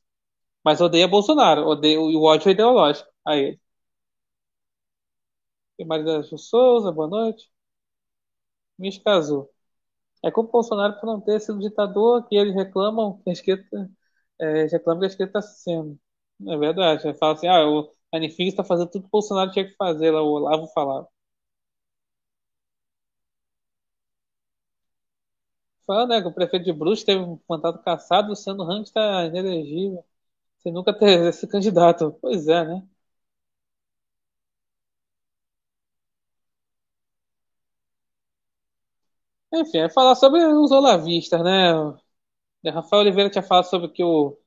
Mas 0.64 0.80
odeia 0.82 1.08
Bolsonaro, 1.08 1.68
odeia 1.68 2.00
o 2.00 2.24
ódio 2.24 2.52
ideológico 2.52 3.10
a 3.26 3.36
ele. 3.36 3.60
E 5.80 5.84
Maria 5.86 6.22
Souza, 6.22 6.92
boa 6.92 7.08
noite. 7.08 7.50
Me 8.78 8.90
casou. 9.02 9.50
É 10.24 10.32
como 10.32 10.50
Bolsonaro 10.52 11.00
por 11.00 11.08
não 11.08 11.22
ter 11.22 11.40
sido 11.42 11.60
ditador 11.60 12.28
que 12.28 12.36
eles 12.38 12.56
reclamam 12.56 13.20
que 13.24 13.30
a 13.32 13.34
esquerda, 13.34 13.92
é, 14.40 14.66
reclamam 14.68 15.02
que 15.02 15.06
a 15.08 15.10
esquerda 15.10 15.40
está 15.40 15.54
sendo. 15.54 16.00
É 16.50 16.58
verdade. 16.58 17.14
Fala 17.20 17.34
assim, 17.36 17.48
ah, 17.48 17.68
o 17.68 17.92
A 18.14 18.18
Anifig 18.18 18.50
está 18.50 18.64
fazendo 18.64 18.90
tudo 18.92 19.04
que 19.04 19.08
o 19.10 19.12
Bolsonaro 19.12 19.52
tinha 19.52 19.66
que 19.68 19.76
fazer, 19.78 20.12
lá 20.12 20.22
o 20.24 20.28
Olavo 20.34 20.68
falava. 20.74 21.08
Falando, 25.86 26.12
né, 26.12 26.22
que 26.22 26.28
o 26.30 26.34
prefeito 26.34 26.64
de 26.66 26.72
Brusque 26.74 27.06
teve 27.08 27.22
um 27.22 27.38
mandato 27.50 27.84
cassado, 27.84 28.28
o 28.28 28.30
Luciano 28.30 28.64
Hang 28.64 28.84
está 28.84 29.26
inelegível. 29.26 30.06
Você 30.60 30.72
nunca 30.72 30.94
ter 30.98 31.28
esse 31.30 31.48
candidato. 31.48 32.12
Pois 32.22 32.48
é, 32.48 32.64
né? 32.66 32.88
Enfim, 39.54 39.80
é 39.80 39.90
falar 39.90 40.16
sobre 40.16 40.44
os 40.46 40.72
olavistas, 40.72 41.44
né? 41.44 41.74
O 41.76 41.98
Rafael 42.72 43.02
Oliveira 43.04 43.30
tinha 43.32 43.44
falado 43.44 43.66
sobre 43.66 43.90
que 43.90 44.04
o, 44.04 44.38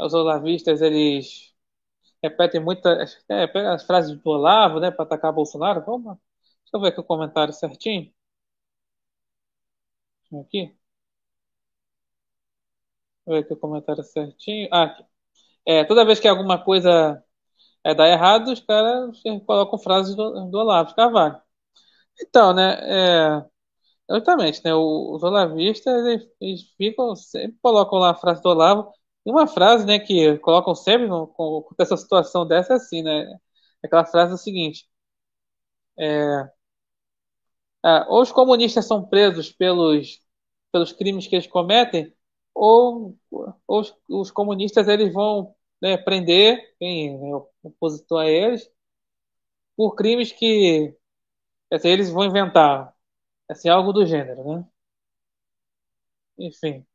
os 0.00 0.14
olavistas, 0.14 0.82
eles 0.82 1.54
repetem 2.22 2.60
muitas 2.62 3.24
é, 3.28 3.46
pega 3.48 3.74
as 3.74 3.84
frases 3.86 4.16
do 4.18 4.30
Olavo, 4.30 4.80
né, 4.80 4.90
para 4.90 5.04
atacar 5.04 5.32
Bolsonaro. 5.32 5.84
Vamos. 5.86 6.16
Deixa 6.64 6.76
eu 6.76 6.80
ver 6.82 6.88
aqui 6.88 7.00
o 7.00 7.04
comentário 7.04 7.54
certinho. 7.54 8.12
Aqui. 10.40 10.62
Deixa 10.66 10.78
eu 13.26 13.32
ver 13.34 13.38
aqui 13.44 13.52
o 13.54 13.56
comentário 13.56 14.04
certinho. 14.04 14.68
Ah, 14.72 14.84
aqui. 14.84 15.04
É, 15.66 15.84
toda 15.84 16.04
vez 16.04 16.18
que 16.20 16.28
alguma 16.28 16.62
coisa 16.62 17.22
é, 17.84 17.94
dá 17.94 18.08
errado, 18.08 18.52
os 18.52 18.60
caras 18.60 19.20
colocam 19.46 19.78
frases 19.78 20.14
do, 20.16 20.46
do 20.50 20.58
Olavo 20.58 20.94
Carvalho. 20.94 21.40
Então, 22.20 22.54
né, 22.54 22.78
é, 22.82 23.44
exatamente, 24.10 24.62
né, 24.64 24.74
os 24.74 25.22
olavistas, 25.22 26.06
eles, 26.06 26.28
eles 26.40 26.62
ficam, 26.76 27.16
sempre 27.16 27.58
colocam 27.62 27.98
lá 27.98 28.10
a 28.12 28.14
frase 28.14 28.42
do 28.42 28.48
Olavo, 28.50 28.92
e 29.26 29.30
uma 29.30 29.46
frase, 29.46 29.86
né, 29.86 29.98
que 29.98 30.38
colocam 30.38 30.74
sempre 30.74 31.08
com, 31.08 31.66
essa 31.78 31.96
situação 31.96 32.46
dessa 32.46 32.74
é 32.74 32.76
assim, 32.76 33.02
né, 33.02 33.26
aquela 33.84 34.04
frase 34.06 34.32
é 34.32 34.34
o 34.36 34.38
seguinte, 34.38 34.86
é, 35.98 36.52
ah, 37.82 38.06
os 38.10 38.32
comunistas 38.32 38.86
são 38.86 39.04
presos 39.08 39.50
pelos, 39.52 40.20
pelos 40.72 40.92
crimes 40.92 41.26
que 41.26 41.36
eles 41.36 41.46
cometem, 41.46 42.12
ou, 42.62 43.16
ou 43.30 43.80
os, 43.80 43.94
os 44.08 44.30
comunistas 44.30 44.88
eles 44.88 45.12
vão 45.12 45.54
né, 45.80 45.96
prender 45.96 46.58
quem 46.78 47.16
é 47.32 47.36
opositor 47.64 48.20
a 48.22 48.28
eles 48.28 48.70
por 49.76 49.94
crimes 49.94 50.32
que 50.32 50.94
assim, 51.72 51.88
eles 51.90 52.10
vão 52.10 52.24
inventar, 52.26 52.94
assim, 53.48 53.68
algo 53.70 53.92
do 53.92 54.06
gênero, 54.06 54.44
né? 54.44 54.66
Enfim. 56.36 56.86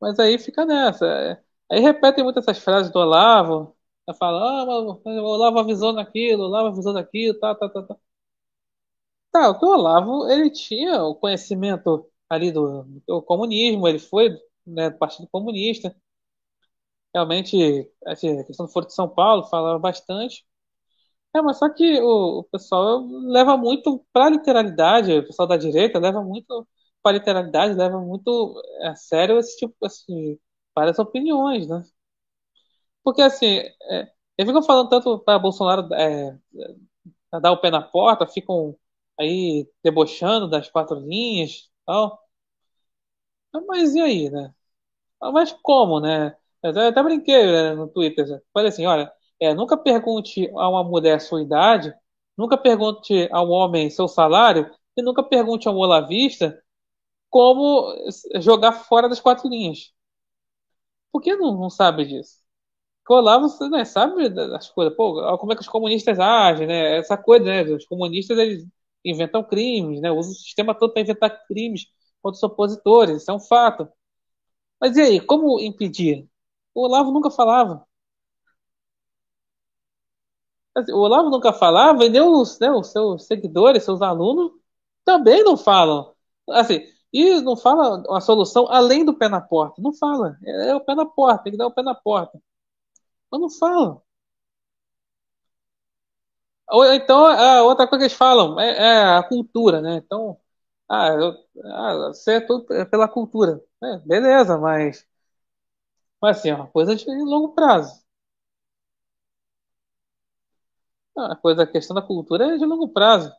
Mas 0.00 0.18
aí 0.18 0.38
fica 0.38 0.64
nessa. 0.64 1.42
Aí 1.70 1.80
repetem 1.80 2.22
muito 2.24 2.38
essas 2.38 2.58
frases 2.58 2.92
do 2.92 2.98
Olavo, 2.98 3.76
fala, 4.18 4.62
ah, 4.62 4.64
o 4.80 5.24
Olavo 5.24 5.58
avisou 5.58 5.92
naquilo, 5.92 6.44
Olavo 6.44 6.68
avisou 6.68 6.92
naquilo, 6.92 7.38
tá, 7.38 7.54
tá, 7.54 7.68
tá, 7.68 7.82
tá. 7.82 7.96
Tá, 9.30 9.50
o 9.50 9.66
Olavo, 9.66 10.28
ele 10.30 10.50
tinha 10.50 11.02
o 11.04 11.14
conhecimento 11.14 12.10
ali 12.28 12.52
do, 12.52 12.84
do 13.06 13.22
comunismo, 13.22 13.86
ele 13.88 13.98
foi, 13.98 14.30
né, 14.66 14.90
do 14.90 14.98
Partido 14.98 15.28
Comunista. 15.30 15.94
Realmente, 17.14 17.90
assim, 18.06 18.38
a 18.40 18.44
questão 18.44 18.66
do 18.66 18.72
Foro 18.72 18.86
de 18.86 18.94
São 18.94 19.08
Paulo 19.08 19.44
falava 19.48 19.78
bastante. 19.78 20.44
É, 21.36 21.42
mas 21.42 21.58
só 21.58 21.68
que 21.72 22.00
o, 22.00 22.40
o 22.40 22.44
pessoal 22.44 23.00
leva 23.08 23.56
muito 23.56 24.04
para 24.12 24.26
a 24.26 24.30
literalidade, 24.30 25.12
o 25.12 25.26
pessoal 25.26 25.48
da 25.48 25.56
direita 25.56 25.98
leva 25.98 26.22
muito 26.22 26.66
para 27.02 27.12
a 27.16 27.18
literalidade, 27.20 27.74
leva 27.74 28.00
muito 28.00 28.54
a 28.82 28.94
sério 28.96 29.38
esse 29.38 29.56
tipo, 29.58 29.76
assim, 29.86 30.38
várias 30.74 30.98
opiniões, 30.98 31.68
né? 31.68 31.82
Porque 33.02 33.22
assim, 33.22 33.46
é, 33.90 34.00
eles 34.38 34.48
ficam 34.50 34.62
falando 34.62 34.88
tanto 34.90 35.18
para 35.20 35.38
Bolsonaro 35.38 35.92
é, 35.94 36.38
dar 37.40 37.52
o 37.52 37.60
pé 37.60 37.70
na 37.70 37.82
porta, 37.82 38.26
ficam 38.26 38.76
aí 39.18 39.68
debochando 39.82 40.48
das 40.48 40.68
quatro 40.70 40.98
linhas, 41.00 41.70
tal. 41.86 42.20
Mas 43.66 43.94
e 43.94 44.00
aí, 44.00 44.30
né? 44.30 44.52
Ah, 45.20 45.32
Mas 45.32 45.52
como, 45.62 46.00
né? 46.00 46.36
Eu 46.62 46.70
até 46.70 46.88
até 46.88 47.04
brinquei, 47.04 47.46
né, 47.46 47.74
no 47.74 47.88
Twitter. 47.88 48.26
né? 48.28 48.40
Falei 48.54 48.70
assim, 48.70 48.86
olha, 48.86 49.12
é, 49.40 49.54
nunca 49.54 49.76
pergunte 49.76 50.50
a 50.56 50.68
uma 50.70 50.84
mulher 50.84 51.20
sua 51.20 51.42
idade, 51.42 51.94
nunca 52.38 52.58
pergunte 52.58 53.28
a 53.32 53.42
um 53.42 53.50
homem 53.50 53.90
seu 53.90 54.08
salário, 54.08 54.70
e 54.96 55.02
nunca 55.02 55.22
pergunte 55.22 55.68
a 55.68 55.72
um 55.72 55.76
olavista 55.78 56.62
como 57.30 57.94
jogar 58.40 58.72
fora 58.72 59.08
das 59.08 59.20
quatro 59.20 59.48
linhas. 59.48 59.92
Por 61.12 61.20
que 61.22 61.34
não, 61.36 61.56
não 61.58 61.70
sabe 61.70 62.04
disso? 62.06 62.36
Porque 63.04 63.14
o 63.14 63.18
Olavo, 63.18 63.48
você, 63.48 63.68
né, 63.70 63.84
sabe 63.84 64.28
das 64.30 64.70
coisas. 64.70 64.96
Pô, 64.96 65.38
como 65.38 65.52
é 65.52 65.56
que 65.56 65.62
os 65.62 65.68
comunistas 65.68 66.18
agem, 66.20 66.66
né? 66.68 66.98
Essa 66.98 67.16
coisa, 67.18 67.44
né? 67.46 67.62
Os 67.64 67.86
comunistas, 67.86 68.38
eles 68.38 68.66
inventam 69.10 69.42
crimes, 69.44 70.00
né? 70.00 70.10
Usam 70.10 70.32
o 70.32 70.34
sistema 70.34 70.74
todo 70.74 70.92
para 70.92 71.02
inventar 71.02 71.46
crimes 71.46 71.86
contra 72.22 72.36
os 72.36 72.42
opositores. 72.42 73.22
Isso 73.22 73.30
é 73.30 73.34
um 73.34 73.40
fato. 73.40 73.88
Mas 74.80 74.96
e 74.96 75.02
aí, 75.02 75.20
como 75.20 75.60
impedir? 75.60 76.28
O 76.74 76.82
Olavo 76.84 77.12
nunca 77.12 77.30
falava. 77.30 77.86
Assim, 80.74 80.92
O 80.92 80.98
Olavo 80.98 81.30
nunca 81.30 81.52
falava 81.52 82.04
e 82.04 82.08
nem 82.10 82.20
os, 82.22 82.58
né, 82.58 82.70
os 82.70 82.88
seus 82.92 83.26
seguidores, 83.26 83.84
seus 83.84 84.02
alunos, 84.02 84.52
também 85.04 85.42
não 85.44 85.56
falam. 85.56 86.14
Assim, 86.50 86.80
e 87.12 87.40
não 87.40 87.56
fala 87.56 88.02
a 88.16 88.20
solução 88.20 88.66
além 88.70 89.04
do 89.04 89.14
pé 89.16 89.28
na 89.28 89.40
porta. 89.40 89.80
Não 89.82 89.92
fala. 89.94 90.36
É, 90.44 90.70
é 90.70 90.74
o 90.76 90.80
pé 90.84 90.94
na 90.94 91.06
porta, 91.06 91.44
tem 91.44 91.52
que 91.52 91.58
dar 91.58 91.66
o 91.66 91.72
pé 91.74 91.82
na 91.82 91.94
porta. 91.94 92.38
Mas 93.30 93.40
não 93.40 93.50
fala. 93.50 94.02
Ou 96.70 96.84
então, 96.94 97.26
a 97.26 97.62
outra 97.62 97.86
coisa 97.86 98.00
que 98.00 98.04
eles 98.12 98.16
falam 98.18 98.58
é, 98.60 98.70
é 98.78 99.04
a 99.18 99.22
cultura, 99.22 99.80
né? 99.80 99.96
Então, 99.96 100.38
ah, 100.88 101.08
eu, 101.10 101.34
ah, 101.72 101.94
você 102.08 102.34
é 102.34 102.40
tudo 102.40 102.66
pela 102.90 103.08
cultura. 103.08 103.62
É, 103.82 103.98
beleza, 104.00 104.58
mas, 104.58 105.06
mas 106.20 106.38
assim, 106.38 106.50
é 106.50 106.54
uma 106.54 106.66
coisa 106.68 106.94
de 106.94 107.06
longo 107.06 107.54
prazo. 107.54 108.02
Ah, 111.16 111.32
A 111.32 111.36
coisa, 111.36 111.62
a 111.62 111.66
questão 111.66 111.94
da 111.94 112.02
cultura 112.02 112.54
é 112.54 112.58
de 112.58 112.64
longo 112.66 112.88
prazo. 112.88 113.32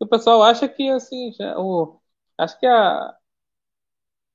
O 0.00 0.06
pessoal 0.08 0.42
acha 0.44 0.68
que 0.68 0.88
assim, 0.90 1.32
já- 1.34 1.58
o, 1.58 2.00
acho 2.38 2.58
que 2.60 2.66
a, 2.66 3.16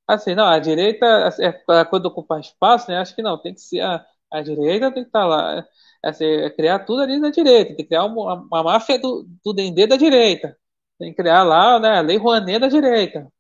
assim, 0.08 0.36
não, 0.36 0.46
a 0.48 0.60
direita 0.60 1.28
assim, 1.28 1.44
é 1.44 1.64
a 1.68 1.84
de 2.00 2.08
ocupar 2.08 2.40
espaço, 2.40 2.90
né? 2.90 2.98
Acho 2.98 3.16
que 3.16 3.22
não, 3.22 3.38
tem 3.42 3.54
que 3.54 3.62
ser 3.62 3.82
a, 3.82 4.06
a 4.40 4.42
direita 4.44 4.92
tem 4.92 5.04
que 5.04 5.10
estar 5.10 5.26
lá, 5.26 5.60
é, 6.04 6.10
assim, 6.10 6.26
criar 6.56 6.80
tudo 6.80 7.02
ali 7.02 7.20
na 7.20 7.30
direita, 7.32 7.70
tem 7.70 7.78
que 7.78 7.86
criar 7.86 8.06
uma, 8.06 8.36
uma 8.36 8.64
máfia 8.64 9.00
do, 9.00 9.28
do 9.44 9.54
Dendê 9.54 9.88
da 9.88 9.98
direita, 9.98 10.58
tem 11.00 11.12
que 11.12 11.18
criar 11.22 11.44
lá, 11.44 11.80
né, 11.80 12.00
a 12.00 12.02
Lei 12.02 12.18
Rouanet 12.18 12.60
da 12.60 12.68
direita, 12.68 13.32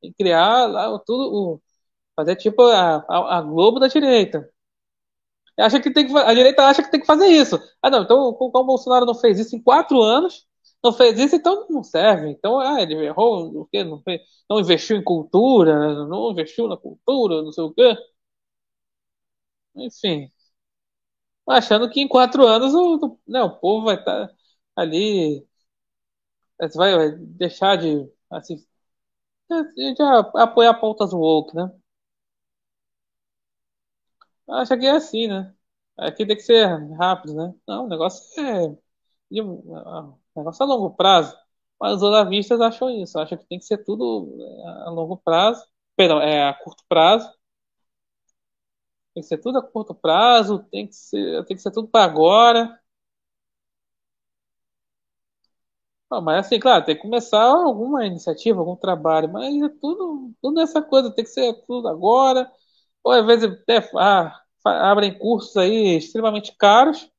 tem 0.00 0.10
que 0.12 0.16
criar 0.16 0.66
lá 0.66 0.98
tudo, 1.00 1.54
o, 1.56 1.62
fazer 2.16 2.36
tipo 2.36 2.62
a, 2.64 2.98
a, 3.08 3.38
a 3.38 3.42
Globo 3.42 3.80
da 3.80 3.88
direita. 3.88 4.48
Acha 5.58 5.80
que 5.80 5.92
tem 5.92 6.06
que, 6.06 6.16
a 6.16 6.34
direita 6.34 6.64
acha 6.64 6.82
que 6.82 6.90
tem 6.90 7.00
que 7.00 7.06
fazer 7.06 7.26
isso. 7.28 7.60
Ah, 7.80 7.88
não, 7.90 8.02
então 8.02 8.32
como 8.34 8.50
o 8.58 8.64
Bolsonaro 8.66 9.06
não 9.06 9.14
fez 9.14 9.38
isso 9.38 9.54
em 9.54 9.62
quatro 9.62 10.02
anos, 10.02 10.46
não 10.82 10.92
fez 10.92 11.18
isso, 11.18 11.36
então 11.36 11.66
não 11.70 11.82
serve. 11.84 12.28
Então, 12.30 12.58
ah, 12.58 12.80
ele 12.82 12.94
errou, 13.06 13.60
o 13.62 13.66
quê? 13.66 13.84
Não, 13.84 14.02
fez, 14.02 14.20
não 14.50 14.58
investiu 14.60 14.96
em 14.96 15.04
cultura, 15.04 16.06
não 16.06 16.30
investiu 16.32 16.66
na 16.68 16.76
cultura, 16.76 17.40
não 17.42 17.52
sei 17.52 17.64
o 17.64 17.72
quê. 17.72 17.96
Enfim, 19.76 20.30
achando 21.46 21.88
que 21.90 22.00
em 22.00 22.08
quatro 22.08 22.46
anos 22.46 22.74
o, 22.74 23.18
né, 23.26 23.42
o 23.42 23.58
povo 23.58 23.86
vai 23.86 23.96
estar 23.96 24.30
ali, 24.76 25.46
vai, 26.76 26.96
vai 26.96 27.10
deixar 27.18 27.76
de, 27.76 28.10
assim, 28.30 28.64
de 29.76 30.02
apoiar 30.36 30.74
pautas 30.74 31.12
woke, 31.12 31.54
né? 31.56 31.70
Acha 34.48 34.76
que 34.78 34.86
é 34.86 34.90
assim, 34.92 35.28
né? 35.28 35.54
Aqui 35.96 36.26
tem 36.26 36.36
que 36.36 36.42
ser 36.42 36.66
rápido, 36.96 37.34
né? 37.34 37.54
Não, 37.66 37.84
o 37.86 37.88
negócio 37.88 38.22
é, 38.40 38.68
de, 39.30 39.40
o 39.42 40.18
negócio 40.36 40.62
é 40.62 40.66
a 40.66 40.68
longo 40.68 40.90
prazo. 40.96 41.36
Mas 41.80 41.94
os 41.96 42.02
olavistas 42.02 42.60
acham 42.60 42.90
isso, 42.90 43.18
acham 43.18 43.38
que 43.38 43.46
tem 43.46 43.58
que 43.58 43.66
ser 43.66 43.78
tudo 43.84 44.36
é, 44.84 44.88
a 44.88 44.90
longo 44.90 45.16
prazo, 45.18 45.66
perdão, 45.96 46.20
é 46.22 46.48
a 46.48 46.54
curto 46.54 46.84
prazo, 46.88 47.30
tem 49.14 49.22
que 49.22 49.28
ser 49.28 49.38
tudo 49.38 49.58
a 49.58 49.62
curto 49.62 49.94
prazo, 49.94 50.60
tem 50.70 50.86
que 50.88 50.94
ser, 50.94 51.44
tem 51.46 51.56
que 51.56 51.62
ser 51.62 51.70
tudo 51.72 51.88
para 51.88 52.04
agora. 52.04 52.78
Mas 56.22 56.46
assim, 56.46 56.60
claro, 56.60 56.84
tem 56.84 56.94
que 56.94 57.02
começar 57.02 57.42
alguma 57.42 58.06
iniciativa, 58.06 58.60
algum 58.60 58.76
trabalho, 58.76 59.28
mas 59.32 59.52
é 59.62 59.68
tudo, 59.80 60.32
tudo 60.40 60.54
nessa 60.54 60.80
coisa, 60.80 61.10
tem 61.10 61.24
que 61.24 61.30
ser 61.30 61.52
tudo 61.66 61.88
agora. 61.88 62.50
Ou 63.04 63.12
às 63.12 63.26
vezes 63.26 63.50
até, 63.52 63.78
ah, 63.98 64.40
abrem 64.64 65.18
cursos 65.18 65.56
aí 65.56 65.96
extremamente 65.96 66.54
caros 66.56 67.10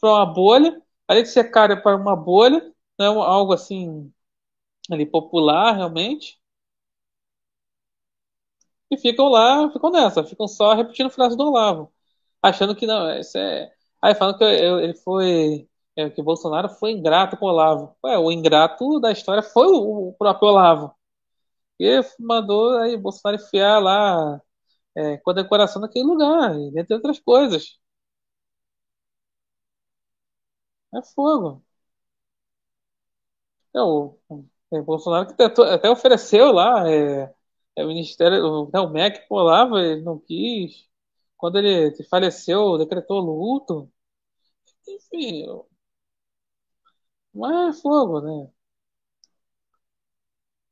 para 0.00 0.10
uma 0.10 0.26
bolha, 0.26 0.82
além 1.08 1.24
de 1.24 1.30
ser 1.30 1.44
caro 1.50 1.82
para 1.82 1.96
uma 1.96 2.16
bolha, 2.16 2.62
não 2.98 3.22
é 3.22 3.26
algo 3.28 3.52
assim 3.54 4.12
ali 4.90 5.06
popular 5.06 5.74
realmente, 5.76 6.38
e 8.90 8.96
ficam 8.98 9.28
lá, 9.28 9.70
ficam 9.72 9.90
nessa, 9.90 10.24
ficam 10.24 10.46
só 10.48 10.74
repetindo 10.74 11.10
frases 11.10 11.36
do 11.36 11.44
Olavo. 11.44 11.92
achando 12.42 12.76
que 12.76 12.86
não, 12.86 13.18
isso 13.20 13.38
é. 13.38 13.70
Aí 14.02 14.14
falando 14.16 14.38
que 14.38 14.44
eu- 14.44 14.80
ele 14.80 14.94
foi. 14.96 15.68
é, 15.96 16.10
que 16.10 16.22
Bolsonaro 16.22 16.68
foi 16.70 16.92
ingrato 16.92 17.36
com 17.38 17.46
o 17.46 17.50
Olavo. 17.50 17.96
Ué, 18.04 18.18
o 18.18 18.32
ingrato 18.32 19.00
da 19.00 19.12
história 19.12 19.42
foi 19.42 19.66
o, 19.68 20.10
o 20.10 20.14
próprio 20.14 20.48
Olavo. 20.50 20.94
E 21.80 22.00
mandou 22.20 22.78
aí 22.78 22.96
Bolsonaro 22.96 23.42
enfiar 23.42 23.80
lá 23.80 24.40
é, 24.96 25.18
condecoração 25.18 25.82
naquele 25.82 26.06
lugar, 26.06 26.54
entre 26.76 26.94
outras 26.94 27.20
coisas. 27.20 27.78
É 30.92 31.00
fogo. 31.02 31.62
É, 33.74 33.78
é, 34.78 34.82
Bolsonaro 34.82 35.26
que 35.28 35.34
tentou, 35.36 35.64
até 35.64 35.90
ofereceu 35.90 36.52
lá, 36.52 36.88
é, 36.90 37.32
é, 37.76 37.84
o 37.84 37.88
Ministério, 37.88 38.44
o, 38.44 38.70
né, 38.72 38.80
o 38.80 38.90
MEC 38.90 39.26
lá, 39.30 39.64
ele 39.80 40.02
não 40.02 40.18
quis. 40.18 40.86
Quando 41.36 41.58
ele 41.58 41.94
faleceu, 42.10 42.78
decretou 42.78 43.20
luto. 43.20 43.90
Enfim, 44.88 45.46
mas 47.32 47.78
é 47.78 47.80
fogo, 47.82 48.20
né? 48.20 48.50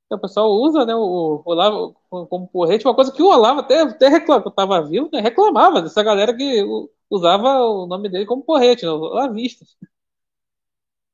Então, 0.07 0.19
O 0.19 0.21
pessoal 0.21 0.51
usa, 0.53 0.85
né, 0.85 0.95
o, 0.95 1.43
Olavo 1.45 1.95
como 2.11 2.49
porrete, 2.49 2.87
uma 2.87 2.95
coisa 2.95 3.13
que 3.13 3.23
o 3.23 3.27
Olavo 3.29 3.61
até, 3.61 3.81
até 3.83 4.09
reclama, 4.09 4.43
quando 4.43 4.53
estava 4.53 4.83
vivo, 4.87 5.09
né, 5.13 5.21
reclamava 5.21 5.83
dessa 5.83 6.03
galera 6.03 6.37
que 6.37 6.63
usava 7.11 7.49
o 7.65 7.87
nome 7.87 8.09
dele 8.09 8.27
como 8.27 8.45
porrete, 8.45 8.85
né, 8.85 8.91
olavistas. 8.91 9.77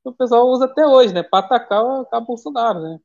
O 0.04 0.12
pessoal 0.12 0.46
usa 0.48 0.66
até 0.66 0.86
hoje, 0.86 1.14
né, 1.14 1.22
para 1.22 1.38
atacar 1.46 1.82
o 1.82 2.20
Bolsonaro, 2.26 2.80
né. 2.82 3.00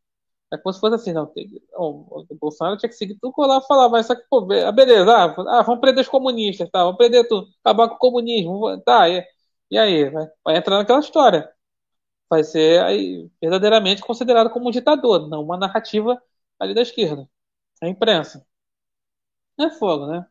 É 0.54 0.58
como 0.58 0.74
se 0.74 0.80
fosse 0.80 0.96
assim, 0.96 1.14
não, 1.14 1.32
o 1.76 2.26
Bolsonaro 2.40 2.78
tinha 2.78 2.90
que 2.90 2.96
seguir 2.96 3.18
tudo 3.20 3.34
o 3.36 3.42
Olavo 3.44 3.66
falava, 3.68 3.90
mas 3.94 4.06
só 4.06 4.16
que, 4.16 4.22
pô, 4.30 4.48
ah, 4.66 4.72
beleza, 4.72 5.12
ah, 5.12 5.60
ah, 5.60 5.64
vamos 5.64 5.82
prender 5.82 6.02
os 6.04 6.08
comunistas, 6.10 6.70
tá, 6.70 6.84
vamos 6.84 6.98
prender 6.98 7.28
tudo, 7.28 7.48
acabar 7.64 7.90
com 7.90 7.96
o 7.96 7.98
comunismo, 7.98 8.80
tá, 8.84 9.10
e, 9.10 9.26
e 9.72 9.78
aí, 9.78 10.10
vai, 10.10 10.28
vai 10.44 10.58
entrar 10.58 10.78
naquela 10.78 11.00
história. 11.00 11.50
Vai 12.30 12.44
ser 12.44 12.82
aí, 12.84 13.30
verdadeiramente 13.42 14.02
considerado 14.04 14.50
como 14.52 14.70
um 14.70 14.72
ditador, 14.72 15.30
não 15.30 15.44
uma 15.44 15.58
narrativa 15.58 16.22
ali 16.60 16.74
da 16.74 16.82
esquerda. 16.84 17.30
A 17.82 17.88
imprensa. 17.90 18.46
É 19.60 19.70
fogo, 19.70 20.08
né? 20.08 20.26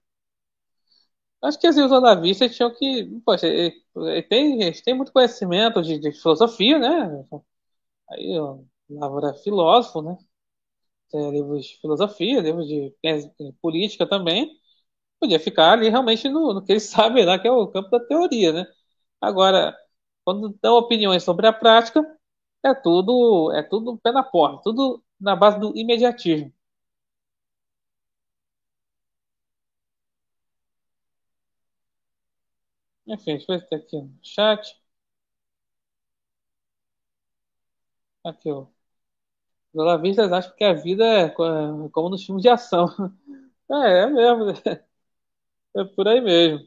Acho 1.43 1.59
que 1.61 1.67
assim, 1.67 1.83
os 1.83 1.91
jornalistas 1.91 2.55
tinham 2.57 2.73
que. 2.75 3.05
Poxa, 3.25 3.47
ele, 3.47 3.75
ele 3.97 4.23
tem, 4.23 4.63
eles 4.63 4.81
têm 4.83 4.95
muito 4.95 5.13
conhecimento 5.13 5.83
de, 5.83 5.99
de 5.99 6.13
filosofia, 6.13 6.79
né? 6.79 7.25
Aí, 8.11 8.39
ó, 8.39 8.59
Lavo 8.89 9.27
é 9.27 9.35
filósofo, 9.35 10.03
né? 10.03 10.17
Tem 11.11 11.31
livros 11.33 11.67
de 11.67 11.79
filosofia, 11.81 12.41
livros 12.41 12.69
de 12.69 12.95
é, 13.05 13.19
política 13.63 14.09
também. 14.09 14.51
Podia 15.21 15.41
ficar 15.41 15.73
ali 15.75 15.91
realmente 15.91 16.29
no, 16.29 16.55
no 16.55 16.65
que 16.65 16.73
eles 16.73 16.85
sabem 16.91 17.25
lá, 17.27 17.39
que 17.39 17.49
é 17.49 17.53
o 17.53 17.69
campo 17.69 17.91
da 17.91 18.01
teoria, 18.01 18.53
né? 18.53 18.67
Agora, 19.21 19.77
quando 20.25 20.59
dão 20.63 20.77
opiniões 20.77 21.25
sobre 21.25 21.47
a 21.49 21.55
prática, 21.55 22.03
é 22.65 22.75
tudo, 22.75 23.53
é 23.55 23.63
tudo 23.63 23.99
pé 23.99 24.13
na 24.13 24.23
porta, 24.25 24.63
tudo 24.65 25.05
na 25.21 25.37
base 25.37 25.61
do 25.61 25.77
imediatismo. 25.77 26.53
Enfim, 33.07 33.37
deixa 33.39 33.51
eu 33.53 33.59
ver 33.61 33.67
se 33.67 33.75
aqui 33.75 33.97
no 34.03 34.19
chat. 34.23 34.77
Aqui, 38.23 38.51
ó. 38.53 38.67
Os 39.75 39.81
olavistas 39.83 40.33
acham 40.33 40.55
que 40.57 40.65
a 40.65 40.73
vida 40.75 41.05
é 41.05 41.25
é 41.27 41.31
como 41.31 42.09
nos 42.11 42.25
filmes 42.25 42.43
de 42.43 42.49
ação. 42.49 42.87
É, 43.73 44.03
é 44.03 44.07
mesmo, 44.07 44.45
né? 44.47 44.55
é 45.77 45.85
por 45.85 46.09
aí 46.09 46.21
mesmo. 46.21 46.67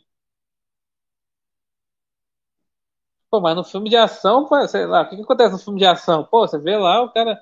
Pô, 3.29 3.41
mas 3.41 3.55
no 3.55 3.63
filme 3.63 3.89
de 3.89 3.97
ação, 3.97 4.47
sei 4.69 4.85
lá, 4.85 5.01
o 5.01 5.09
que 5.09 5.15
que 5.17 5.21
acontece 5.23 5.51
no 5.53 5.59
filme 5.59 5.79
de 5.79 5.85
ação? 5.85 6.23
Pô, 6.25 6.47
você 6.47 6.57
vê 6.59 6.77
lá, 6.77 7.01
o 7.03 7.11
cara 7.11 7.39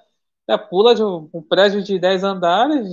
né, 0.47 0.57
pula 0.57 0.95
de 0.95 1.03
um, 1.03 1.29
um 1.33 1.41
prédio 1.43 1.83
de 1.83 1.99
10 1.99 2.23
andares, 2.23 2.87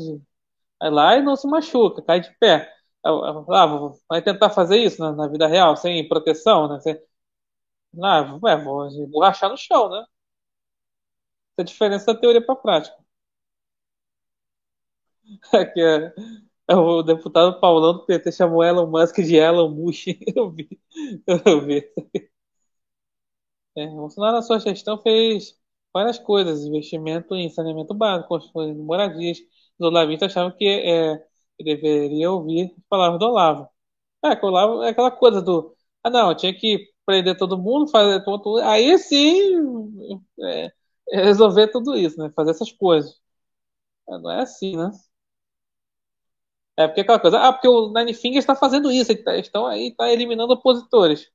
vai 0.81 0.91
lá 0.91 1.17
e 1.19 1.23
não 1.23 1.37
se 1.37 1.47
machuca, 1.49 2.03
cai 2.03 2.21
de 2.21 2.31
pé. 2.39 2.73
Ah, 3.05 3.67
vou- 3.67 3.99
vai 4.09 4.23
tentar 4.23 4.51
fazer 4.51 4.79
isso 4.79 5.01
na, 5.03 5.13
na 5.13 5.29
vida 5.29 5.47
real, 5.49 5.77
sem 5.77 6.09
proteção, 6.09 6.69
né? 6.69 6.81
Você, 6.81 7.03
ah, 8.03 8.39
ué, 8.43 8.57
vou 8.65 9.09
borrachar 9.09 9.51
no 9.51 9.57
chão, 9.57 9.89
né? 9.91 10.05
Essa 11.57 11.65
diferença 11.65 12.13
da 12.13 12.21
teoria 12.21 12.45
para 12.45 12.53
a 12.55 12.59
prática. 12.59 12.97
Que 15.75 15.81
é, 15.81 16.15
é 16.69 16.77
o 16.77 17.03
deputado 17.03 17.61
Paulão 17.61 17.95
do 17.95 18.07
PT 18.07 18.33
chamou 18.33 18.63
Elon 18.65 18.87
Musk 18.91 19.17
de 19.19 19.37
Elon 19.37 19.71
Musk. 19.71 20.07
Eu 20.37 20.51
vi, 20.51 20.69
eu 21.27 21.65
vi. 21.67 21.85
É, 23.77 23.87
Bolsonaro, 23.87 24.37
na 24.37 24.43
sua 24.43 24.59
gestão, 24.61 25.01
fez 25.01 25.59
várias 25.93 26.19
coisas, 26.19 26.65
investimento 26.65 27.35
em 27.35 27.49
saneamento 27.49 27.95
básico, 27.95 28.29
construindo 28.29 28.83
moradias. 28.83 29.39
Os 29.79 29.87
olavistas 29.87 30.31
achavam 30.33 30.57
que 30.57 30.67
é, 30.69 31.25
deveria 31.63 32.31
ouvir 32.31 32.75
as 32.77 32.85
palavras 32.89 33.19
do 33.19 33.27
Olavo. 33.27 33.69
É, 34.25 34.37
que 34.37 34.45
o 34.47 34.49
Olavo 34.49 34.83
é 34.85 34.91
aquela 34.91 35.11
coisa 35.13 35.43
do, 35.43 35.77
ah, 36.05 36.11
não, 36.11 36.35
tinha 36.37 36.55
que 36.55 36.91
prender 37.07 37.37
todo 37.39 37.59
mundo, 37.59 37.91
fazer 37.91 38.25
tudo, 38.25 38.59
aí 38.61 38.99
sim 38.99 39.91
é 40.45 40.73
resolver 41.13 41.69
tudo 41.69 41.97
isso, 41.97 42.19
né? 42.19 42.31
Fazer 42.35 42.51
essas 42.53 42.73
coisas. 42.73 43.21
É, 44.09 44.19
Não 44.19 44.31
é 44.31 44.43
assim, 44.43 44.77
né? 44.77 44.91
É 46.77 46.87
porque 46.87 47.01
é 47.01 47.03
aquela 47.05 47.19
coisa, 47.21 47.39
ah, 47.41 47.53
porque 47.53 47.69
o 47.69 47.93
Nine 47.93 48.13
Fingers 48.15 48.43
está 48.43 48.55
fazendo 48.55 48.91
isso, 48.91 49.11
eles 49.13 49.25
tá- 49.25 49.37
estão 49.37 49.67
aí, 49.67 49.89
está 49.89 50.11
eliminando 50.13 50.53
opositores. 50.55 51.31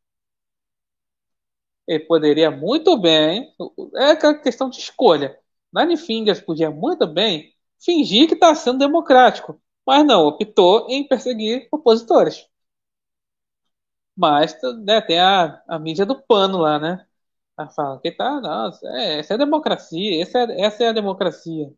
Ele 1.88 2.04
poderia 2.06 2.52
muito 2.52 2.98
bem, 2.98 3.54
é 3.96 4.12
aquela 4.12 4.36
questão 4.36 4.70
de 4.70 4.80
escolha. 4.80 5.38
Nine 5.74 5.98
Fingers 5.98 6.40
podia 6.42 6.70
muito 6.72 7.06
bem 7.08 7.54
fingir 7.84 8.28
que 8.28 8.34
está 8.34 8.54
sendo 8.56 8.80
democrático, 8.80 9.62
mas 9.86 10.06
não, 10.06 10.26
optou 10.28 10.88
em 10.90 11.08
perseguir 11.08 11.68
opositores. 11.72 12.46
Mas 14.16 14.56
né, 14.86 15.00
tem 15.02 15.20
a, 15.20 15.62
a 15.68 15.80
mídia 15.80 16.06
do 16.06 16.22
pano 16.22 16.58
lá, 16.58 16.80
né? 16.80 17.06
Ela 17.58 17.70
fala 17.70 18.00
que 18.02 18.12
tá, 18.12 18.40
não, 18.42 18.72
é, 18.96 19.20
essa 19.20 19.34
é 19.34 19.36
a 19.36 19.38
democracia, 19.38 20.22
essa 20.22 20.40
é, 20.40 20.62
essa 20.62 20.84
é 20.84 20.88
a 20.90 20.92
democracia. 20.94 21.72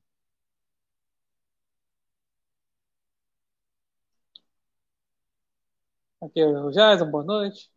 Aqui, 6.21 6.41
o 6.45 6.71
Jason, 6.71 7.09
boa 7.11 7.23
noite. 7.25 7.69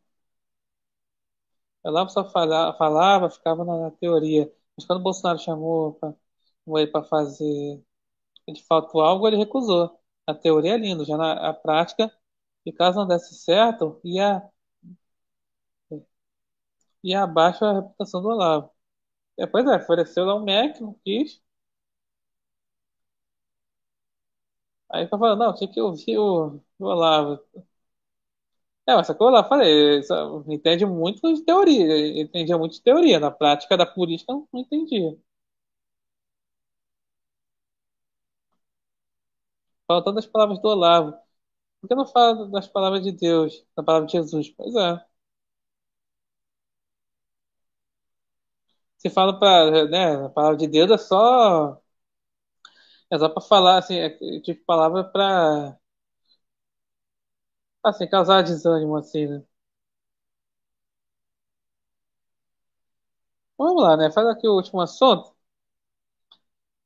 Ela 1.84 2.08
só 2.08 2.24
falava, 2.30 2.76
falava, 2.76 3.30
ficava 3.30 3.64
na, 3.64 3.90
teoria. 3.92 4.50
Mas 4.76 4.86
quando 4.86 5.00
o 5.00 5.02
Bolsonaro 5.02 5.38
chamou, 5.38 5.94
pra, 5.94 6.14
ele 6.78 6.86
para 6.88 7.04
fazer 7.04 7.82
de 8.48 8.64
fato 8.66 9.00
algo, 9.00 9.26
ele 9.28 9.36
recusou. 9.38 9.98
A 10.26 10.34
teoria 10.34 10.74
é 10.74 10.78
linda, 10.78 11.04
já 11.04 11.16
na 11.16 11.50
a 11.50 11.54
prática, 11.54 12.12
e 12.66 12.72
caso 12.72 12.98
não 13.00 13.06
desse 13.08 13.34
certo, 13.36 14.00
ia, 14.04 14.42
ia 17.04 17.22
abaixo 17.22 17.64
a 17.64 17.74
reputação 17.74 18.22
do 18.22 18.28
Olavo. 18.28 18.70
Depois 19.38 19.66
é, 19.66 19.76
ofereceu 19.76 20.24
lá 20.26 20.36
um 20.36 20.44
Mac, 20.46 20.80
não 20.80 20.94
quis. 21.04 21.42
Aí 24.90 25.08
tá 25.08 25.18
falando, 25.18 25.38
não, 25.40 25.54
tinha 25.54 25.70
que 25.72 25.80
ouvir 25.80 26.18
o, 26.18 26.60
o 26.78 26.84
Olavo. 26.84 27.40
É, 28.86 28.94
mas 28.96 29.08
o 29.08 29.16
Olavo, 29.20 29.48
falei, 29.48 30.00
entende 30.48 30.84
muito 30.84 31.32
de 31.34 31.42
teoria, 31.44 32.20
entendia 32.20 32.58
muito 32.58 32.72
de 32.74 32.82
teoria, 32.82 33.20
na 33.20 33.30
prática 33.30 33.76
da 33.76 33.86
política 33.86 34.32
não 34.32 34.48
entendia. 34.54 35.16
Faltando 39.86 40.18
as 40.18 40.26
palavras 40.26 40.60
do 40.60 40.68
Olavo. 40.68 41.12
Por 41.80 41.88
que 41.88 41.94
não 41.96 42.06
fala 42.06 42.48
das 42.50 42.68
palavras 42.68 43.02
de 43.04 43.12
Deus, 43.12 43.64
da 43.76 43.82
palavra 43.84 44.06
de 44.06 44.12
Jesus? 44.14 44.50
Pois 44.50 44.74
é. 44.76 45.04
Se 49.02 49.10
fala 49.10 49.38
para, 49.38 49.86
né, 49.88 50.24
a 50.26 50.28
palavra 50.30 50.56
de 50.56 50.66
Deus 50.68 50.90
é 50.90 50.96
só 50.98 51.78
é 53.10 53.18
só 53.18 53.28
para 53.28 53.42
falar 53.42 53.78
assim, 53.78 53.96
é 53.98 54.10
tipo 54.40 54.64
palavra 54.64 55.04
para 55.04 55.76
assim 57.82 58.08
causar 58.08 58.42
desânimo 58.42 58.96
assim, 58.96 59.26
né? 59.28 59.42
Vamos 63.56 63.82
lá, 63.82 63.96
né? 63.96 64.10
Faz 64.12 64.26
aqui 64.28 64.46
o 64.48 64.54
último 64.56 64.80
assunto. 64.82 65.34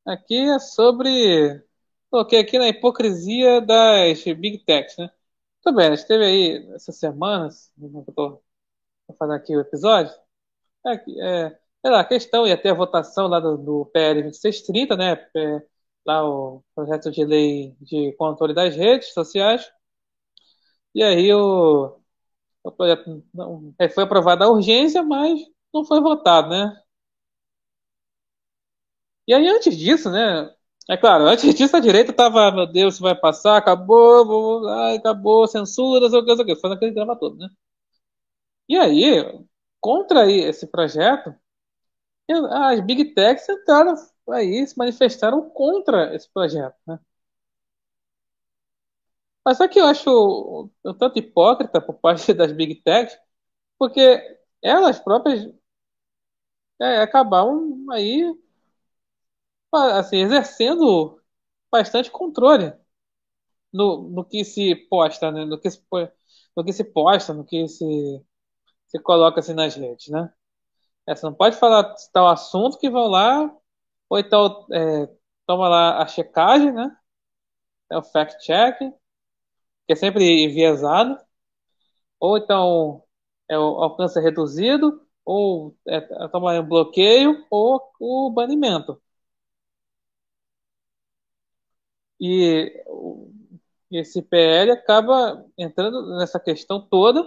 Aqui 0.04 0.34
é 0.36 0.58
sobre 0.58 1.62
coloquei 2.10 2.38
aqui 2.40 2.58
na 2.58 2.68
hipocrisia 2.68 3.60
das 3.60 4.22
Big 4.24 4.58
Techs, 4.64 4.96
né? 4.98 5.10
Tudo 5.62 5.76
bem, 5.76 5.88
a 5.88 5.96
gente 5.96 6.06
teve 6.08 6.24
aí 6.24 6.72
essas 6.74 6.96
semanas, 6.98 7.72
eu 7.80 8.04
tô 8.14 8.42
fazendo 9.18 9.34
aqui 9.36 9.56
o 9.56 9.60
episódio, 9.60 10.12
é, 10.86 10.94
é, 11.46 11.60
a 11.94 12.04
questão 12.04 12.46
ia 12.46 12.56
ter 12.60 12.70
a 12.70 12.74
votação 12.74 13.26
lá 13.28 13.40
do, 13.40 13.56
do 13.58 13.86
PL 13.86 14.22
2630, 14.22 14.96
né? 14.96 15.12
É, 15.36 15.62
lá 16.06 16.24
o 16.28 16.62
projeto 16.74 17.10
de 17.10 17.24
lei 17.24 17.76
de 17.80 18.12
controle 18.18 18.54
das 18.54 18.74
redes 18.76 19.12
sociais. 19.12 19.70
E 20.94 21.02
aí 21.02 21.32
o, 21.32 21.98
O 22.64 22.72
projeto 22.72 23.24
não, 23.34 23.74
é, 23.80 23.88
foi 23.90 24.04
aprovado 24.04 24.44
a 24.44 24.50
urgência, 24.50 25.02
mas 25.04 25.40
não 25.74 25.84
foi 25.86 26.00
votado, 26.02 26.50
né? 26.50 26.76
E 29.26 29.34
aí, 29.34 29.46
antes 29.48 29.76
disso, 29.76 30.10
né? 30.10 30.50
É 30.88 30.96
claro, 30.96 31.24
antes 31.26 31.52
disso 31.54 31.76
a 31.76 31.80
direita 31.80 32.12
tava, 32.12 32.50
meu 32.52 32.66
Deus, 32.66 32.94
isso 32.94 33.02
vai 33.02 33.14
passar, 33.14 33.56
acabou, 33.56 34.24
vou, 34.24 34.68
ai, 34.68 34.96
acabou, 34.96 35.46
censura, 35.48 36.08
sei 36.08 36.18
o 36.20 36.24
que, 36.24 36.36
sei 36.36 36.44
o 36.44 36.46
que, 36.60 36.66
aquele 36.74 36.92
drama 36.94 37.18
todo, 37.18 37.36
né? 37.36 37.48
E 38.68 38.76
aí, 38.76 39.24
contra 39.80 40.30
esse 40.30 40.66
projeto, 40.68 41.34
as 42.50 42.80
Big 42.80 43.14
Techs 43.14 43.48
entraram 43.48 43.94
aí, 44.30 44.66
se 44.66 44.76
manifestaram 44.78 45.48
contra 45.50 46.14
esse 46.14 46.28
projeto, 46.32 46.76
né? 46.86 46.98
Mas 49.44 49.58
só 49.58 49.68
que 49.68 49.78
eu 49.78 49.86
acho 49.86 50.70
um 50.84 50.94
tanto 50.94 51.18
hipócrita 51.18 51.80
por 51.80 51.94
parte 51.94 52.32
das 52.34 52.52
Big 52.52 52.76
Techs, 52.82 53.16
porque 53.78 54.00
elas 54.62 55.00
próprias 55.00 55.46
é, 56.80 56.98
acabaram 57.02 57.76
aí 57.92 58.22
assim, 59.72 60.18
exercendo 60.18 61.20
bastante 61.70 62.10
controle 62.10 62.72
no, 63.72 64.08
no 64.10 64.24
que 64.24 64.44
se 64.44 64.74
posta, 64.88 65.30
né? 65.32 65.44
No 65.44 65.58
que 65.60 65.70
se, 65.70 65.82
no 66.56 66.64
que 66.64 66.72
se 66.72 66.84
posta, 66.84 67.32
no 67.34 67.44
que 67.44 67.68
se, 67.68 67.84
se 68.88 68.98
coloca 69.00 69.40
assim 69.40 69.54
nas 69.54 69.74
redes, 69.76 70.08
né? 70.08 70.32
É, 71.08 71.14
você 71.14 71.24
não 71.26 71.34
pode 71.34 71.56
falar 71.58 71.94
tal 72.12 72.26
assunto 72.28 72.78
que 72.78 72.90
vão 72.90 73.06
lá, 73.08 73.50
ou 74.08 74.18
então 74.18 74.66
é, 74.72 75.08
toma 75.46 75.68
lá 75.68 76.02
a 76.02 76.06
checagem, 76.06 76.72
né? 76.72 76.96
É 77.90 77.98
o 77.98 78.02
fact-check, 78.02 78.78
que 79.86 79.92
é 79.92 79.96
sempre 79.96 80.44
enviesado, 80.44 81.16
ou 82.20 82.38
então 82.38 83.04
é 83.48 83.58
o 83.58 83.62
alcance 83.82 84.20
reduzido, 84.20 85.00
ou 85.24 85.76
é, 85.86 86.00
toma 86.28 86.58
um 86.60 86.66
bloqueio, 86.68 87.44
ou 87.50 87.80
o 88.00 88.30
banimento. 88.30 89.00
E 92.18 92.84
esse 93.90 94.22
PL 94.22 94.70
acaba 94.72 95.44
entrando 95.58 96.16
nessa 96.18 96.40
questão 96.40 96.80
toda, 96.80 97.24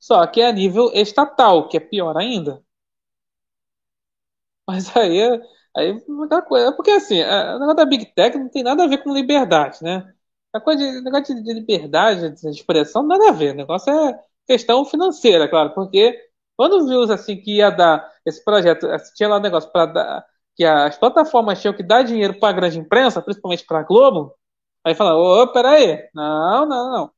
só 0.00 0.26
que 0.28 0.42
é 0.42 0.48
a 0.48 0.52
nível 0.52 0.92
estatal, 0.94 1.68
que 1.68 1.78
é 1.78 1.80
pior 1.80 2.18
ainda. 2.18 2.64
Mas 4.66 4.94
aí, 4.96 5.20
aí 5.76 5.90
aquela 6.24 6.42
coisa. 6.42 6.72
Porque 6.72 6.90
assim, 6.90 7.22
o 7.22 7.58
negócio 7.58 7.76
da 7.76 7.84
Big 7.84 8.06
Tech 8.14 8.36
não 8.38 8.48
tem 8.48 8.62
nada 8.62 8.84
a 8.84 8.86
ver 8.88 9.02
com 9.02 9.12
liberdade, 9.12 9.82
né? 9.82 10.12
A 10.52 10.60
coisa 10.60 10.80
de, 10.84 11.00
negócio 11.02 11.34
de 11.42 11.52
liberdade 11.52 12.30
de 12.30 12.48
expressão, 12.50 13.02
nada 13.02 13.28
a 13.30 13.32
ver. 13.32 13.52
O 13.54 13.56
negócio 13.56 13.92
é 13.92 14.18
questão 14.46 14.84
financeira, 14.84 15.48
claro. 15.48 15.74
Porque 15.74 16.18
quando 16.56 16.86
viu 16.86 17.02
assim 17.12 17.36
que 17.40 17.56
ia 17.58 17.70
dar 17.70 18.10
esse 18.24 18.42
projeto, 18.44 18.86
tinha 19.14 19.28
lá 19.28 19.38
um 19.38 19.40
negócio 19.40 19.70
para 19.70 19.86
dar 19.86 20.26
que 20.56 20.64
as 20.64 20.96
plataformas 20.98 21.60
tinham 21.60 21.74
que 21.76 21.82
dar 21.82 22.02
dinheiro 22.02 22.38
para 22.40 22.48
a 22.48 22.52
grande 22.52 22.78
imprensa, 22.78 23.20
principalmente 23.22 23.64
para 23.66 23.80
a 23.80 23.82
Globo, 23.82 24.34
aí 24.84 24.94
fala, 24.94 25.14
ô, 25.16 25.52
peraí, 25.52 26.08
não, 26.14 26.66
não, 26.66 26.90
não. 26.92 27.14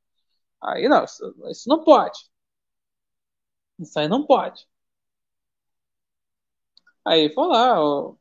Aí 0.63 0.89
não, 0.89 1.05
isso, 1.05 1.35
isso 1.51 1.69
não 1.69 1.85
pode. 1.85 2.19
Isso 3.79 3.99
aí 3.99 4.09
não 4.09 4.25
pode. 4.27 4.67
Aí 7.09 7.33
foi 7.35 7.47
lá, 7.49 7.81
ó, 7.83 8.15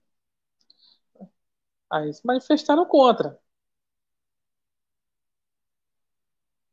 aí 1.91 2.13
se 2.13 2.25
manifestaram 2.25 2.85
contra. 2.87 3.37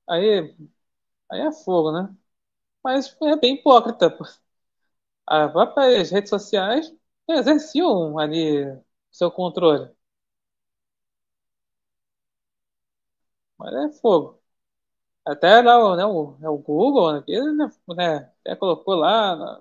Aí, 0.08 0.54
aí 1.30 1.40
é 1.42 1.52
fogo, 1.52 1.92
né? 1.92 2.14
Mas 2.84 3.16
é 3.22 3.36
bem 3.36 3.56
hipócrita. 3.56 4.10
Ah, 5.26 5.46
vai 5.48 5.66
para 5.72 6.00
as 6.00 6.10
redes 6.10 6.30
sociais 6.30 6.92
exerciam 7.28 8.18
ali 8.18 8.64
seu 9.12 9.30
controle. 9.30 9.90
Mas 13.58 13.72
é 13.74 13.92
fogo. 14.00 14.40
Até 15.26 15.62
lá 15.62 15.96
né, 15.96 16.06
o, 16.06 16.36
é 16.42 16.48
o 16.50 16.58
Google, 16.58 17.14
né, 17.14 17.24
né, 17.96 18.32
até 18.44 18.56
colocou 18.56 18.96
lá, 18.96 19.60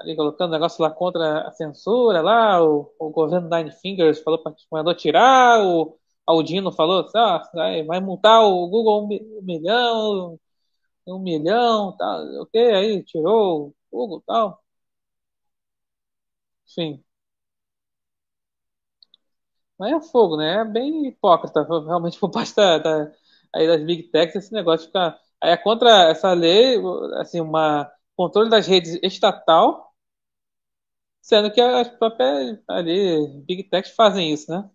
ali 0.00 0.16
colocando 0.16 0.52
negócio 0.52 0.82
lá 0.82 0.90
contra 0.90 1.46
a 1.48 1.52
censura 1.52 2.20
lá, 2.22 2.62
o, 2.62 2.92
o 2.98 3.10
governo 3.10 3.48
Nine 3.48 3.70
Fingers 3.70 4.20
falou 4.22 4.42
para 4.42 4.54
mandou 4.70 4.94
tirar, 4.94 5.64
o 5.64 5.98
Aldino 6.26 6.72
falou, 6.72 7.06
ah, 7.14 7.42
vai, 7.54 7.84
multar 8.00 8.42
o 8.44 8.68
Google 8.68 9.04
um, 9.04 9.42
milhão, 9.42 10.38
um 11.06 11.18
milhão, 11.20 11.96
tal, 11.98 12.24
ok, 12.42 12.74
aí 12.74 13.04
tirou 13.04 13.68
o 13.92 13.98
Google 13.98 14.22
tal. 14.26 14.60
Sim. 16.64 17.04
Mas 19.78 19.92
é 19.92 20.00
fogo, 20.10 20.36
né? 20.36 20.60
É 20.60 20.64
bem 20.64 21.06
hipócrita, 21.08 21.62
realmente, 21.64 22.18
por 22.20 22.30
parte 22.30 22.54
da, 22.54 22.78
da- 22.78 23.12
aí 23.54 23.66
das 23.66 23.82
Big 23.84 24.04
Techs, 24.10 24.36
esse 24.36 24.52
negócio 24.52 24.80
de 24.82 24.86
ficar. 24.88 25.18
Aí 25.40 25.50
é 25.52 25.56
contra 25.56 26.08
essa 26.10 26.32
lei, 26.32 26.76
assim, 27.20 27.40
uma 27.40 27.90
controle 28.16 28.48
das 28.50 28.66
redes 28.66 28.98
estatal, 29.02 29.92
sendo 31.22 31.50
que 31.52 31.60
as 31.60 31.88
próprias 31.88 32.58
ali, 32.68 33.26
Big 33.46 33.64
Techs 33.64 33.92
fazem 33.94 34.32
isso, 34.32 34.50
né? 34.50 34.68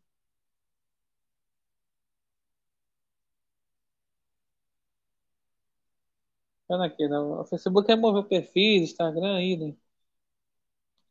Olha 6.69 6.85
aqui, 6.85 7.07
né? 7.09 7.17
O 7.19 7.43
Facebook 7.45 7.87
removeu 7.89 8.23
perfis, 8.23 8.91
Instagram, 8.91 9.39
né? 9.57 9.75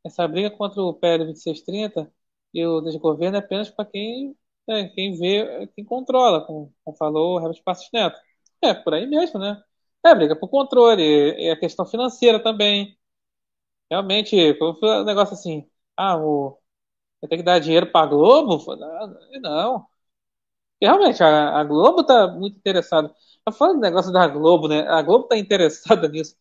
Essa 0.05 0.27
briga 0.29 0.51
contra 0.51 0.81
o 0.83 0.95
PL 0.95 1.25
2630 1.25 2.11
e 2.55 2.65
o 2.67 2.81
desgoverno 2.81 3.37
é 3.37 3.41
apenas 3.41 3.71
para 3.71 3.85
quem, 3.87 4.37
é, 4.69 4.89
quem 4.89 5.15
vê, 5.19 5.67
quem 5.75 5.85
controla, 5.85 6.45
como, 6.47 6.73
como 6.85 6.97
falou 6.97 7.37
o 7.37 7.41
Herbert 7.41 7.63
Passos 7.65 7.89
Neto. 7.93 8.19
É, 8.63 8.73
por 8.75 8.95
aí 8.95 9.07
mesmo, 9.07 9.39
né? 9.41 9.63
É 10.07 10.15
briga 10.15 10.37
por 10.37 10.49
controle, 10.49 11.03
é 11.39 11.51
a 11.53 11.59
questão 11.59 11.85
financeira 11.87 12.43
também. 12.43 12.97
Realmente, 13.91 14.37
o 14.61 15.05
negócio 15.05 15.35
assim, 15.35 15.69
ah, 15.97 16.17
o, 16.19 16.59
vai 17.23 17.29
ter 17.31 17.39
que 17.39 17.43
dar 17.45 17.61
dinheiro 17.61 17.91
para 17.93 18.07
a 18.07 18.09
Globo? 18.11 18.77
Não. 19.43 19.87
E 20.81 20.87
realmente, 20.87 21.23
a, 21.23 21.59
a 21.61 21.65
Globo 21.65 22.03
está 22.03 22.29
muito 22.29 22.59
interessada. 22.59 23.15
Eu 23.47 23.53
falo 23.53 23.75
do 23.75 23.81
negócio 23.81 24.13
da 24.13 24.27
Globo, 24.29 24.69
né? 24.69 24.83
A 24.89 25.03
Globo 25.03 25.25
está 25.25 25.39
interessada 25.39 26.09
nisso. 26.11 26.37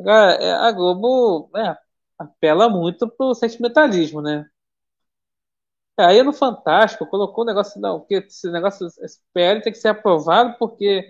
É, 0.00 0.52
a 0.52 0.72
Globo, 0.72 1.50
é, 1.56 1.76
apela 2.18 2.68
muito 2.68 3.08
pro 3.08 3.34
sentimentalismo, 3.34 4.22
né? 4.22 4.46
Aí 5.98 6.22
no 6.22 6.32
Fantástico 6.32 7.06
colocou 7.06 7.44
o 7.44 7.46
negócio, 7.46 7.80
não, 7.80 8.00
porque 8.00 8.14
esse 8.16 8.50
negócio, 8.50 8.86
esse 9.00 9.20
PL 9.32 9.62
tem 9.62 9.72
que 9.72 9.78
ser 9.78 9.88
aprovado 9.88 10.56
porque 10.58 11.08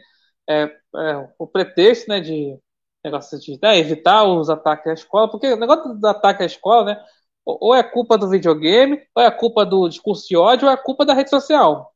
é, 0.49 0.63
é, 0.97 1.29
o 1.39 1.47
pretexto, 1.47 2.09
né, 2.09 2.21
de 2.21 2.59
negócio 3.05 3.39
de 3.39 3.59
né, 3.63 3.79
evitar 3.79 4.25
os 4.25 4.49
ataques 4.51 4.87
à 4.87 4.95
escola, 4.95 5.31
porque 5.31 5.53
o 5.53 5.57
negócio 5.57 5.95
do 5.95 6.07
ataque 6.07 6.43
à 6.43 6.47
escola, 6.47 6.95
né, 6.95 7.05
ou 7.45 7.75
é 7.75 7.83
culpa 7.83 8.17
do 8.19 8.29
videogame, 8.29 9.03
ou 9.15 9.23
é 9.23 9.31
culpa 9.31 9.67
do 9.67 9.89
discurso 9.89 10.27
de 10.29 10.37
ódio, 10.37 10.67
ou 10.67 10.73
é 10.73 10.77
culpa 10.77 11.05
da 11.05 11.15
rede 11.15 11.31
social. 11.31 11.95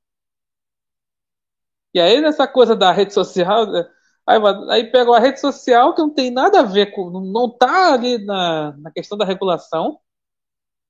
E 1.95 2.01
aí 2.01 2.21
nessa 2.21 2.47
coisa 2.47 2.77
da 2.77 2.93
rede 2.93 3.13
social, 3.15 3.67
né, 3.71 3.89
Aí, 4.29 4.39
aí 4.71 4.85
pegam 4.93 5.15
a 5.15 5.19
rede 5.19 5.41
social 5.41 5.95
que 5.95 6.03
não 6.03 6.11
tem 6.13 6.31
nada 6.31 6.61
a 6.61 6.63
ver 6.63 6.93
com. 6.93 7.09
Não 7.11 7.49
tá 7.49 7.95
ali 7.95 8.19
na, 8.19 8.77
na 8.77 8.91
questão 8.91 9.17
da 9.17 9.25
regulação. 9.25 9.99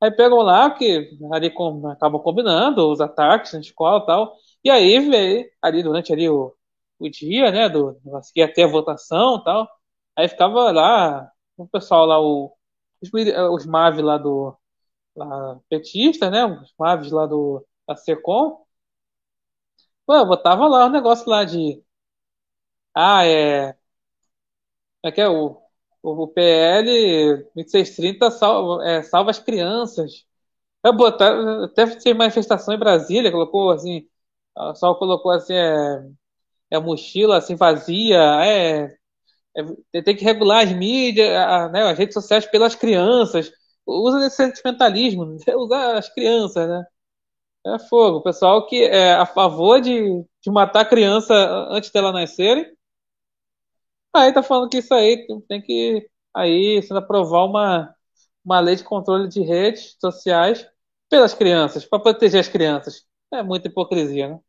Aí 0.01 0.11
pegam 0.13 0.39
lá, 0.39 0.71
que 0.71 1.11
ali 1.33 1.51
com, 1.51 1.89
acabam 1.89 2.23
combinando 2.23 2.91
os 2.91 3.01
ataques 3.01 3.53
na 3.53 3.61
escola 3.61 4.03
e 4.03 4.07
tal. 4.07 4.37
E 4.65 4.71
aí 4.71 5.01
vê 5.01 5.51
ali 5.63 5.83
durante 5.83 6.13
ali 6.13 6.29
o, 6.29 6.55
o 6.99 7.09
dia, 7.11 7.51
né? 7.51 7.69
Do, 7.69 8.01
que 8.35 8.47
ter 8.49 8.65
a 8.65 8.67
votação 8.69 9.43
tal. 9.43 9.69
Aí 10.17 10.29
ficava 10.29 10.71
lá, 10.73 11.31
o 11.57 11.67
pessoal 11.69 12.07
lá, 12.07 12.21
o, 12.21 12.53
os, 13.03 13.11
os 13.55 13.67
MAV 13.67 14.03
lá 14.03 14.19
do 14.19 14.57
lá, 15.17 15.61
petista, 15.69 16.31
né? 16.31 16.45
Os 16.47 16.75
MAVs 16.79 17.13
lá 17.13 17.27
do 17.27 17.67
da 17.87 17.97
SECOM. 17.97 18.65
Pô, 20.07 20.25
botava 20.27 20.67
lá 20.67 20.85
o 20.87 20.89
um 20.89 20.91
negócio 20.91 21.29
lá 21.31 21.45
de 21.45 21.83
ah, 22.95 23.25
é. 23.25 23.79
É 25.03 25.13
que 25.13 25.21
é 25.21 25.29
o, 25.29 25.61
o 26.03 26.29
PL 26.29 27.37
2630 27.55 28.31
salva, 28.31 28.85
é, 28.89 29.03
salva 29.03 29.31
as 29.31 29.39
crianças. 29.39 30.27
É 30.85 30.93
botar, 30.93 31.65
até 31.65 31.87
fez 31.87 32.17
manifestação 32.17 32.75
em 32.75 32.79
Brasília, 32.79 33.33
colocou 33.33 33.71
assim, 33.73 34.09
só 34.77 34.95
colocou 34.97 35.33
assim, 35.33 35.55
é, 35.55 36.11
é 36.71 36.79
mochila 36.79 37.39
assim 37.39 37.57
vazia, 37.57 38.19
é, 38.45 38.97
é, 39.95 40.03
tem 40.03 40.17
que 40.17 40.25
regular 40.25 40.65
as 40.65 40.73
mídias, 40.73 41.29
a, 41.37 41.69
né, 41.69 41.83
as 41.91 41.99
redes 41.99 42.15
sociais 42.15 42.47
pelas 42.47 42.75
crianças. 42.75 43.53
Usa 43.87 44.27
esse 44.27 44.37
sentimentalismo, 44.37 45.25
né? 45.27 45.39
usar 45.57 45.99
as 45.99 46.09
crianças, 46.13 46.69
né? 46.69 46.85
É 47.67 47.79
fogo. 47.79 48.19
O 48.19 48.23
pessoal 48.23 48.67
que 48.67 48.85
é 48.85 49.15
a 49.15 49.27
favor 49.27 49.81
de, 49.81 50.25
de 50.43 50.51
matar 50.51 50.83
a 50.83 50.85
criança 50.85 51.35
antes 51.71 51.91
dela 51.91 52.13
nascerem 52.13 52.67
Aí 54.15 54.33
tá 54.33 54.43
falando 54.43 54.69
que 54.71 54.79
isso 54.79 54.93
aí 54.95 55.27
tem 55.49 55.61
que 55.63 56.09
aí 56.35 56.83
sendo 56.83 56.99
aprovar 56.99 57.45
uma, 57.45 57.95
uma 58.45 58.61
lei 58.61 58.77
de 58.77 58.85
controle 58.85 59.29
de 59.29 59.41
redes 59.43 59.97
sociais 60.01 60.69
pelas 61.09 61.35
crianças, 61.35 61.85
para 61.87 62.01
proteger 62.01 62.41
as 62.41 62.49
crianças. 62.49 63.07
É 63.33 63.43
muita 63.43 63.69
hipocrisia, 63.69 64.29
né? 64.29 64.41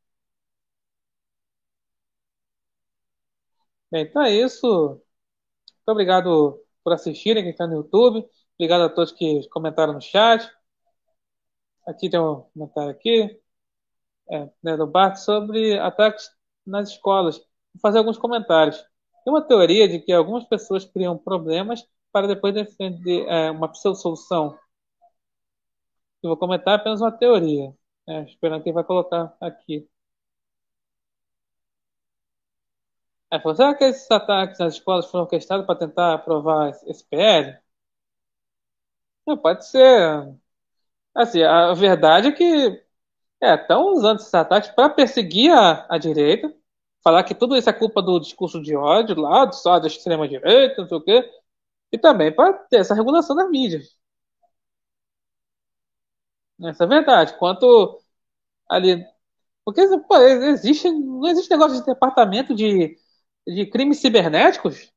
Bem, 3.91 4.03
então 4.03 4.21
é 4.21 4.31
isso. 4.31 4.67
Muito 4.67 5.01
obrigado 5.87 6.61
por 6.83 6.93
assistirem, 6.93 7.43
quem 7.43 7.51
está 7.51 7.67
no 7.67 7.75
YouTube. 7.75 8.25
Obrigado 8.57 8.83
a 8.83 8.89
todos 8.89 9.11
que 9.11 9.47
comentaram 9.49 9.93
no 9.93 10.01
chat. 10.01 10.49
Aqui 11.87 12.09
tem 12.09 12.19
um 12.19 12.41
comentário 12.53 12.91
aqui, 12.91 13.39
é, 14.31 14.49
né, 14.63 14.77
do 14.77 14.87
Bart 14.87 15.17
sobre 15.17 15.77
ataques 15.79 16.29
nas 16.65 16.89
escolas. 16.89 17.37
Vou 17.37 17.81
fazer 17.81 17.99
alguns 17.99 18.17
comentários. 18.17 18.77
Tem 19.23 19.33
uma 19.33 19.41
teoria 19.45 19.87
de 19.87 19.99
que 19.99 20.11
algumas 20.13 20.45
pessoas 20.45 20.85
criam 20.85 21.17
problemas 21.17 21.83
para 22.11 22.27
depois 22.27 22.53
defender 22.53 23.25
é, 23.27 23.51
uma 23.51 23.69
pseudo-solução. 23.69 24.57
Eu 26.23 26.29
vou 26.29 26.37
comentar 26.37 26.75
apenas 26.75 27.01
uma 27.01 27.11
teoria, 27.11 27.73
né, 28.07 28.23
esperando 28.25 28.61
que 28.63 28.69
ele 28.69 28.75
vai 28.75 28.83
colocar 28.83 29.35
aqui. 29.41 29.87
Aí 33.31 33.39
falou, 33.39 33.55
será 33.55 33.73
que 33.75 33.83
esses 33.83 34.09
ataques 34.11 34.59
nas 34.59 34.73
escolas 34.75 35.05
foram 35.07 35.23
orquestrados 35.23 35.65
para 35.65 35.75
tentar 35.79 36.13
aprovar 36.13 36.69
esse 36.87 37.03
PL? 37.05 37.57
Não, 39.25 39.37
pode 39.37 39.65
ser. 39.67 40.35
Assim, 41.15 41.43
a 41.43 41.73
verdade 41.73 42.29
é 42.29 42.31
que 42.31 42.83
é, 43.41 43.55
estão 43.55 43.93
usando 43.93 44.19
esses 44.19 44.33
ataques 44.33 44.71
para 44.71 44.89
perseguir 44.89 45.51
a, 45.53 45.87
a 45.93 45.97
direita, 45.97 46.53
falar 47.03 47.23
que 47.23 47.35
tudo 47.35 47.57
isso 47.57 47.69
é 47.69 47.73
culpa 47.73 48.01
do 48.01 48.19
discurso 48.19 48.61
de 48.61 48.75
ódio 48.75 49.19
lá, 49.19 49.45
do 49.45 49.55
só 49.55 49.79
da 49.79 49.87
extrema-direita, 49.87 50.81
não 50.83 50.89
sei 50.89 50.97
o 50.97 51.01
quê, 51.01 51.31
e 51.93 51.97
também 51.99 52.33
para 52.35 52.53
ter 52.53 52.79
essa 52.79 52.95
regulação 52.95 53.35
das 53.35 53.49
mídias. 53.51 53.97
Essa 56.61 56.83
é 56.83 56.85
a 56.85 56.89
verdade. 56.89 57.37
Quanto 57.37 57.99
ali. 58.69 59.05
Porque 59.65 59.83
pô, 60.09 60.17
existe, 60.17 60.91
não 60.91 61.27
existe 61.29 61.51
negócio 61.51 61.79
de 61.79 61.85
departamento 61.87 62.55
de, 62.55 62.97
de 63.53 63.65
crimes 63.69 63.99
cibernéticos? 63.99 64.91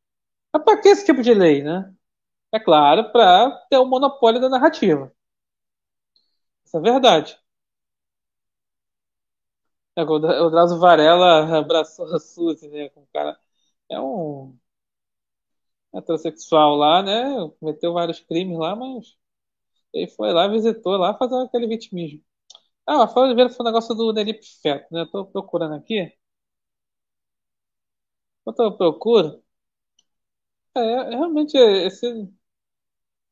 Mas 0.53 0.65
para 0.65 0.81
que 0.81 0.89
esse 0.91 1.07
tipo 1.07 1.23
de 1.23 1.35
lei, 1.35 1.63
né? 1.63 1.93
É 2.53 2.61
claro, 2.61 3.13
para 3.13 3.51
ter 3.71 3.79
o 3.79 3.87
monopólio 3.87 4.41
da 4.41 4.49
narrativa. 4.51 5.13
Isso 6.65 6.77
é 6.77 6.81
verdade. 6.81 7.39
É, 9.97 10.03
o 10.03 10.19
Dra- 10.19 10.43
o 10.47 10.51
Drauzio 10.51 10.79
Varela 10.79 11.59
abraçou 11.59 12.07
a 12.15 12.19
Suzy, 12.19 12.69
né? 12.69 12.89
Com 12.91 13.07
cara. 13.13 13.39
É 13.91 14.01
um 14.01 14.57
heterossexual 15.95 16.77
lá, 16.77 17.03
né? 17.03 17.23
Cometeu 17.61 17.93
vários 17.93 18.21
crimes 18.21 18.59
lá, 18.59 18.75
mas 18.77 19.17
ele 19.95 20.09
foi 20.09 20.33
lá, 20.33 20.49
visitou 20.49 20.97
lá, 20.99 21.15
fazer 21.17 21.37
aquele 21.45 21.67
vitimismo. 21.69 22.23
Ah, 22.87 22.97
o 22.97 23.01
Rafael 23.01 23.27
Oliveira 23.27 23.51
foi 23.51 23.65
um 23.65 23.69
negócio 23.69 23.95
do 23.95 24.13
Nelipe 24.15 24.47
Feto, 24.63 24.89
né? 24.93 25.07
Tô 25.13 25.27
procurando 25.27 25.75
aqui. 25.77 26.13
Enquanto 28.43 28.61
eu 28.63 28.77
procuro, 28.77 29.43
é, 30.77 30.81
é 30.81 31.11
realmente 31.11 31.57
esse. 31.57 32.07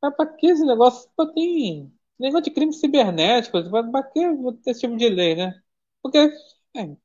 É 0.05 0.11
pra 0.11 0.27
que 0.27 0.47
esse 0.47 0.65
negócio? 0.65 1.11
Pô, 1.17 1.27
tem 1.33 1.93
negócio 2.19 2.45
de 2.45 2.51
crime 2.51 2.73
cibernético, 2.73 3.63
pra, 3.71 3.83
pra 3.91 4.03
que 4.05 4.21
esse 4.67 4.81
tipo 4.81 4.97
de 4.97 5.09
lei, 5.09 5.35
né? 5.37 5.61
Porque 6.03 6.19
é, 6.77 6.97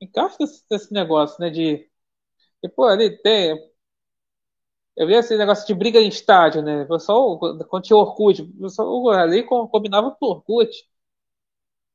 encaixa 0.00 0.38
nesse 0.70 0.92
negócio, 0.92 1.40
né? 1.40 1.50
De. 1.50 1.90
E, 2.64 2.68
pô, 2.70 2.84
ali 2.86 3.18
tem. 3.22 3.56
Eu 4.96 5.06
vi 5.06 5.14
esse 5.14 5.36
negócio 5.36 5.66
de 5.66 5.74
briga 5.74 5.98
em 6.00 6.08
estádio, 6.08 6.62
né? 6.62 6.82
O 6.82 6.88
pessoal, 6.88 7.38
quando 7.68 7.82
tinha 7.82 7.96
Orkut, 7.96 8.42
o 8.42 8.60
pessoal 8.62 9.08
ali 9.10 9.42
co- 9.44 9.68
combinava 9.68 10.10
por 10.12 10.36
Orkut. 10.36 10.70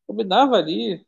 Combinava 0.07 0.57
ali. 0.57 1.05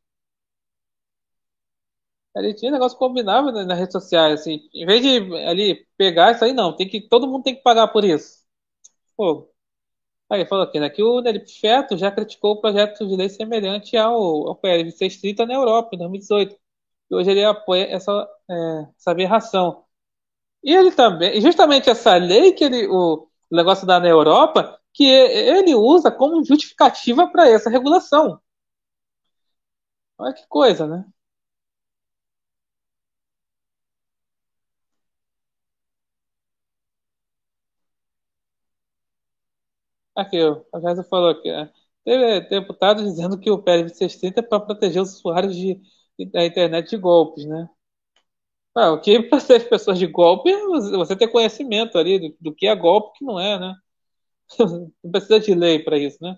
Ali 2.36 2.54
tinha 2.56 2.72
negócio 2.72 2.98
que 2.98 3.04
combinava 3.06 3.52
né, 3.52 3.64
nas 3.66 3.78
redes 3.78 3.94
sociais, 3.94 4.42
assim. 4.42 4.62
Em 4.74 4.86
vez 4.86 5.02
de 5.02 5.36
ali 5.46 5.86
pegar 5.98 6.32
isso 6.32 6.44
aí, 6.46 6.54
não. 6.54 6.76
Tem 6.76 6.88
que, 6.88 7.02
todo 7.02 7.28
mundo 7.28 7.44
tem 7.44 7.56
que 7.56 7.62
pagar 7.64 7.88
por 7.90 8.04
isso. 8.06 8.42
Pô. 9.18 9.50
Aí 10.30 10.46
falou 10.46 10.66
aqui, 10.66 10.80
né? 10.80 10.90
Que 10.90 11.04
o 11.04 11.22
Nelipe 11.22 11.52
Feto 11.60 11.98
já 11.98 12.12
criticou 12.12 12.54
o 12.54 12.62
projeto 12.62 13.06
de 13.08 13.16
lei 13.18 13.30
semelhante 13.30 13.98
ao, 13.98 14.48
ao 14.50 14.56
PL 14.56 14.90
630 14.92 15.46
na 15.46 15.54
Europa, 15.56 15.96
em 15.96 16.00
2018. 16.00 16.58
E 17.12 17.16
hoje 17.16 17.32
ele 17.32 17.44
apoia 17.44 17.86
essa, 17.86 18.12
é, 18.50 18.88
essa 18.98 19.12
aberração. 19.12 19.86
E 20.64 20.74
ele 20.74 20.92
também, 20.92 21.38
e 21.38 21.42
justamente 21.42 21.90
essa 21.90 22.16
lei 22.18 22.54
que 22.54 22.64
ele, 22.64 22.88
o 22.88 23.28
negócio 23.52 23.86
da 23.88 24.00
na 24.00 24.08
Europa, 24.08 24.80
que 24.94 25.04
ele 25.06 25.76
usa 25.76 26.12
como 26.12 26.44
justificativa 26.46 27.28
para 27.30 27.50
essa 27.50 27.70
regulação. 27.70 28.40
Olha 30.18 30.34
que 30.34 30.48
coisa, 30.48 30.88
né? 30.88 31.06
Aqui, 40.22 40.38
a 40.74 40.80
Jéssica 40.80 41.04
falou 41.10 41.30
aqui? 41.30 41.50
Teve 42.04 42.42
deputado 42.50 43.04
dizendo 43.04 43.40
que 43.40 43.52
o 43.52 43.62
PL 43.62 43.90
630 43.90 44.40
é 44.40 44.44
para 44.44 44.60
proteger 44.60 45.02
os 45.02 45.16
usuários 45.18 45.56
de, 45.56 45.80
da 46.32 46.46
internet 46.46 46.90
de 46.90 46.98
golpes, 46.98 47.46
né? 47.46 47.70
Ah, 48.76 48.92
o 48.94 49.02
que 49.02 49.22
para 49.30 49.40
ser 49.40 49.68
pessoas 49.70 50.00
de 50.00 50.08
golpe 50.08 50.50
é 50.50 50.58
você 50.98 51.16
ter 51.16 51.28
conhecimento 51.28 51.98
ali 51.98 52.20
do, 52.20 52.36
do 52.40 52.56
que 52.56 52.68
é 52.68 52.76
golpe 52.76 53.08
e 53.10 53.12
o 53.12 53.14
que 53.20 53.26
não 53.26 53.40
é, 53.40 53.60
né? 53.60 53.76
Não 55.04 55.12
precisa 55.12 55.40
de 55.40 55.54
lei 55.56 55.80
para 55.84 55.98
isso, 55.98 56.18
né? 56.22 56.38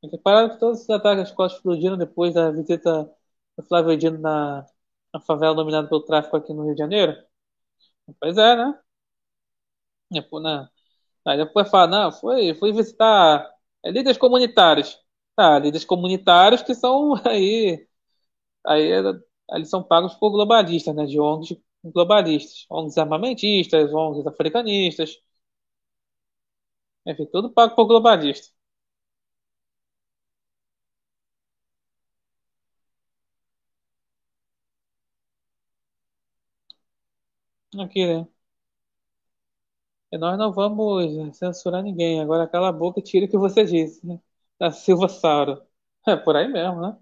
Tem 0.00 0.10
que 0.10 0.18
todos 0.58 0.82
os 0.82 0.90
ataques 0.90 1.22
às 1.24 1.28
escolas 1.30 1.52
explodiram 1.54 1.96
depois 1.96 2.34
da 2.34 2.50
visita 2.50 3.04
do 3.56 3.64
Flávio 3.66 3.96
Dino 3.96 4.18
na, 4.18 4.64
na 5.12 5.20
favela 5.20 5.54
dominada 5.54 5.88
pelo 5.88 6.04
tráfico 6.04 6.36
aqui 6.36 6.52
no 6.52 6.64
Rio 6.64 6.74
de 6.74 6.78
Janeiro? 6.80 7.16
Pois 8.20 8.36
é, 8.38 8.56
né? 8.56 8.74
Depois, 10.10 10.42
né? 10.42 10.68
Aí 11.26 11.38
depois 11.38 11.70
fala, 11.70 11.88
não, 11.88 12.12
foi, 12.12 12.54
foi 12.56 12.72
visitar 12.72 13.50
é, 13.84 13.90
líderes 13.90 14.18
comunitários. 14.18 14.98
Tá, 15.36 15.58
líderes 15.60 15.84
comunitários 15.86 16.62
que 16.62 16.74
são 16.74 17.14
aí, 17.26 17.86
aí 18.66 18.92
é, 18.92 19.02
eles 19.56 19.70
são 19.70 19.82
pagos 19.84 20.14
por 20.16 20.30
globalistas, 20.32 20.96
né? 20.96 21.06
De 21.06 21.20
ONGs 21.20 21.58
globalistas, 21.84 22.66
ONGs 22.70 22.98
armamentistas, 22.98 23.92
ONGs 23.94 24.26
africanistas, 24.28 25.18
enfim, 27.06 27.26
tudo 27.26 27.50
pago 27.52 27.74
por 27.74 27.86
globalistas. 27.86 28.52
Aqui, 37.78 38.06
né? 38.06 38.26
E 40.12 40.16
nós 40.18 40.38
não 40.38 40.52
vamos 40.52 41.36
censurar 41.36 41.82
ninguém. 41.82 42.20
Agora 42.20 42.48
cala 42.48 42.68
a 42.68 42.72
boca 42.72 43.00
e 43.00 43.02
tira 43.02 43.26
o 43.26 43.28
que 43.28 43.36
você 43.38 43.64
disse, 43.64 44.06
né? 44.06 44.20
Da 44.58 44.70
Silva 44.70 45.08
Sauro. 45.08 45.62
É 46.06 46.16
por 46.16 46.36
aí 46.36 46.48
mesmo, 46.48 46.80
né? 46.80 46.96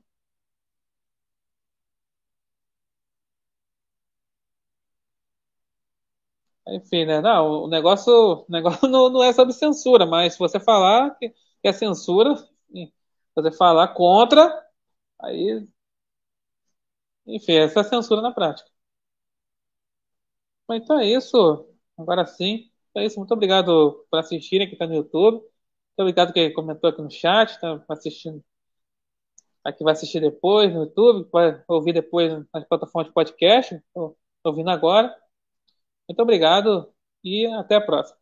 Enfim, 6.69 7.05
né? 7.07 7.21
Não, 7.21 7.65
o 7.65 7.69
negócio, 7.69 8.13
o 8.13 8.47
negócio 8.49 8.87
não, 8.89 9.09
não 9.11 9.23
é 9.23 9.33
sobre 9.33 9.53
censura, 9.55 10.07
mas 10.07 10.35
se 10.35 10.39
você 10.39 10.61
falar 10.61 11.11
que, 11.19 11.31
que 11.31 11.69
é 11.69 11.73
censura, 11.73 12.37
se 12.37 12.93
você 13.35 13.51
falar 13.53 13.89
contra, 13.95 14.49
aí, 15.21 15.67
enfim, 17.27 17.55
essa 17.57 17.81
é 17.81 17.85
censura 17.85 18.21
na 18.23 18.31
prática. 18.33 18.71
Mas 20.73 20.83
então 20.83 20.99
é 20.99 21.07
isso. 21.07 21.69
Agora 21.99 22.25
sim. 22.27 22.71
Então 22.91 23.03
é 23.03 23.07
isso. 23.07 23.19
Muito 23.19 23.33
obrigado 23.35 24.07
por 24.11 24.19
assistirem 24.19 24.67
aqui 24.67 24.77
tá 24.77 24.87
no 24.87 24.95
YouTube. 24.95 25.37
Muito 25.37 25.51
obrigado 25.99 26.33
que 26.33 26.51
comentou 26.53 26.89
aqui 26.91 27.03
no 27.03 27.11
chat, 27.11 27.61
tá 27.61 27.85
assistindo, 27.91 28.43
aqui 29.65 29.85
vai 29.85 29.93
assistir 29.93 30.21
depois 30.21 30.73
no 30.73 30.85
YouTube, 30.85 31.29
vai 31.33 31.63
ouvir 31.69 31.93
depois 31.93 32.33
nas 32.55 32.65
plataformas 32.69 33.09
de 33.09 33.15
podcast. 33.15 33.75
Estou 33.75 34.17
ouvindo 34.45 34.71
agora. 34.71 35.15
Muito 36.09 36.21
obrigado 36.23 36.93
e 37.25 37.47
até 37.47 37.77
a 37.77 37.81
próxima. 37.81 38.22